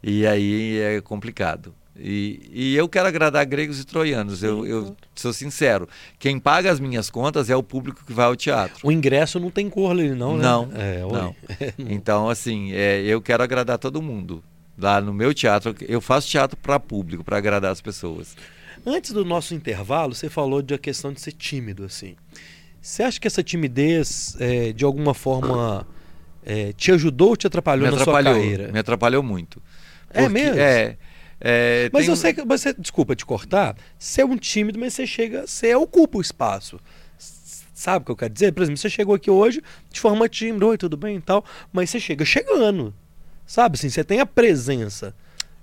[0.00, 1.74] E aí é complicado.
[1.98, 5.88] E, e eu quero agradar gregos e troianos, eu, eu sou sincero.
[6.16, 8.78] Quem paga as minhas contas é o público que vai ao teatro.
[8.86, 10.42] O ingresso não tem cor ali, não, né?
[10.44, 11.10] Não, É, oi.
[11.12, 11.34] não.
[11.90, 14.40] Então, assim, é, eu quero agradar todo mundo.
[14.78, 18.36] Lá no meu teatro, eu faço teatro para público, para agradar as pessoas.
[18.84, 22.16] Antes do nosso intervalo, você falou da questão de ser tímido, assim.
[22.80, 25.86] Você acha que essa timidez, é, de alguma forma,
[26.44, 28.72] é, te ajudou ou te atrapalhou, me na sua atrapalhou, carreira?
[28.72, 29.62] me atrapalhou muito.
[30.08, 30.58] É mesmo?
[30.58, 30.96] É.
[31.40, 34.94] é, Mas tem eu sei que você, desculpa te cortar, você é um tímido, mas
[34.94, 36.80] você chega, você ocupa o espaço.
[37.18, 38.52] Sabe o que eu quero dizer?
[38.52, 41.90] Por exemplo, você chegou aqui hoje de forma tímida, oi, tudo bem e tal, mas
[41.90, 42.94] você chega chegando.
[43.46, 45.14] Sabe assim, você tem a presença.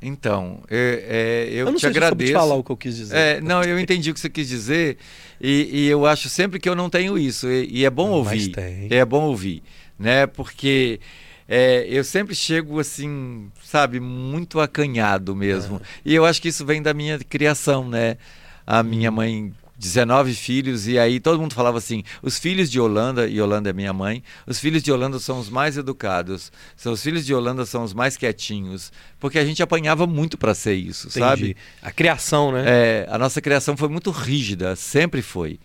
[0.01, 2.31] Então, é, é, eu, Eu não te se eu agradeço.
[2.31, 3.15] te falar o que eu quis dizer.
[3.17, 4.97] É, não, eu entendi o que você quis dizer
[5.41, 8.13] e, e eu acho sempre que eu não tenho isso e, e é bom Não,
[8.13, 8.53] ouvir.
[8.91, 9.63] É bom ouvir,
[9.97, 10.27] né?
[10.27, 10.99] Porque
[11.47, 15.81] é, eu sempre chego assim, sabe, muito acanhado mesmo.
[16.05, 18.17] E eu acho que isso vem da minha criação, né?
[18.65, 23.27] A minha mãe 19 filhos, e aí todo mundo falava assim: os filhos de Holanda,
[23.27, 27.01] e Holanda é minha mãe, os filhos de Holanda são os mais educados, são os
[27.01, 31.07] filhos de Holanda são os mais quietinhos, porque a gente apanhava muito para ser isso,
[31.07, 31.19] Entendi.
[31.19, 31.57] sabe?
[31.81, 32.63] A criação, né?
[32.65, 35.59] É, a nossa criação foi muito rígida, sempre foi.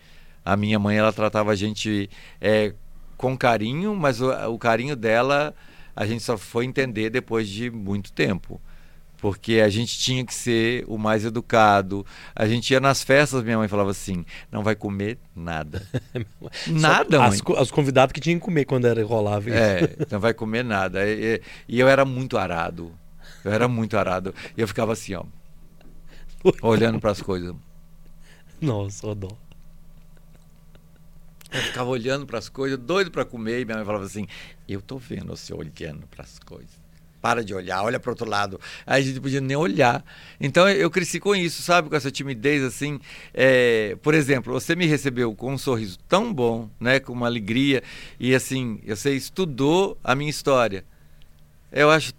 [0.45, 2.09] A minha mãe, ela tratava a gente
[2.39, 2.73] é,
[3.17, 5.55] com carinho, mas o, o carinho dela
[5.95, 8.59] a gente só foi entender depois de muito tempo.
[9.23, 12.05] Porque a gente tinha que ser o mais educado.
[12.35, 15.87] A gente ia nas festas, minha mãe falava assim: não vai comer nada.
[16.67, 17.29] nada, Só mãe.
[17.29, 19.57] as, os convidados que tinham que comer quando era rolava isso.
[19.57, 21.07] É, não vai comer nada.
[21.07, 22.91] E, e- eu era muito arado.
[23.45, 24.35] Eu era muito arado.
[24.57, 25.23] E eu ficava assim, ó,
[26.61, 27.55] olhando para as coisas.
[28.59, 29.29] Nossa, dó.
[31.49, 34.27] Eu ficava olhando para as coisas, doido para comer, e minha mãe falava assim:
[34.67, 36.82] Eu tô vendo você olhando para as coisas.
[37.23, 38.59] Para de olhar, olha para outro lado.
[38.85, 40.03] Aí a gente não podia nem olhar.
[40.41, 41.87] Então eu cresci com isso, sabe?
[41.89, 42.99] Com essa timidez assim.
[43.33, 46.99] É, por exemplo, você me recebeu com um sorriso tão bom, né?
[46.99, 47.81] Com uma alegria.
[48.19, 50.83] E assim, você estudou a minha história.
[51.71, 52.11] Eu acho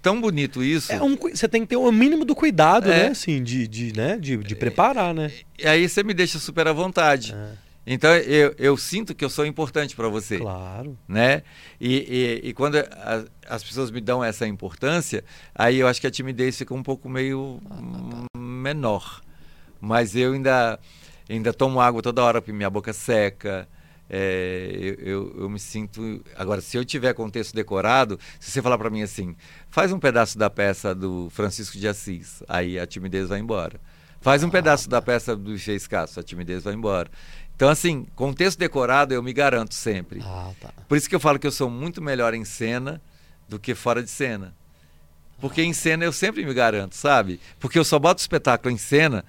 [0.00, 0.92] tão bonito isso.
[0.92, 3.04] É um, você tem que ter o mínimo do cuidado, É.
[3.04, 3.06] né?
[3.08, 4.16] Assim, de, de, né?
[4.20, 5.32] de, de preparar, né?
[5.58, 7.34] E aí você me deixa super à vontade.
[7.34, 7.48] É,
[7.90, 10.36] Então eu, eu sinto que eu sou importante para você.
[10.38, 10.96] claro.
[11.08, 11.42] né?
[11.80, 15.24] E, e, e quando a- as pessoas me dão essa importância,
[15.54, 19.22] aí eu acho que a timidez fica um pouco meio hum, menor.
[19.80, 20.78] Mas eu ainda,
[21.30, 23.66] ainda tomo água toda hora porque minha boca seca.
[24.10, 26.22] É, eu, eu, eu me sinto.
[26.36, 29.34] Agora, se eu tiver com o texto decorado, se você falar para mim assim,
[29.70, 33.80] faz um pedaço da peça do Francisco de Assis, aí a timidez vai embora.
[34.20, 37.08] Faz um pedaço da peça do Fez Castro, a timidez vai embora.
[37.58, 40.20] Então, assim, com o texto decorado, eu me garanto sempre.
[40.24, 40.70] Ah, tá.
[40.88, 43.02] Por isso que eu falo que eu sou muito melhor em cena
[43.48, 44.54] do que fora de cena.
[45.40, 47.40] Porque em cena eu sempre me garanto, sabe?
[47.58, 49.24] Porque eu só boto espetáculo em cena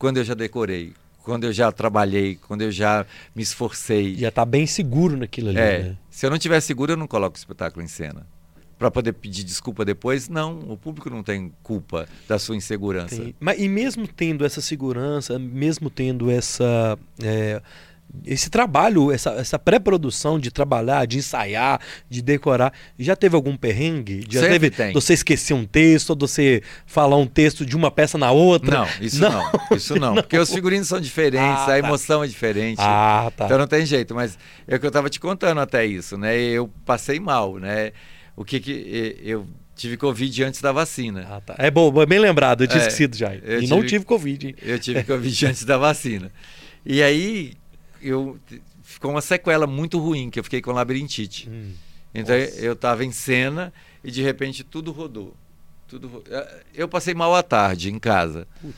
[0.00, 3.06] quando eu já decorei, quando eu já trabalhei, quando eu já
[3.36, 4.16] me esforcei.
[4.16, 5.96] Já tá bem seguro naquilo ali, É, né?
[6.10, 8.26] se eu não tiver seguro, eu não coloco o espetáculo em cena.
[8.80, 10.58] Para poder pedir desculpa depois, não.
[10.66, 13.14] O público não tem culpa da sua insegurança.
[13.14, 16.98] Tem- Mas, e mesmo tendo essa segurança, mesmo tendo essa.
[17.22, 17.60] é,
[18.24, 21.78] esse trabalho, essa, essa pré-produção de trabalhar, de ensaiar,
[22.08, 24.24] de decorar, já teve algum perrengue?
[24.28, 24.92] Já Sempre teve tem.
[24.92, 28.78] você esquecer um texto, ou você falar um texto de uma peça na outra?
[28.80, 29.52] Não, isso não.
[29.76, 30.14] Isso não.
[30.24, 31.78] Porque os figurinos são diferentes, Ah, a tá.
[31.78, 32.78] emoção é diferente.
[32.80, 33.44] Ah, tá.
[33.44, 34.36] Então não tem jeito, mas
[34.66, 36.36] é o que eu estava te contando até isso, né?
[36.36, 37.92] Eu passei mal, né?
[38.36, 39.46] O que que eu
[39.76, 41.26] tive covid antes da vacina.
[41.28, 41.54] Ah, tá.
[41.58, 43.34] É bom, bem lembrado, eu tinha É, esquecido já.
[43.34, 44.54] E eu não tive- tive Covid, hein?
[44.62, 46.30] Eu tive covid antes da vacina.
[46.84, 47.54] E aí
[48.02, 48.38] eu
[48.82, 51.48] ficou uma sequela muito ruim, que eu fiquei com labirintite.
[51.48, 51.72] Hum.
[52.14, 52.56] Então Nossa.
[52.60, 55.34] eu estava em cena e de repente tudo rodou.
[55.88, 56.22] Tudo
[56.74, 58.46] Eu passei mal à tarde em casa.
[58.60, 58.74] Putz,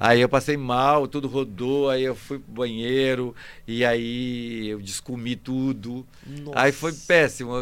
[0.00, 3.34] Aí eu passei mal, tudo rodou, aí eu fui pro banheiro
[3.66, 6.06] e aí eu descomi tudo.
[6.26, 6.60] nossa.
[6.60, 7.52] Aí foi péssimo.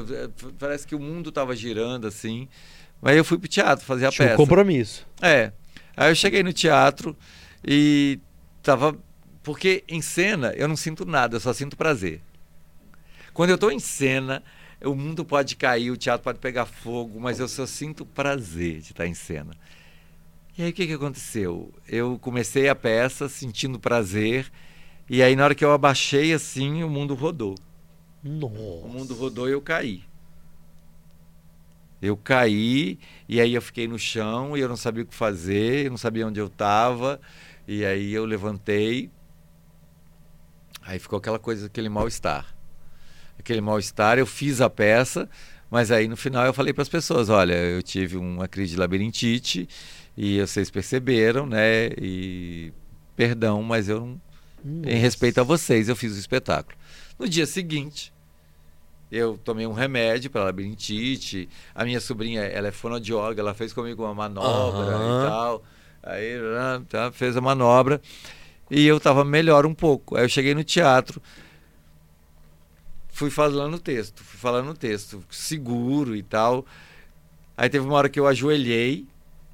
[0.58, 2.48] Parece que o mundo tava girando assim.
[3.02, 4.36] Mas eu fui pro teatro fazer a Tinha um peça.
[4.36, 5.06] compromisso.
[5.20, 5.52] É.
[5.96, 7.16] Aí eu cheguei no teatro
[7.66, 8.18] e
[8.62, 8.96] tava.
[9.42, 12.20] Porque em cena eu não sinto nada, eu só sinto prazer.
[13.32, 14.42] Quando eu tô em cena,
[14.84, 18.90] o mundo pode cair, o teatro pode pegar fogo, mas eu só sinto prazer de
[18.92, 19.52] estar em cena.
[20.60, 21.72] E aí o que, que aconteceu?
[21.88, 24.52] Eu comecei a peça sentindo prazer,
[25.08, 27.54] e aí na hora que eu abaixei assim, o mundo rodou.
[28.22, 28.84] Nossa.
[28.84, 30.04] O mundo rodou e eu caí.
[32.02, 35.86] Eu caí e aí eu fiquei no chão e eu não sabia o que fazer,
[35.86, 37.18] eu não sabia onde eu estava.
[37.66, 39.10] E aí eu levantei.
[40.82, 42.54] Aí ficou aquela coisa, aquele mal-estar.
[43.38, 45.26] Aquele mal-estar, eu fiz a peça,
[45.70, 48.78] mas aí no final eu falei para as pessoas, olha, eu tive uma crise de
[48.78, 49.66] labirintite
[50.22, 51.86] e vocês perceberam, né?
[51.98, 52.74] E
[53.16, 54.20] perdão, mas eu não,
[54.84, 56.76] em respeito a vocês, eu fiz o espetáculo.
[57.18, 58.12] No dia seguinte,
[59.10, 61.48] eu tomei um remédio para labirintite.
[61.74, 65.64] A minha sobrinha, ela é fonoaudióloga, ela fez comigo uma manobra e tal.
[66.02, 66.34] Aí
[66.90, 67.98] tá, fez a manobra
[68.70, 70.18] e eu estava melhor um pouco.
[70.18, 71.22] Aí eu cheguei no teatro,
[73.08, 76.66] fui falando o texto, fui falando o texto, seguro e tal.
[77.56, 79.06] Aí teve uma hora que eu ajoelhei,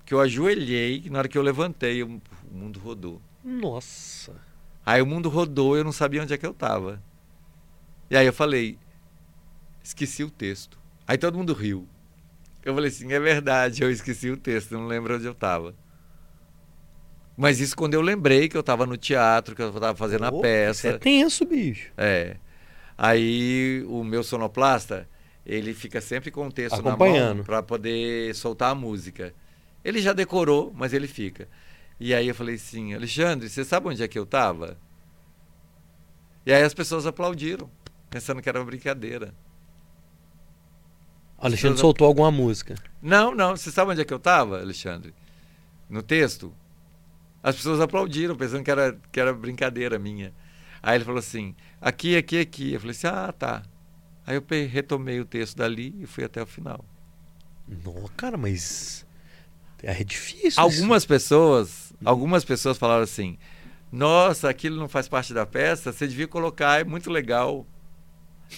[0.07, 3.21] que eu ajoelhei, e na hora que eu levantei, o mundo rodou.
[3.45, 4.33] Nossa.
[4.85, 7.03] Aí o mundo rodou, eu não sabia onde é que eu tava.
[8.09, 8.79] E aí eu falei,
[9.83, 10.79] esqueci o texto.
[11.09, 11.89] Aí todo mundo riu.
[12.65, 15.75] Eu falei assim, é verdade, eu esqueci o texto, não lembro onde eu estava.
[17.37, 20.31] Mas isso quando eu lembrei que eu estava no teatro, que eu estava fazendo a
[20.31, 20.89] Pô, peça.
[20.89, 21.93] Isso é tenso, bicho.
[21.97, 22.37] É.
[22.97, 25.09] Aí o meu sonoplasta,
[25.45, 29.35] ele fica sempre com o texto na mão para poder soltar a música.
[29.87, 31.49] Ele já decorou, mas ele fica.
[32.01, 34.77] E aí eu falei assim, Alexandre, você sabe onde é que eu estava?
[36.45, 37.71] E aí as pessoas aplaudiram,
[38.11, 39.33] pensando que era uma brincadeira.
[41.39, 42.75] Alexandre Pessoas- soltou alguma música.
[43.01, 45.15] Não, não, você sabe onde é que eu estava, Alexandre?
[45.89, 46.53] No texto?
[47.41, 50.35] As pessoas aplaudiram, pensando que era, que era brincadeira minha.
[50.83, 52.73] Aí ele falou assim, aqui, aqui, aqui.
[52.73, 53.63] Eu falei assim, ah, tá.
[54.27, 56.85] Aí eu retomei o texto dali e fui até o final.
[57.69, 59.06] Não, cara, mas.
[59.83, 60.49] É difícil.
[60.49, 60.61] isso.
[60.61, 63.39] Algumas pessoas, algumas pessoas falaram assim,
[63.91, 67.67] nossa, aquilo não faz parte da peça, você devia colocar, é muito legal.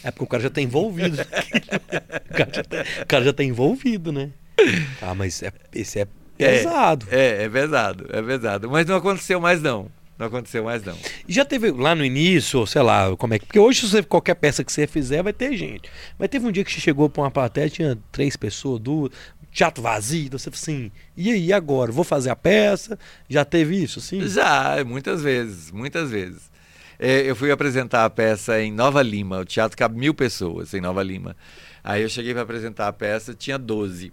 [0.03, 1.19] É porque o cara já tá envolvido.
[2.31, 4.31] o, cara já tá, cara já tá envolvido, né?
[5.01, 7.07] Ah, mas é, esse é pesado.
[7.11, 8.69] É, é pesado, é pesado.
[8.69, 9.91] Mas não aconteceu mais não.
[10.19, 10.99] Não aconteceu mais não.
[11.29, 13.47] E já teve lá no início, sei lá, como é que.
[13.47, 15.89] Porque hoje, você, qualquer peça que você fizer, vai ter gente.
[16.19, 19.13] Mas teve um dia que você chegou pra uma plateia, tinha três pessoas, duas,
[19.59, 21.91] teatro vazio, você falou assim, e aí agora?
[21.91, 22.97] Vou fazer a peça?
[23.29, 24.25] Já teve isso, sim?
[24.29, 26.49] Já, muitas vezes, muitas vezes.
[26.97, 30.81] É, eu fui apresentar a peça em Nova Lima, o teatro cabe mil pessoas em
[30.81, 31.37] Nova Lima.
[31.83, 34.13] Aí eu cheguei para apresentar a peça, tinha 12.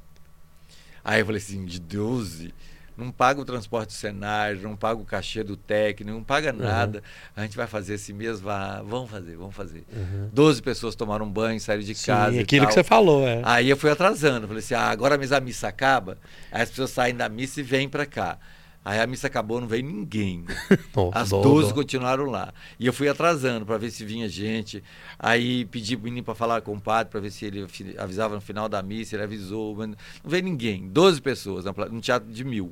[1.04, 2.52] Aí eu falei assim, de 12?
[2.98, 7.04] Não paga o transporte do cenário, não paga o cachê do técnico, não paga nada.
[7.36, 8.50] A gente vai fazer assim mesmo?
[8.50, 9.84] Ah, vamos fazer, vamos fazer.
[9.94, 10.30] Uhum.
[10.32, 12.40] 12 pessoas tomaram banho, saíram de Sim, casa.
[12.40, 13.42] aquilo que você falou, é.
[13.44, 14.48] Aí eu fui atrasando.
[14.48, 16.18] Falei assim: ah, agora a missa acaba.
[16.52, 18.38] Aí as pessoas saem da missa e vêm para cá.
[18.86, 20.46] Aí a missa acabou, não veio ninguém.
[20.96, 21.74] Nossa, As dó, 12 dó.
[21.74, 22.54] continuaram lá.
[22.80, 24.84] E eu fui atrasando para ver se vinha gente.
[25.18, 27.66] Aí pedi pro menino para falar com o padre, para ver se ele
[27.98, 29.16] avisava no final da missa.
[29.16, 30.88] Ele avisou, mas não veio ninguém.
[30.88, 32.72] 12 pessoas, num teatro de mil.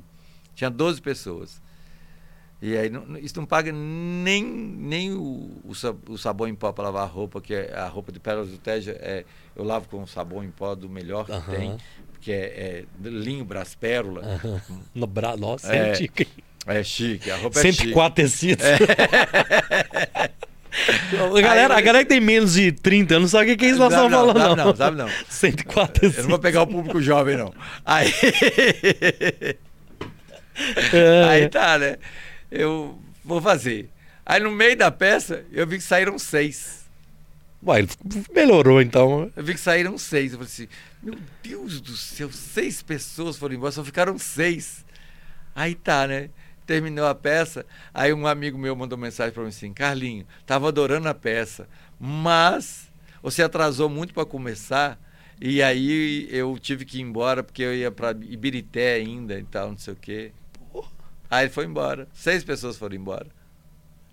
[0.54, 1.60] Tinha 12 pessoas.
[2.62, 6.72] E aí não- isso não paga nem, nem o, o, sa- o sabão em pó
[6.72, 8.90] para lavar a roupa, que é a roupa de Pérolas do Tejo.
[8.92, 9.24] É,
[9.54, 11.54] eu lavo com sabão em pó do melhor que Aham.
[11.54, 11.76] tem,
[12.20, 14.22] que é, é linho Braspérola.
[14.24, 14.60] Aham.
[14.94, 15.36] No bra...
[15.36, 16.26] Nossa, É, é, chique.
[16.66, 17.76] É chique, a roupa é chique.
[17.88, 18.64] 104 tecidos.
[18.64, 18.78] A
[21.42, 23.78] galera, a galera que tem menos de 30 anos não sabe o que é isso
[23.78, 24.64] nós Sabe estamos falando, não.
[24.66, 25.08] não, sabe não.
[25.28, 27.52] 104 Eu não vou pegar o público jovem, não.
[27.84, 28.10] Aí,
[30.92, 31.96] É, aí tá, né?
[32.50, 33.90] Eu vou fazer.
[34.24, 36.84] Aí no meio da peça, eu vi que saíram seis.
[38.04, 39.30] Ele melhorou então.
[39.34, 40.32] Eu vi que saíram seis.
[40.32, 40.68] Eu falei assim,
[41.02, 44.84] meu Deus do céu, seis pessoas foram embora, só ficaram seis.
[45.54, 46.30] Aí tá, né?
[46.66, 51.06] Terminou a peça, aí um amigo meu mandou mensagem pra mim assim, Carlinho, tava adorando
[51.06, 51.68] a peça,
[52.00, 52.90] mas
[53.22, 54.98] você atrasou muito para começar,
[55.38, 59.72] e aí eu tive que ir embora porque eu ia pra Ibirité ainda e tal,
[59.72, 60.32] não sei o quê.
[61.30, 62.08] Aí ele foi embora.
[62.12, 63.26] Seis pessoas foram embora.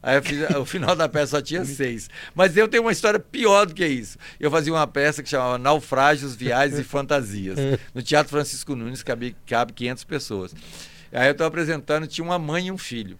[0.04, 2.10] Aí eu fiz, o final da peça só tinha seis.
[2.34, 4.18] Mas eu tenho uma história pior do que isso.
[4.40, 7.60] Eu fazia uma peça que chamava Naufrágios, Viagens e Fantasias.
[7.94, 10.56] No Teatro Francisco Nunes cabe, cabe 500 pessoas.
[11.12, 13.20] Aí eu estava apresentando, tinha uma mãe e um filho.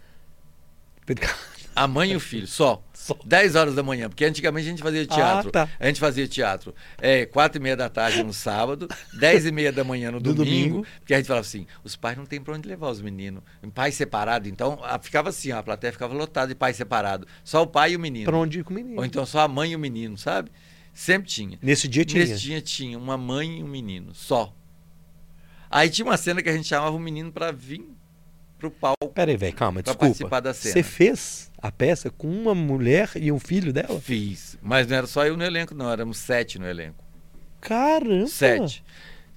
[1.74, 2.82] A mãe e o filho, só.
[3.02, 3.18] Só.
[3.24, 5.50] 10 horas da manhã, porque antigamente a gente fazia teatro.
[5.50, 5.68] tá.
[5.80, 8.86] A gente fazia teatro é, 4 e meia da tarde no sábado,
[9.18, 10.86] 10 e meia da manhã no Do domingo, domingo.
[11.00, 13.42] porque a gente falava assim, os pais não têm pra onde levar os meninos.
[13.74, 17.26] Pai separado, então a- ficava assim, a plateia ficava lotada de pai separado.
[17.42, 18.26] Só o pai e o menino.
[18.26, 18.98] Pra onde ir com o menino?
[18.98, 20.52] Ou então só a mãe e o menino, sabe?
[20.94, 21.58] Sempre tinha.
[21.60, 22.24] Nesse dia tinha.
[22.24, 24.54] Nesse dia tinha uma mãe e um menino, só.
[25.70, 27.82] Aí tinha uma cena que a gente chamava o menino pra vir
[28.62, 29.08] pro palco.
[29.14, 30.06] Pera aí, velho, calma, Pra desculpa.
[30.06, 30.72] participar da cena.
[30.72, 34.00] Você fez a peça com uma mulher e um filho dela?
[34.00, 34.56] Fiz.
[34.62, 35.90] Mas não era só eu no elenco, não.
[35.90, 37.02] Éramos sete no elenco.
[37.60, 38.26] Caramba!
[38.26, 38.82] Sete.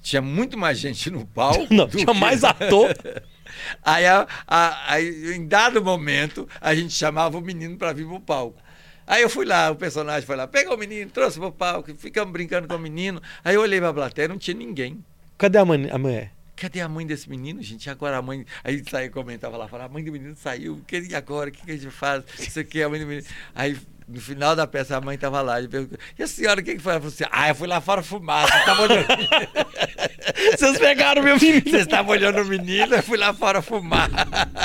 [0.01, 1.65] Tinha muito mais gente no palco.
[1.73, 2.95] Não, tinha que- mais ator.
[3.83, 8.19] Aí, a- a- aí, em dado momento, a gente chamava o menino para vir pro
[8.19, 8.59] palco.
[9.07, 12.31] Aí eu fui lá, o personagem foi lá, pegou o menino, trouxe pro palco, ficamos
[12.33, 13.21] brincando com o menino.
[13.43, 15.03] Aí eu olhei pra plateia, não tinha ninguém.
[15.37, 16.31] Cadê a, mãe, a mulher?
[16.55, 17.89] Cadê a mãe desse menino, gente?
[17.89, 18.45] Agora a mãe.
[18.63, 21.49] Aí saiu, comentava lá, falava, a mãe do menino saiu, que e agora?
[21.49, 22.23] O que, que a gente faz?
[22.39, 23.27] Isso aqui é a mãe do menino.
[23.53, 23.77] Aí,
[24.07, 26.75] no final da peça, a mãe tava lá e perguntou, e a senhora, o que,
[26.75, 26.93] que foi?
[26.93, 29.07] Ela falou assim, ah, eu fui lá fora fumar, você olhando.
[30.57, 31.61] Vocês pegaram meu menino.
[31.61, 34.09] Vocês estavam olhando o menino, eu fui lá fora fumar.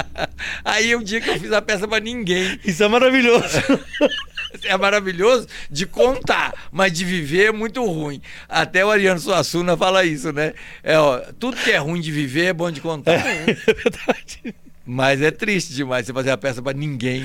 [0.65, 2.59] Aí um dia que eu fiz a peça pra ninguém.
[2.65, 3.59] Isso é maravilhoso.
[4.65, 8.21] É maravilhoso de contar, mas de viver é muito ruim.
[8.49, 10.53] Até o Ariano Suassuna fala isso, né?
[10.83, 13.13] É, ó, tudo que é ruim de viver é bom de contar.
[13.13, 14.55] É verdade.
[14.87, 17.25] Mas é triste demais você fazer a peça pra ninguém.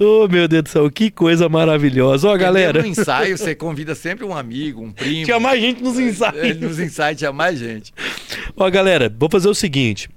[0.00, 2.28] Oh, meu Deus do céu, que coisa maravilhosa.
[2.28, 2.80] Ó, galera.
[2.82, 5.24] No ensaio, você convida sempre um amigo, um primo.
[5.24, 6.56] Tinha mais gente nos É, ensaios.
[6.60, 7.92] Nos ensaios tinha mais gente.
[8.56, 10.08] Ó, galera, vou fazer o seguinte.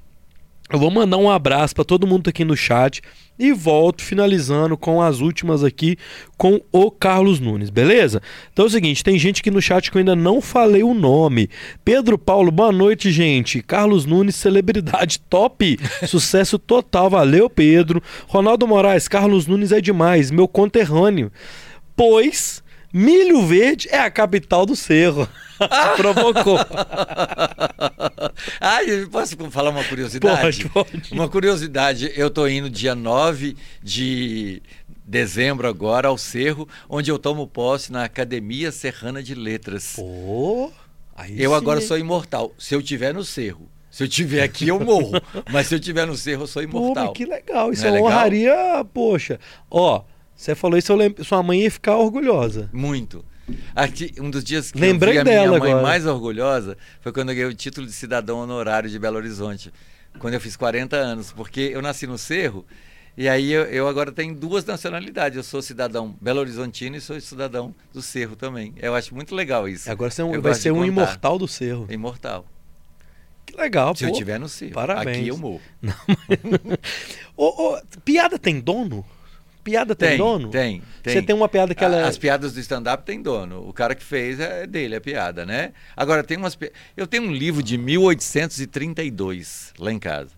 [0.69, 3.01] Eu vou mandar um abraço pra todo mundo aqui no chat
[3.39, 5.95] e volto finalizando com as últimas aqui
[6.37, 8.21] com o Carlos Nunes, beleza?
[8.51, 10.93] Então é o seguinte, tem gente aqui no chat que eu ainda não falei o
[10.93, 11.49] nome.
[11.85, 13.61] Pedro Paulo, boa noite, gente.
[13.61, 15.79] Carlos Nunes, celebridade top.
[16.05, 18.03] Sucesso total, valeu, Pedro.
[18.27, 21.31] Ronaldo Moraes, Carlos Nunes é demais, meu conterrâneo.
[21.95, 22.61] Pois
[22.91, 25.27] Milho Verde é a capital do Cerro.
[25.97, 26.57] Provocou.
[28.61, 30.67] ah, eu posso falar uma curiosidade?
[30.69, 31.11] Pode, pode.
[31.13, 34.61] Uma curiosidade, eu tô indo dia 9 de
[35.05, 39.93] dezembro agora ao Cerro, onde eu tomo posse na Academia Serrana de Letras.
[39.95, 40.71] Pô,
[41.15, 42.53] aí eu sim, agora sou imortal.
[42.59, 45.13] Se eu tiver no Cerro, se eu tiver aqui eu morro,
[45.51, 47.05] mas se eu tiver no Cerro eu sou Pô, imortal.
[47.07, 47.71] mas que legal.
[47.71, 49.39] Isso Não é é honraria, poxa.
[49.71, 50.03] Ó,
[50.37, 52.69] você falou isso, eu lembro, sua mãe ia ficar orgulhosa.
[52.71, 53.25] Muito.
[53.75, 55.83] Aqui, um dos dias que Lembrei eu vi a dela minha mãe agora.
[55.87, 59.73] mais orgulhosa foi quando eu ganhei o título de cidadão honorário de Belo Horizonte,
[60.19, 62.65] quando eu fiz 40 anos, porque eu nasci no Cerro
[63.17, 65.37] e aí eu, eu agora tenho duas nacionalidades.
[65.37, 68.73] Eu sou cidadão belo-horizontino e sou cidadão do Cerro também.
[68.77, 69.89] Eu acho muito legal isso.
[69.89, 71.87] Agora você é um- vai ser um imortal do cerro.
[71.89, 72.45] Imortal.
[73.45, 74.11] Que legal, Se pô.
[74.11, 74.73] eu tiver no Cerro.
[74.73, 75.17] parabéns.
[75.19, 75.61] Aqui eu morro.
[77.35, 77.45] Ô,
[77.75, 79.05] ô, piada tem dono?
[79.67, 80.49] Piada tem, Tem, dono?
[80.49, 81.13] tem, tem.
[81.13, 82.03] Você tem uma piada que ela é...
[82.05, 83.67] As piadas do stand-up tem dono.
[83.67, 85.73] O cara que fez é dele, a piada, né?
[85.93, 86.57] Agora, tem umas.
[86.95, 90.31] Eu tenho um livro de 1832 lá em casa.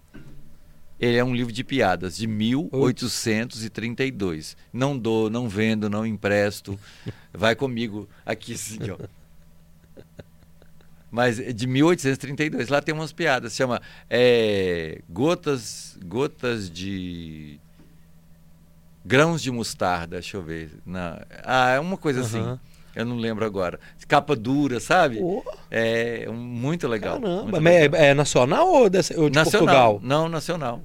[0.99, 4.57] Ele é um livro de piadas de 1832.
[4.73, 6.75] Não dou, não vendo, não empresto.
[7.31, 8.97] Vai comigo aqui assim, ó.
[11.11, 12.67] Mas é de 1832.
[12.67, 13.55] Lá tem umas piadas.
[13.55, 13.79] Chama
[14.09, 17.59] é, Gotas, Gotas de.
[19.05, 20.71] Grãos de mostarda, deixa eu ver.
[20.85, 22.39] Na, ah, é uma coisa assim.
[22.39, 22.59] Aham.
[22.95, 23.79] Eu não lembro agora.
[24.07, 25.19] Capa dura, sabe?
[25.19, 27.19] Pô, É um- muito legal.
[27.21, 27.43] caramba.
[27.43, 28.01] muito Mas legal.
[28.01, 29.65] é, é nacional ou, dessa, ou de nacional.
[29.67, 29.99] Portugal?
[30.03, 30.81] Não, nacional.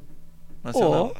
[0.62, 1.14] Nacional.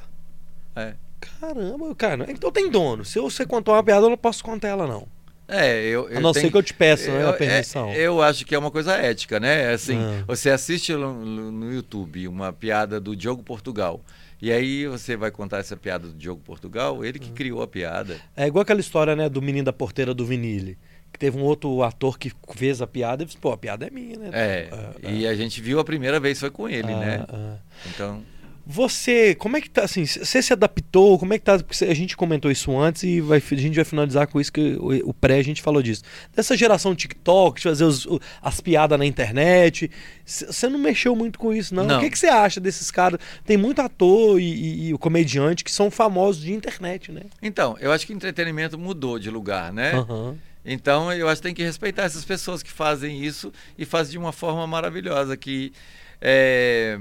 [0.77, 0.95] É.
[1.41, 2.27] caramba, cara.
[2.31, 3.05] Então tem dono.
[3.05, 5.07] Se você contar uma piada, eu não posso contar ela, não.
[5.49, 7.33] É, eu, eu A não ser tenho- que eu te peça, né, a eu- é,
[7.33, 7.93] permissão.
[7.93, 9.73] eu acho que é uma coisa ética, né?
[9.73, 10.25] Assim, Ah.
[10.27, 14.01] você assiste no- no YouTube uma piada do Diogo Portugal.
[14.45, 17.35] E aí você vai contar essa piada do Diogo Portugal, ele que Ah.
[17.35, 18.21] criou a piada.
[18.37, 20.77] É igual aquela história, né, do menino da porteira do Vinile.
[21.11, 23.91] Que teve um outro ator que fez a piada e disse, pô, a piada é
[23.91, 24.31] minha, né?
[24.35, 27.25] É, Ah, e a gente viu a primeira vez foi com ele, ah, né?
[27.27, 27.57] ah.
[27.87, 28.23] Então,
[28.67, 31.95] Você, como é que tá, assim, você se adaptou, como é que tá, porque a
[31.95, 35.13] gente comentou isso antes e vai, a gente vai finalizar com isso, que o, o
[35.15, 36.03] pré a gente falou disso.
[36.35, 38.09] Dessa geração TikTok, de fazer os-
[38.41, 39.91] as piadas na internet,
[40.25, 41.85] você não mexeu muito com isso, não?
[41.85, 41.99] Não.
[41.99, 43.21] O que que você acha desses caras?
[43.45, 47.23] Tem muito ator e, e, e o comediante que são famosos de internet, né?
[47.43, 49.93] então, eu acho que o entretenimento mudou de lugar, né?
[49.93, 50.37] Aham.
[50.65, 54.19] Então eu acho que tem que respeitar essas pessoas que fazem isso e fazem de
[54.19, 55.71] uma forma maravilhosa que
[56.19, 56.99] é,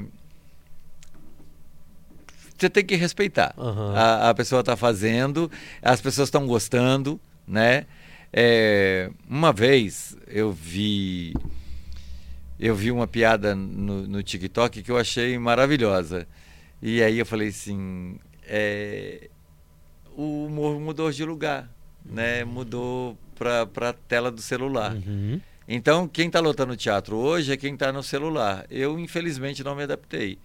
[2.57, 3.53] você tem que respeitar.
[3.57, 3.93] Aham.
[3.95, 5.49] A, a pessoa está fazendo,
[5.81, 7.85] as pessoas estão gostando, né?
[8.31, 11.33] É, uma vez eu vi
[12.59, 16.27] eu vi uma piada no, no TikTok que eu achei maravilhosa.
[16.81, 18.17] E aí eu falei assim,
[18.47, 19.29] é,
[20.15, 21.69] o humor mudou de lugar,
[22.05, 22.43] né?
[22.43, 24.93] Mudou para a tela do celular.
[24.93, 25.41] Uhum.
[25.67, 28.65] Então, quem está lotando o teatro hoje é quem está no celular.
[28.69, 30.37] Eu, infelizmente, não me adaptei.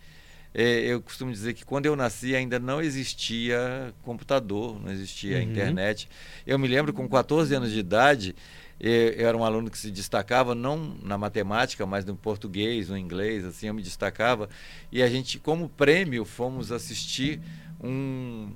[0.61, 5.43] É, eu costumo dizer que quando eu nasci ainda não existia computador, não existia Uhum.
[5.45, 6.09] internet.
[6.45, 8.35] Eu me lembro, com 14 anos de idade,
[8.81, 12.99] eh, eu era um aluno que se destacava não na matemática, mas no português, no
[12.99, 14.49] inglês, assim, eu me destacava.
[14.91, 17.41] E a gente, como prêmio, fomos assistir
[17.81, 18.51] um,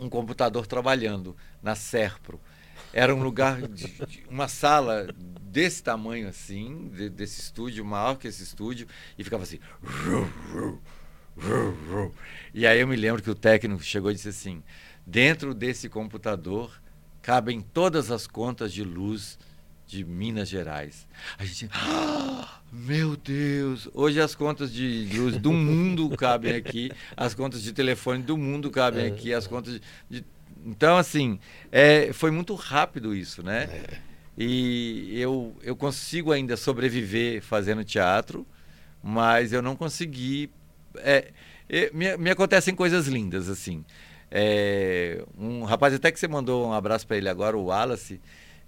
[0.00, 2.40] um computador trabalhando na Serpro.
[2.92, 5.08] Era um lugar, de, de- uma sala
[5.42, 8.86] desse tamanho assim, de- desse estúdio, maior que esse estúdio,
[9.18, 9.58] e ficava assim.
[12.52, 14.62] E aí eu me lembro que o técnico chegou e disse assim:
[15.06, 16.80] dentro desse computador
[17.22, 19.38] cabem todas as contas de luz
[19.86, 21.06] de Minas Gerais.
[21.38, 23.88] A gente, "Ah, meu Deus!
[23.94, 28.70] Hoje as contas de luz do mundo cabem aqui, as contas de telefone do mundo
[28.70, 29.80] cabem aqui, as contas de.
[30.20, 31.38] de- Então, assim,
[31.70, 33.68] é, foi muito rápido isso, né?
[34.36, 38.46] E eu, eu consigo ainda sobreviver fazendo teatro,
[39.02, 40.50] mas eu não consegui.
[40.96, 41.32] é,
[41.68, 43.84] é, me, me acontecem coisas lindas, assim.
[44.30, 48.20] É, um rapaz até que você mandou um abraço para ele agora, o Wallace,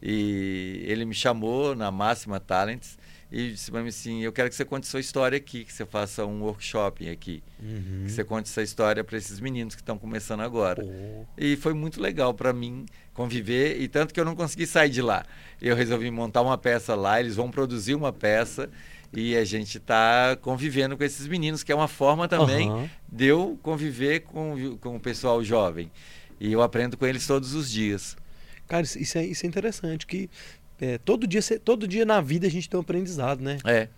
[0.03, 2.99] e ele me chamou na Máxima Talents
[3.33, 5.87] e disse para mim assim: Eu quero que você conte sua história aqui, que você
[5.87, 7.43] faça um workshop aqui.
[7.63, 8.03] Uhum.
[8.05, 10.83] Que você conte essa história para esses meninos que estão começando agora.
[10.83, 11.27] Pô.
[11.39, 15.01] E foi muito legal para mim conviver, e tanto que eu não consegui sair de
[15.01, 15.25] lá.
[15.63, 18.69] Eu resolvi montar uma peça lá, eles vão produzir uma peça.
[19.13, 22.91] E a gente está convivendo com esses meninos, que é uma forma também Aham.
[23.11, 25.91] de eu conviver com, com o pessoal jovem.
[26.39, 28.17] E eu aprendo com eles todos os dias.
[28.69, 30.31] Cara, isso é, isso é interessante, que
[30.81, 33.59] é, todo, dia, todo dia na vida a gente tem um aprendizado, né?
[33.65, 33.89] É.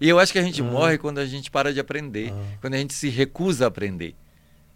[0.00, 0.64] E eu acho que a gente Ah.
[0.64, 2.58] morre quando a gente para de aprender, Ah.
[2.60, 4.14] quando a gente se recusa a aprender.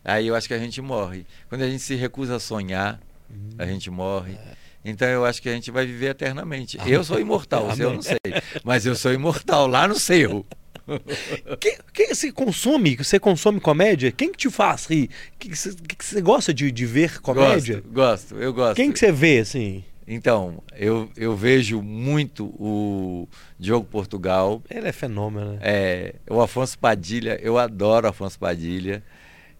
[0.04, 1.24] Aí eu acho que a gente morre.
[1.48, 3.00] Quando a gente se recusa a sonhar,
[3.30, 3.50] Hum.
[3.58, 4.36] a gente morre.
[4.84, 6.76] Então eu acho que a gente vai viver eternamente.
[6.86, 8.18] Eu sou imortal, o seu eu não sei.
[8.64, 10.44] Mas eu sou imortal lá no seu.
[11.60, 12.96] Quem, quem você consome?
[12.96, 14.10] Você consome comédia?
[14.10, 15.08] Quem que te faz rir?
[15.38, 17.76] Que que que você gosta de, de ver comédia?
[17.76, 18.74] Gosto, gosto, eu gosto.
[18.76, 19.84] Quem que você vê, assim?
[20.06, 25.58] Então, eu, eu vejo muito o Diogo Portugal, Ele é fenômeno, né?
[25.62, 29.02] é, o Afonso Padilha, eu adoro o Afonso Padilha.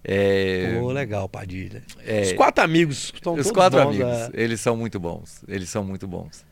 [0.04, 1.82] É, Pô, legal, Padilha.
[2.04, 4.30] é, Os quatro amigos estão Os quatro bons, amigos, é.
[4.34, 5.44] eles são muito bons.
[5.46, 6.44] Eles são muito bons.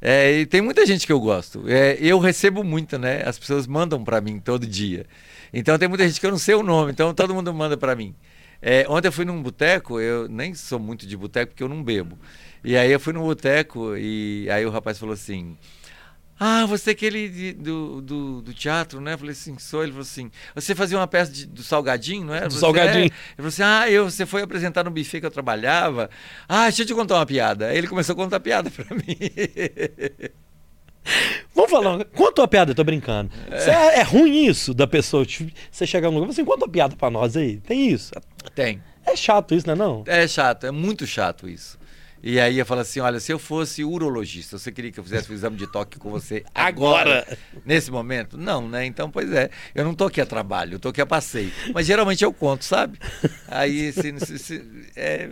[0.00, 1.64] É, e tem muita gente que eu gosto.
[1.68, 3.22] É, eu recebo muito, né?
[3.24, 5.04] As pessoas mandam para mim todo dia.
[5.52, 7.94] Então tem muita gente que eu não sei o nome, então todo mundo manda para
[7.94, 8.14] mim.
[8.60, 11.82] É, ontem eu fui num boteco, eu nem sou muito de boteco porque eu não
[11.82, 12.18] bebo.
[12.66, 15.56] E aí eu fui num boteco e aí o rapaz falou assim:
[16.38, 19.12] Ah, você é aquele de- do, do, do teatro, né?
[19.14, 19.82] Eu falei assim, sou.
[19.84, 22.40] Ele falou assim: Você fazia uma peça de- do Salgadinho, não é?
[22.40, 23.04] Do assim, Salgadinho.
[23.04, 26.10] "É." Ele falou assim: Ah, eu, você foi apresentar no buffet que eu trabalhava.
[26.48, 27.68] Ah, deixa eu te contar uma piada.
[27.68, 29.16] Aí ele começou a contar piada pra mim.
[31.54, 33.30] Vamos falar, conta uma piada, eu tô brincando.
[33.60, 36.44] Cê É, é ruim isso da pessoa, tipo, você chegar num lugar e falar assim,
[36.44, 37.58] conta uma piada pra nós aí.
[37.60, 38.12] Tem isso.
[38.56, 38.82] Tem.
[39.06, 40.02] É chato isso, né não?
[40.06, 41.78] É chato, é muito chato isso.
[42.28, 45.30] E aí eu falo assim: olha, se eu fosse urologista, você queria que eu fizesse
[45.30, 47.20] o exame de toque com você agora?
[47.20, 47.38] Agora.
[47.64, 48.36] Nesse momento?
[48.36, 48.84] Não, né?
[48.84, 49.48] Então, pois é.
[49.72, 51.52] Eu não tô aqui a trabalho, eu tô aqui a passeio.
[51.72, 52.98] Mas geralmente eu conto, sabe?
[53.46, 54.64] Aí, se, se- se-
[54.96, 55.28] é,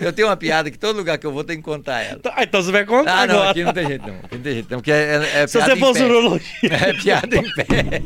[0.00, 2.20] eu tenho uma piada que todo lugar que eu vou tem que contar ela.
[2.34, 3.50] Ah, então você vai contar Ah, não, agora.
[3.52, 4.16] aqui não tem jeito não.
[4.16, 6.66] Aqui não tem jeito não, porque é, é Se piada você fosse urologista.
[6.66, 8.02] É piada em pé.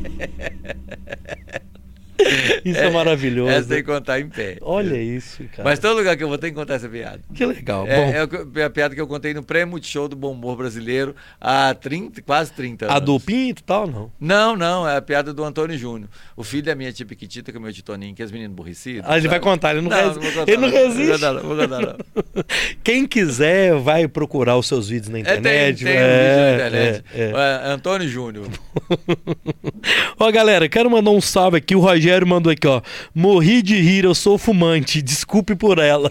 [2.65, 3.51] Isso é, maravilhoso.
[3.51, 4.57] Essa tem que contar em pé.
[4.61, 5.65] Olha isso, cara.
[5.65, 7.21] Mas todo lugar que eu vou tem que contar essa piada.
[7.35, 7.85] Que legal.
[7.87, 11.15] Bom, É, é é a piada que eu contei no pré-multishow do Bom Humor Brasileiro
[11.41, 12.97] há 30, quase 30 anos.
[12.97, 14.13] a do Pinto e tal, não.
[14.21, 16.09] Não, não, é a piada do Antônio Júnior.
[16.37, 18.55] O filho da minha tia Piquitita, que é meu tio Toninho, que é os meninos
[18.55, 19.05] burricidos.
[19.09, 20.77] Ah, ele vai contar, ele não, Não, não contar, ele não não.
[20.77, 21.13] Resiste.
[21.13, 21.97] contar, não, vou contar, não.
[22.85, 25.85] Quem quiser vai procurar os seus vídeos na É, tem, internet.
[25.85, 27.05] tem um é, vídeo na internet.
[27.15, 27.31] é, é.
[27.31, 28.47] É, Antônio Júnior.
[30.19, 31.75] Ó, galera, quero mandar um salve aqui.
[31.75, 32.81] O Rogério mandou aqui, ó.
[33.15, 35.03] Morri de rir, eu sou fumante.
[35.03, 36.11] Desculpe por ela.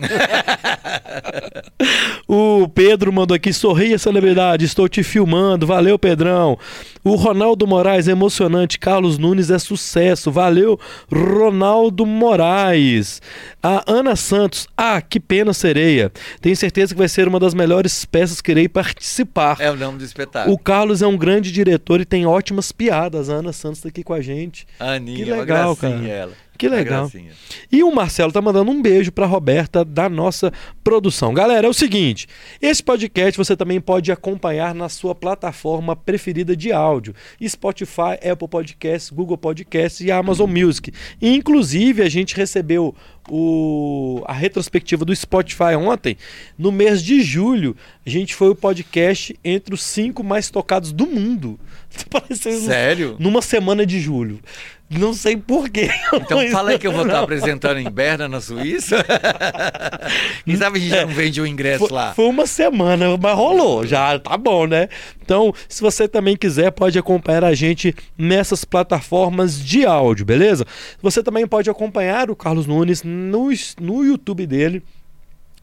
[2.28, 3.54] o Pedro mandou aqui.
[3.54, 4.66] Sorria, celebridade.
[4.66, 5.68] Estou te filmando.
[5.68, 6.58] Valeu, Pedrão.
[7.04, 8.80] O Ronaldo Moraes, emocionante.
[8.80, 10.32] Carlos Nunes é sucesso.
[10.32, 10.80] Valeu,
[11.12, 13.22] Ronaldo Moraes.
[13.62, 14.68] A Ana Santos.
[14.78, 16.12] Ah, que pena, sereia.
[16.40, 19.58] Tenho certeza que vai ser uma das melhores peças que irei participar.
[19.60, 20.54] É o nome do espetáculo.
[20.56, 23.30] O Carlos é um grande diretor e tem ótimas piadas.
[23.30, 24.66] A Ana Santos tá aqui com a gente.
[24.80, 26.08] Aninha, Que legal, cara.
[26.08, 26.34] ela.
[26.60, 27.10] Que Uma legal.
[27.72, 30.52] E o Marcelo tá mandando um beijo pra Roberta da nossa
[30.84, 31.34] produção.
[31.34, 32.28] Galera, é o seguinte:
[32.62, 39.10] esse podcast você também pode acompanhar na sua plataforma preferida de áudio: Spotify, Apple Podcasts,
[39.10, 40.92] Google Podcasts e Amazon Music.
[41.22, 42.94] E, inclusive, a gente recebeu
[43.30, 46.18] o, a retrospectiva do Spotify ontem.
[46.58, 47.74] No mês de julho,
[48.06, 51.58] a gente foi o podcast entre os cinco mais tocados do mundo.
[52.36, 53.16] Sério?
[53.18, 54.42] numa semana de julho.
[54.90, 55.90] Não sei porquê.
[56.14, 59.06] Então fala aí que eu vou estar apresentando em Berna, na Suíça.
[60.46, 62.14] Quem sabe a gente já não vende o ingresso Foi, lá.
[62.14, 64.90] foi uma semana, mas rolou, já tá bom, né?
[65.22, 70.66] Então, se você também quiser, pode acompanhar a gente nessas plataformas de áudio, beleza?
[71.02, 73.50] Você também pode acompanhar o Carlos Nunes no,
[73.80, 74.84] no YouTube dele.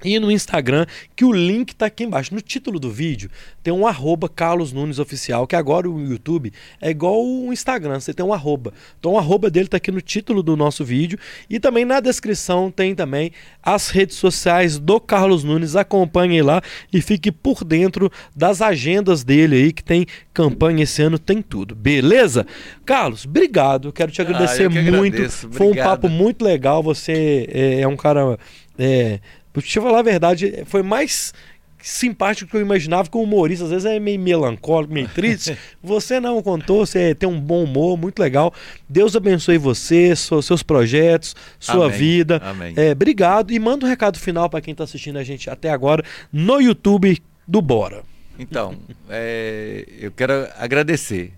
[0.05, 2.35] E no Instagram, que o link tá aqui embaixo.
[2.35, 3.31] No título do vídeo
[3.63, 8.13] tem um arroba Carlos Nunes Oficial, que agora o YouTube é igual o Instagram, você
[8.13, 8.73] tem um arroba.
[8.99, 11.19] Então o arroba dele tá aqui no título do nosso vídeo.
[11.49, 13.33] E também na descrição tem também
[13.63, 15.77] as redes sociais do Carlos Nunes.
[15.77, 16.61] Acompanhe lá
[16.93, 21.75] e fique por dentro das agendas dele aí, que tem campanha esse ano, tem tudo.
[21.75, 22.47] Beleza?
[22.85, 23.93] Carlos, obrigado.
[23.93, 25.29] Quero te agradecer eu que muito.
[25.31, 26.83] Foi um papo muito legal.
[26.83, 28.39] Você é, é um cara.
[28.79, 29.21] É,
[29.61, 31.33] Deixa eu falar a verdade, foi mais
[31.87, 35.57] simpático que eu imaginava, que o humorista às vezes é meio melancólico, meio triste.
[35.83, 38.53] Você não contou, você tem um bom humor, muito legal.
[38.89, 41.99] Deus abençoe você, seus projetos, sua Amém.
[41.99, 42.41] vida.
[42.45, 42.75] Amém.
[42.77, 46.03] É, obrigado e manda um recado final para quem está assistindo a gente até agora
[46.33, 48.03] no YouTube do Bora.
[48.39, 48.77] Então,
[49.09, 51.33] é, eu quero agradecer,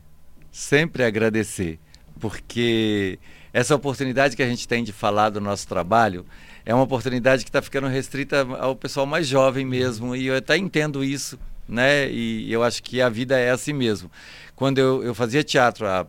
[0.51, 1.79] sempre agradecer,
[2.19, 3.19] porque
[3.53, 6.25] essa oportunidade que a gente tem de falar do nosso trabalho
[6.69, 10.55] é uma oportunidade que está ficando restrita ao pessoal mais jovem mesmo, e eu até
[10.55, 12.11] entendo isso, né?
[12.11, 14.11] E eu acho que a vida é assim mesmo.
[14.55, 16.07] Quando eu, eu fazia teatro há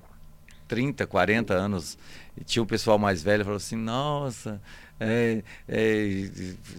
[0.68, 1.98] 30, 40 anos,
[2.36, 4.62] e tinha o pessoal mais velho falou assim: nossa,
[5.00, 6.30] é, é,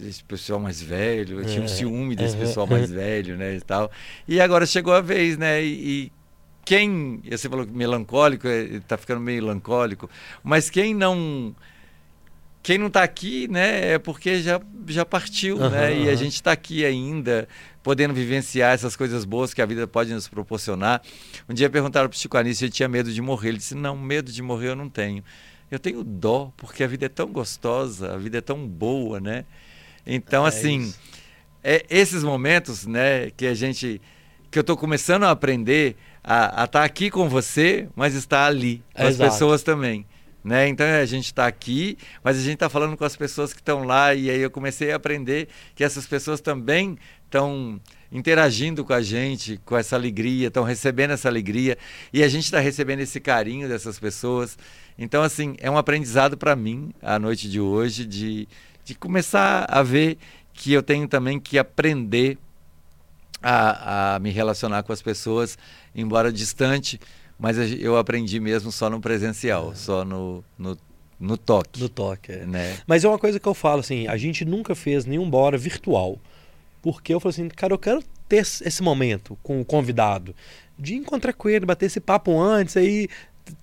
[0.07, 3.61] esse pessoal mais velho, eu tinha um é, ciúme desse pessoal mais velho, né, e
[3.63, 3.91] tal.
[4.29, 6.13] E agora chegou a vez, né, e, e
[6.67, 10.11] quem, você falou melancólico, está é, ficando meio melancólico,
[10.45, 11.57] mas quem não
[12.63, 15.97] quem não está aqui, né, é porque já, já partiu, uhum, né?
[15.97, 17.49] E a gente está aqui ainda,
[17.83, 21.01] podendo vivenciar essas coisas boas que a vida pode nos proporcionar.
[21.49, 23.49] Um dia perguntaram para o Anísio se ele tinha medo de morrer.
[23.49, 25.25] Ele disse: Não, medo de morrer eu não tenho.
[25.71, 29.45] Eu tenho dó, porque a vida é tão gostosa, a vida é tão boa, né?
[30.07, 30.93] Então, é assim,
[31.63, 34.01] é esses momentos, né, que a gente.
[34.51, 38.83] que eu estou começando a aprender a estar tá aqui com você, mas estar ali,
[38.95, 40.05] com as pessoas também.
[40.43, 40.69] Né?
[40.69, 43.85] Então a gente está aqui, mas a gente está falando com as pessoas que estão
[43.85, 46.97] lá, e aí eu comecei a aprender que essas pessoas também
[47.27, 47.79] estão
[48.11, 51.77] interagindo com a gente, com essa alegria, estão recebendo essa alegria,
[52.13, 54.59] e a gente está recebendo esse carinho dessas pessoas.
[54.99, 58.49] Então, assim, é um aprendizado para mim a noite de hoje, de,
[58.85, 60.17] de começar a ver
[60.55, 62.39] que eu tenho também que aprender
[63.43, 65.57] a, a me relacionar com as pessoas,
[65.95, 67.01] embora distante
[67.41, 69.75] mas eu aprendi mesmo só no presencial, é.
[69.75, 70.77] só no, no,
[71.19, 71.81] no toque.
[71.81, 72.45] No toque, é.
[72.45, 72.77] Né?
[72.87, 76.19] Mas é uma coisa que eu falo assim, a gente nunca fez nenhum bora virtual.
[76.83, 80.35] Porque eu falei assim, cara, eu quero ter esse momento com o convidado,
[80.79, 83.09] de encontrar com ele, bater esse papo antes, aí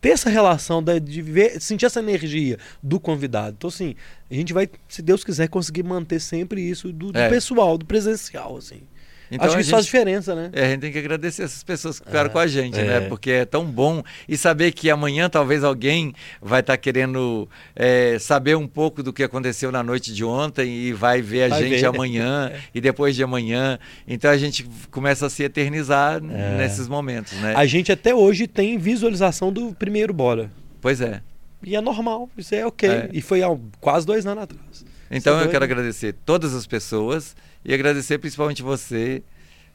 [0.01, 3.55] ter essa relação de ver, sentir essa energia do convidado.
[3.57, 3.95] Então, assim,
[4.29, 7.29] a gente vai, se Deus quiser, conseguir manter sempre isso do, do é.
[7.29, 8.81] pessoal, do presencial, assim.
[9.29, 10.49] Então, Acho que isso gente, faz diferença, né?
[10.53, 12.85] É, a gente tem que agradecer essas pessoas que ficaram é, com a gente, né?
[12.85, 12.99] é.
[13.01, 13.07] né?
[13.09, 14.01] Porque é tão bom.
[14.27, 19.11] E saber que amanhã talvez alguém vai estar tá querendo é, saber um pouco do
[19.11, 21.85] que aconteceu na noite de ontem e vai ver a vai gente ver.
[21.85, 23.77] amanhã e depois de amanhã.
[24.07, 26.57] Então a gente começa a se eternizar é.
[26.57, 27.53] nesses momentos, né?
[27.55, 30.49] A gente até hoje tem visualização do primeiro Bora.
[30.79, 31.21] Pois é.
[31.63, 32.89] E é normal, isso é ok.
[32.89, 33.09] É.
[33.11, 33.49] E foi há
[33.81, 34.85] quase dois anos atrás.
[35.09, 39.23] Então eu quero agradecer todas as pessoas e agradecer principalmente você,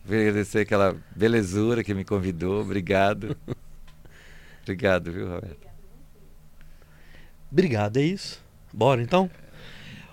[0.06, 2.62] agradecer aquela belezura que me convidou.
[2.62, 3.36] Obrigado.
[4.62, 5.66] Obrigado, viu, Roberto?
[7.50, 8.42] Obrigado, é isso.
[8.72, 9.28] Bora então?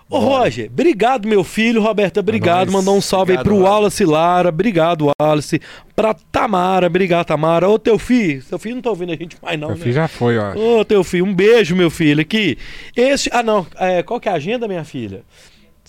[0.09, 2.71] Ô Roger, obrigado meu filho, Roberto, obrigado.
[2.71, 3.63] Mandar um salve obrigado, aí pro.
[3.63, 5.61] Wallace Lara, obrigado Wallace.
[5.95, 7.69] Pra Tamara, obrigado Tamara.
[7.69, 9.83] Ô teu filho, seu filho não tá ouvindo a gente mais não, Meu né?
[9.83, 10.55] filho já foi, ó.
[10.55, 12.57] Ô teu filho, um beijo meu filho aqui.
[12.95, 15.23] Esse, ah não, é, qual que é a agenda minha filha?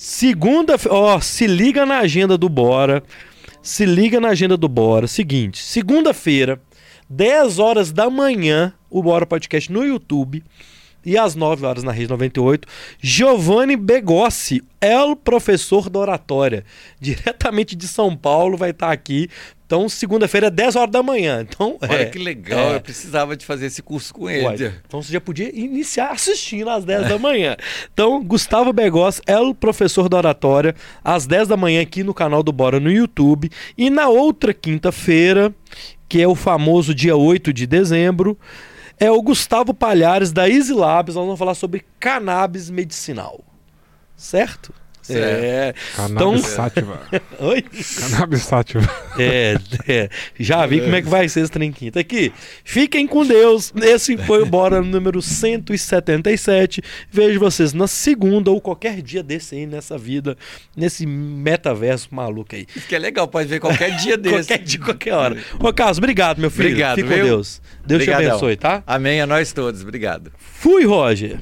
[0.03, 3.03] Segunda, ó, se liga na agenda do Bora.
[3.63, 5.07] Se liga na agenda do Bora.
[5.07, 6.59] Seguinte, segunda-feira,
[7.11, 10.43] 10 horas da manhã, o Bora Podcast no YouTube
[11.05, 12.67] e às 9 horas na Rede 98,
[12.99, 16.65] Giovanni Begossi, El Professor da Oratória,
[16.99, 19.29] diretamente de São Paulo, vai estar aqui.
[19.71, 21.47] Então, segunda-feira, 10 horas da manhã.
[21.49, 22.75] Então, Olha é, que legal, é.
[22.75, 24.45] eu precisava de fazer esse curso com ele.
[24.45, 27.57] Ué, então você já podia iniciar assistindo às 10 da manhã.
[27.95, 30.75] Então, Gustavo Begossi, El Professor da Oratória,
[31.05, 33.49] às 10 da manhã aqui no canal do Bora no YouTube.
[33.79, 35.55] E na outra quinta-feira,
[36.09, 38.37] que é o famoso dia 8 de dezembro,
[38.99, 41.15] é o Gustavo Palhares da Easy Labs.
[41.15, 43.39] Nós vamos falar sobre cannabis medicinal.
[44.17, 44.75] Certo?
[45.19, 45.75] É.
[45.97, 46.39] Cannabis então...
[46.39, 47.01] sativa.
[47.39, 47.63] Oi?
[47.63, 48.89] Cannabis sativa.
[49.19, 49.57] É,
[49.89, 50.09] é,
[50.39, 52.01] já vi como é que vai ser esse trem quinta.
[52.01, 52.33] Aqui,
[52.65, 53.73] fiquem com Deus.
[53.83, 56.83] Esse foi o Bora número 177.
[57.11, 60.37] Vejo vocês na segunda ou qualquer dia desse aí nessa vida,
[60.77, 62.67] nesse metaverso maluco aí.
[62.75, 64.49] Isso que é legal, pode ver qualquer dia desse.
[64.49, 65.37] qualquer dia, qualquer hora.
[65.59, 66.69] Ô, Carlos, obrigado, meu filho.
[66.69, 67.61] Obrigado, Fique com Deus.
[67.85, 68.25] Deus Obrigadão.
[68.25, 68.83] te abençoe, tá?
[68.87, 69.83] Amém a nós todos.
[69.83, 70.33] Obrigado.
[70.39, 71.39] Fui, Roger.